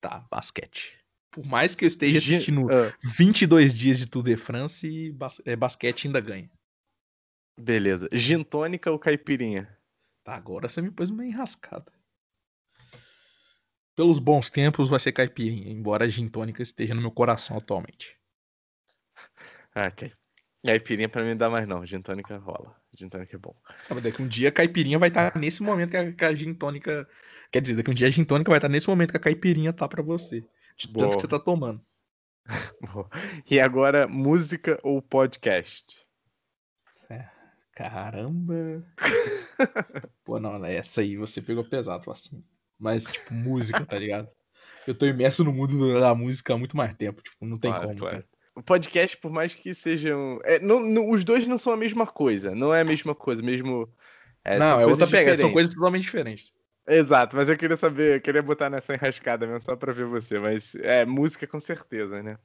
Tá, 0.00 0.24
basquete. 0.28 0.98
Por 1.30 1.46
mais 1.46 1.76
que 1.76 1.84
eu 1.84 1.86
esteja 1.86 2.18
assistindo 2.18 2.66
uh. 2.66 2.92
22 3.04 3.72
dias 3.72 3.98
de 3.98 4.06
Tour 4.06 4.24
de 4.24 4.36
France, 4.36 5.12
bas 5.12 5.40
é, 5.44 5.54
basquete 5.54 6.08
ainda 6.08 6.20
ganha. 6.20 6.50
Beleza. 7.60 8.08
Gin 8.12 8.42
tônica 8.42 8.90
ou 8.90 8.98
caipirinha? 8.98 9.68
Tá, 10.24 10.34
agora 10.34 10.68
você 10.68 10.80
me 10.80 10.90
pôs 10.90 11.10
uma 11.10 11.24
enrascada. 11.24 11.92
Pelos 13.96 14.18
bons 14.18 14.48
tempos 14.48 14.88
vai 14.88 14.98
ser 14.98 15.12
caipirinha, 15.12 15.70
embora 15.70 16.04
a 16.04 16.08
gin 16.08 16.28
tônica 16.28 16.62
esteja 16.62 16.94
no 16.94 17.00
meu 17.00 17.10
coração 17.10 17.56
atualmente. 17.56 18.18
Ah, 19.74 19.88
ok. 19.88 20.12
Caipirinha 20.64 21.08
pra 21.08 21.22
mim 21.22 21.30
não 21.30 21.36
dá 21.36 21.50
mais 21.50 21.66
não, 21.66 21.84
gin 21.84 22.02
tônica 22.02 22.36
rola. 22.38 22.74
Gin 22.94 23.08
tônica 23.08 23.36
é 23.36 23.38
bom. 23.38 23.54
Ah, 23.88 23.94
daqui 24.00 24.22
um 24.22 24.28
dia 24.28 24.48
a 24.48 24.52
caipirinha 24.52 24.98
vai 24.98 25.08
estar 25.08 25.36
nesse 25.36 25.62
momento 25.62 25.90
que 25.90 25.96
a, 25.96 26.12
que 26.12 26.24
a 26.24 26.34
gin 26.34 26.54
tônica 26.54 27.08
Quer 27.50 27.60
dizer, 27.62 27.74
daqui 27.74 27.90
um 27.90 27.94
dia 27.94 28.06
a 28.06 28.10
gin 28.10 28.24
tônica 28.24 28.48
vai 28.48 28.58
estar 28.58 28.68
nesse 28.68 28.88
momento 28.88 29.10
que 29.10 29.16
a 29.16 29.20
caipirinha 29.20 29.72
tá 29.72 29.88
para 29.88 30.02
você. 30.02 30.40
De 30.76 30.86
tanto 30.86 30.92
Boa. 30.92 31.16
que 31.16 31.20
você 31.22 31.28
tá 31.28 31.38
tomando. 31.38 31.80
e 33.50 33.58
agora, 33.58 34.06
música 34.06 34.78
ou 34.82 35.02
podcast? 35.02 36.06
Caramba. 37.72 38.84
Pô, 40.24 40.38
não, 40.38 40.64
essa 40.64 41.00
aí 41.00 41.16
você 41.16 41.40
pegou 41.40 41.64
pesado, 41.64 42.10
assim. 42.10 42.42
Mas, 42.78 43.04
tipo, 43.04 43.32
música, 43.34 43.84
tá 43.84 43.98
ligado? 43.98 44.28
Eu 44.86 44.94
tô 44.94 45.06
imerso 45.06 45.44
no 45.44 45.52
mundo 45.52 46.00
da 46.00 46.14
música 46.14 46.54
há 46.54 46.58
muito 46.58 46.76
mais 46.76 46.94
tempo. 46.94 47.22
Tipo, 47.22 47.44
não 47.44 47.58
tem 47.58 47.70
claro, 47.70 47.88
como. 47.88 47.98
Claro. 47.98 48.24
O 48.54 48.62
podcast, 48.62 49.16
por 49.16 49.30
mais 49.30 49.54
que 49.54 49.74
sejam. 49.74 50.40
É, 50.44 50.58
não, 50.58 50.80
não, 50.80 51.10
os 51.10 51.24
dois 51.24 51.46
não 51.46 51.58
são 51.58 51.72
a 51.72 51.76
mesma 51.76 52.06
coisa. 52.06 52.54
Não 52.54 52.74
é 52.74 52.80
a 52.80 52.84
mesma 52.84 53.14
coisa, 53.14 53.42
mesmo. 53.42 53.88
É, 54.44 54.58
não, 54.58 54.80
é 54.80 54.86
outra 54.86 55.06
pegada. 55.06 55.36
São 55.36 55.52
coisas 55.52 55.72
totalmente 55.72 56.02
diferentes. 56.02 56.52
Exato, 56.88 57.36
mas 57.36 57.48
eu 57.48 57.56
queria 57.56 57.76
saber, 57.76 58.16
eu 58.16 58.20
queria 58.20 58.42
botar 58.42 58.68
nessa 58.68 58.94
enrascada 58.94 59.46
mesmo 59.46 59.60
só 59.60 59.76
pra 59.76 59.92
ver 59.92 60.06
você, 60.06 60.40
mas 60.40 60.74
é 60.76 61.04
música 61.04 61.46
com 61.46 61.60
certeza, 61.60 62.20
né? 62.22 62.36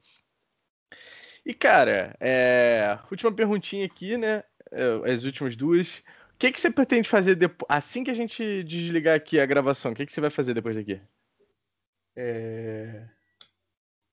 E 1.44 1.52
cara, 1.54 2.16
é... 2.20 2.98
última 3.10 3.32
perguntinha 3.32 3.86
aqui, 3.86 4.16
né? 4.16 4.44
É, 4.76 5.10
as 5.10 5.22
últimas 5.22 5.56
duas. 5.56 5.98
O 6.34 6.38
que, 6.38 6.52
que 6.52 6.60
você 6.60 6.70
pretende 6.70 7.08
fazer 7.08 7.34
depois, 7.34 7.66
assim 7.66 8.04
que 8.04 8.10
a 8.10 8.14
gente 8.14 8.62
desligar 8.64 9.16
aqui 9.16 9.40
a 9.40 9.46
gravação? 9.46 9.92
O 9.92 9.94
que, 9.94 10.04
que 10.04 10.12
você 10.12 10.20
vai 10.20 10.28
fazer 10.28 10.52
depois 10.52 10.76
daqui? 10.76 11.00
É... 12.14 13.08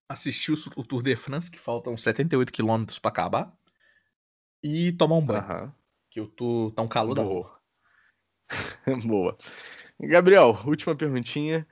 Assistir 0.07 0.53
o 0.53 0.84
Tour 0.86 1.03
de 1.03 1.16
France, 1.18 1.51
que 1.51 1.59
faltam 1.59 1.97
78 1.97 2.53
quilômetros 2.53 2.97
para 2.97 3.11
acabar, 3.11 3.57
e 4.64 4.93
tomar 4.93 5.16
um 5.16 5.26
banho. 5.26 5.74
Que 6.09 6.22
eu 6.22 6.28
tô 6.28 6.72
tá 6.72 6.82
um 6.82 6.88
calor 6.88 7.16
Boa. 7.16 7.59
da 8.88 8.95
Boa. 9.05 9.38
Gabriel, 9.99 10.57
última 10.66 10.95
perguntinha. 10.95 11.68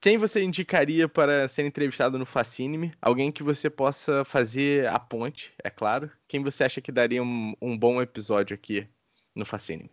Quem 0.00 0.16
você 0.16 0.42
indicaria 0.42 1.08
para 1.08 1.48
ser 1.48 1.66
entrevistado 1.66 2.18
no 2.18 2.24
Fascine? 2.24 2.92
Alguém 3.02 3.32
que 3.32 3.42
você 3.42 3.68
possa 3.68 4.24
fazer 4.24 4.86
a 4.86 4.98
ponte, 4.98 5.52
é 5.62 5.70
claro. 5.70 6.10
Quem 6.28 6.42
você 6.42 6.62
acha 6.62 6.80
que 6.80 6.92
daria 6.92 7.22
um, 7.22 7.54
um 7.60 7.76
bom 7.76 8.00
episódio 8.00 8.54
aqui 8.54 8.86
no 9.34 9.44
Fascine? 9.44 9.90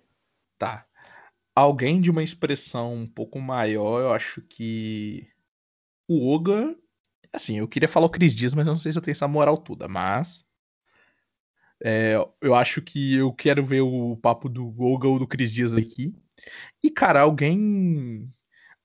Tá. 0.60 0.86
Alguém 1.56 2.00
de 2.02 2.12
uma 2.12 2.22
expressão 2.22 2.94
um 2.94 3.08
pouco 3.08 3.40
maior, 3.40 4.02
eu 4.02 4.12
acho 4.12 4.42
que. 4.42 5.28
O 6.08 6.34
Oga. 6.36 6.76
Assim, 7.34 7.58
eu 7.58 7.68
queria 7.68 7.88
falar 7.88 8.06
o 8.06 8.12
Cris 8.12 8.36
Dias, 8.36 8.54
mas 8.54 8.68
eu 8.68 8.74
não 8.74 8.80
sei 8.80 8.92
se 8.92 8.98
eu 8.98 9.02
tenho 9.02 9.14
essa 9.14 9.28
moral 9.28 9.58
toda. 9.58 9.88
Mas. 9.88 10.46
É, 11.84 12.16
eu 12.42 12.54
acho 12.54 12.82
que 12.82 13.16
eu 13.16 13.34
quero 13.34 13.64
ver 13.64 13.82
o 13.82 14.16
papo 14.18 14.48
do 14.48 14.68
Oga 14.82 15.08
ou 15.08 15.18
do 15.18 15.28
Cris 15.28 15.52
Dias 15.52 15.74
aqui. 15.74 16.14
E, 16.84 16.92
cara, 16.92 17.22
alguém. 17.22 18.32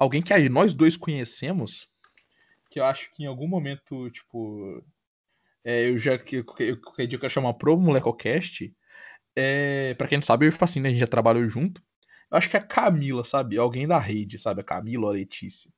Alguém 0.01 0.23
que 0.23 0.49
nós 0.49 0.73
dois 0.73 0.97
conhecemos, 0.97 1.87
que 2.71 2.81
eu 2.81 2.85
acho 2.85 3.13
que 3.13 3.25
em 3.25 3.27
algum 3.27 3.47
momento, 3.47 4.09
tipo. 4.09 4.83
É, 5.63 5.91
eu 5.91 5.99
já. 5.99 6.19
Que, 6.19 6.43
qualquer 6.43 7.07
dia 7.07 7.17
eu 7.17 7.21
quero 7.21 7.33
chamar 7.33 7.53
pro 7.55 7.79
Molecocast. 7.79 8.75
É, 9.37 9.93
pra 9.95 10.09
quem 10.09 10.17
não 10.17 10.23
sabe, 10.23 10.47
eu 10.47 10.49
e 10.49 10.53
Facine, 10.53 10.89
a 10.89 10.91
gente 10.91 11.01
já 11.01 11.07
trabalhou 11.07 11.47
junto. 11.51 11.83
Eu 12.31 12.39
acho 12.39 12.49
que 12.49 12.57
é 12.57 12.61
a 12.61 12.67
Camila, 12.67 13.25
sabe? 13.25 13.59
Alguém 13.59 13.87
da 13.87 13.99
rede, 13.99 14.39
sabe? 14.39 14.63
A 14.63 14.65
Camila 14.65 15.05
ou 15.05 15.11
a 15.11 15.13
Letícia. 15.13 15.71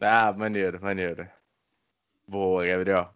Ah, 0.00 0.32
maneiro, 0.32 0.80
maneiro. 0.80 1.28
Boa, 2.26 2.66
Gabriel. 2.66 3.14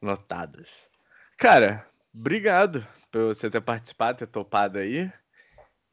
Notadas. 0.00 0.88
Cara, 1.36 1.86
obrigado 2.14 2.86
por 3.10 3.34
você 3.34 3.50
ter 3.50 3.60
participado, 3.60 4.18
ter 4.18 4.26
topado 4.28 4.78
aí. 4.78 5.12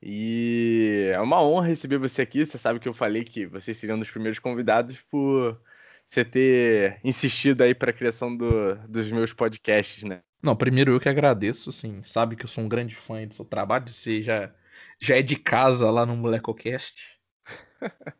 E 0.02 1.12
é 1.14 1.20
uma 1.20 1.43
honra 1.43 1.68
receber 1.68 1.97
você 1.97 2.22
aqui. 2.22 2.45
Você 2.45 2.58
sabe 2.58 2.80
que 2.80 2.88
eu 2.88 2.93
falei 2.93 3.24
que 3.24 3.45
você 3.45 3.74
seria 3.74 3.95
um 3.95 4.00
dos 4.00 4.10
primeiros 4.10 4.39
convidados 4.39 5.00
por 5.10 5.60
você 6.06 6.26
ter 6.26 7.00
insistido 7.04 7.62
aí 7.62 7.76
para 7.76 7.91
a 7.91 7.93
criação 7.93 8.36
do, 8.36 8.76
dos 8.88 9.12
meus 9.12 9.34
podcasts, 9.34 10.04
né? 10.04 10.22
Não, 10.41 10.56
primeiro 10.56 10.93
eu 10.93 11.00
que 11.00 11.10
agradeço, 11.10 11.70
assim, 11.70 12.02
sabe 12.02 12.36
que 12.36 12.45
eu 12.45 12.47
sou 12.47 12.64
um 12.64 12.70
grande 12.70 12.95
fã 12.95 13.28
do 13.28 13.34
seu 13.34 13.43
trabalho, 13.43 13.89
você 13.89 14.22
já, 14.22 14.50
já 14.97 15.18
é 15.18 15.22
de 15.22 15.36
casa 15.36 15.91
lá 15.91 16.06
no 16.06 16.16
Molecocast. 16.16 17.20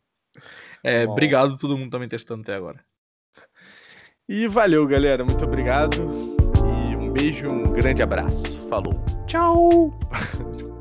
é, 0.84 1.05
obrigado 1.05 1.53
a 1.53 1.57
todo 1.57 1.77
mundo 1.77 1.89
também 1.89 2.09
testando 2.09 2.41
até 2.41 2.53
agora. 2.53 2.84
E 4.27 4.47
valeu, 4.47 4.86
galera. 4.86 5.25
Muito 5.25 5.43
obrigado. 5.43 5.95
E 6.89 6.95
um 6.95 7.11
beijo, 7.11 7.47
um 7.47 7.71
grande 7.71 8.03
abraço. 8.03 8.59
Falou. 8.67 8.93
Tchau! 9.25 9.97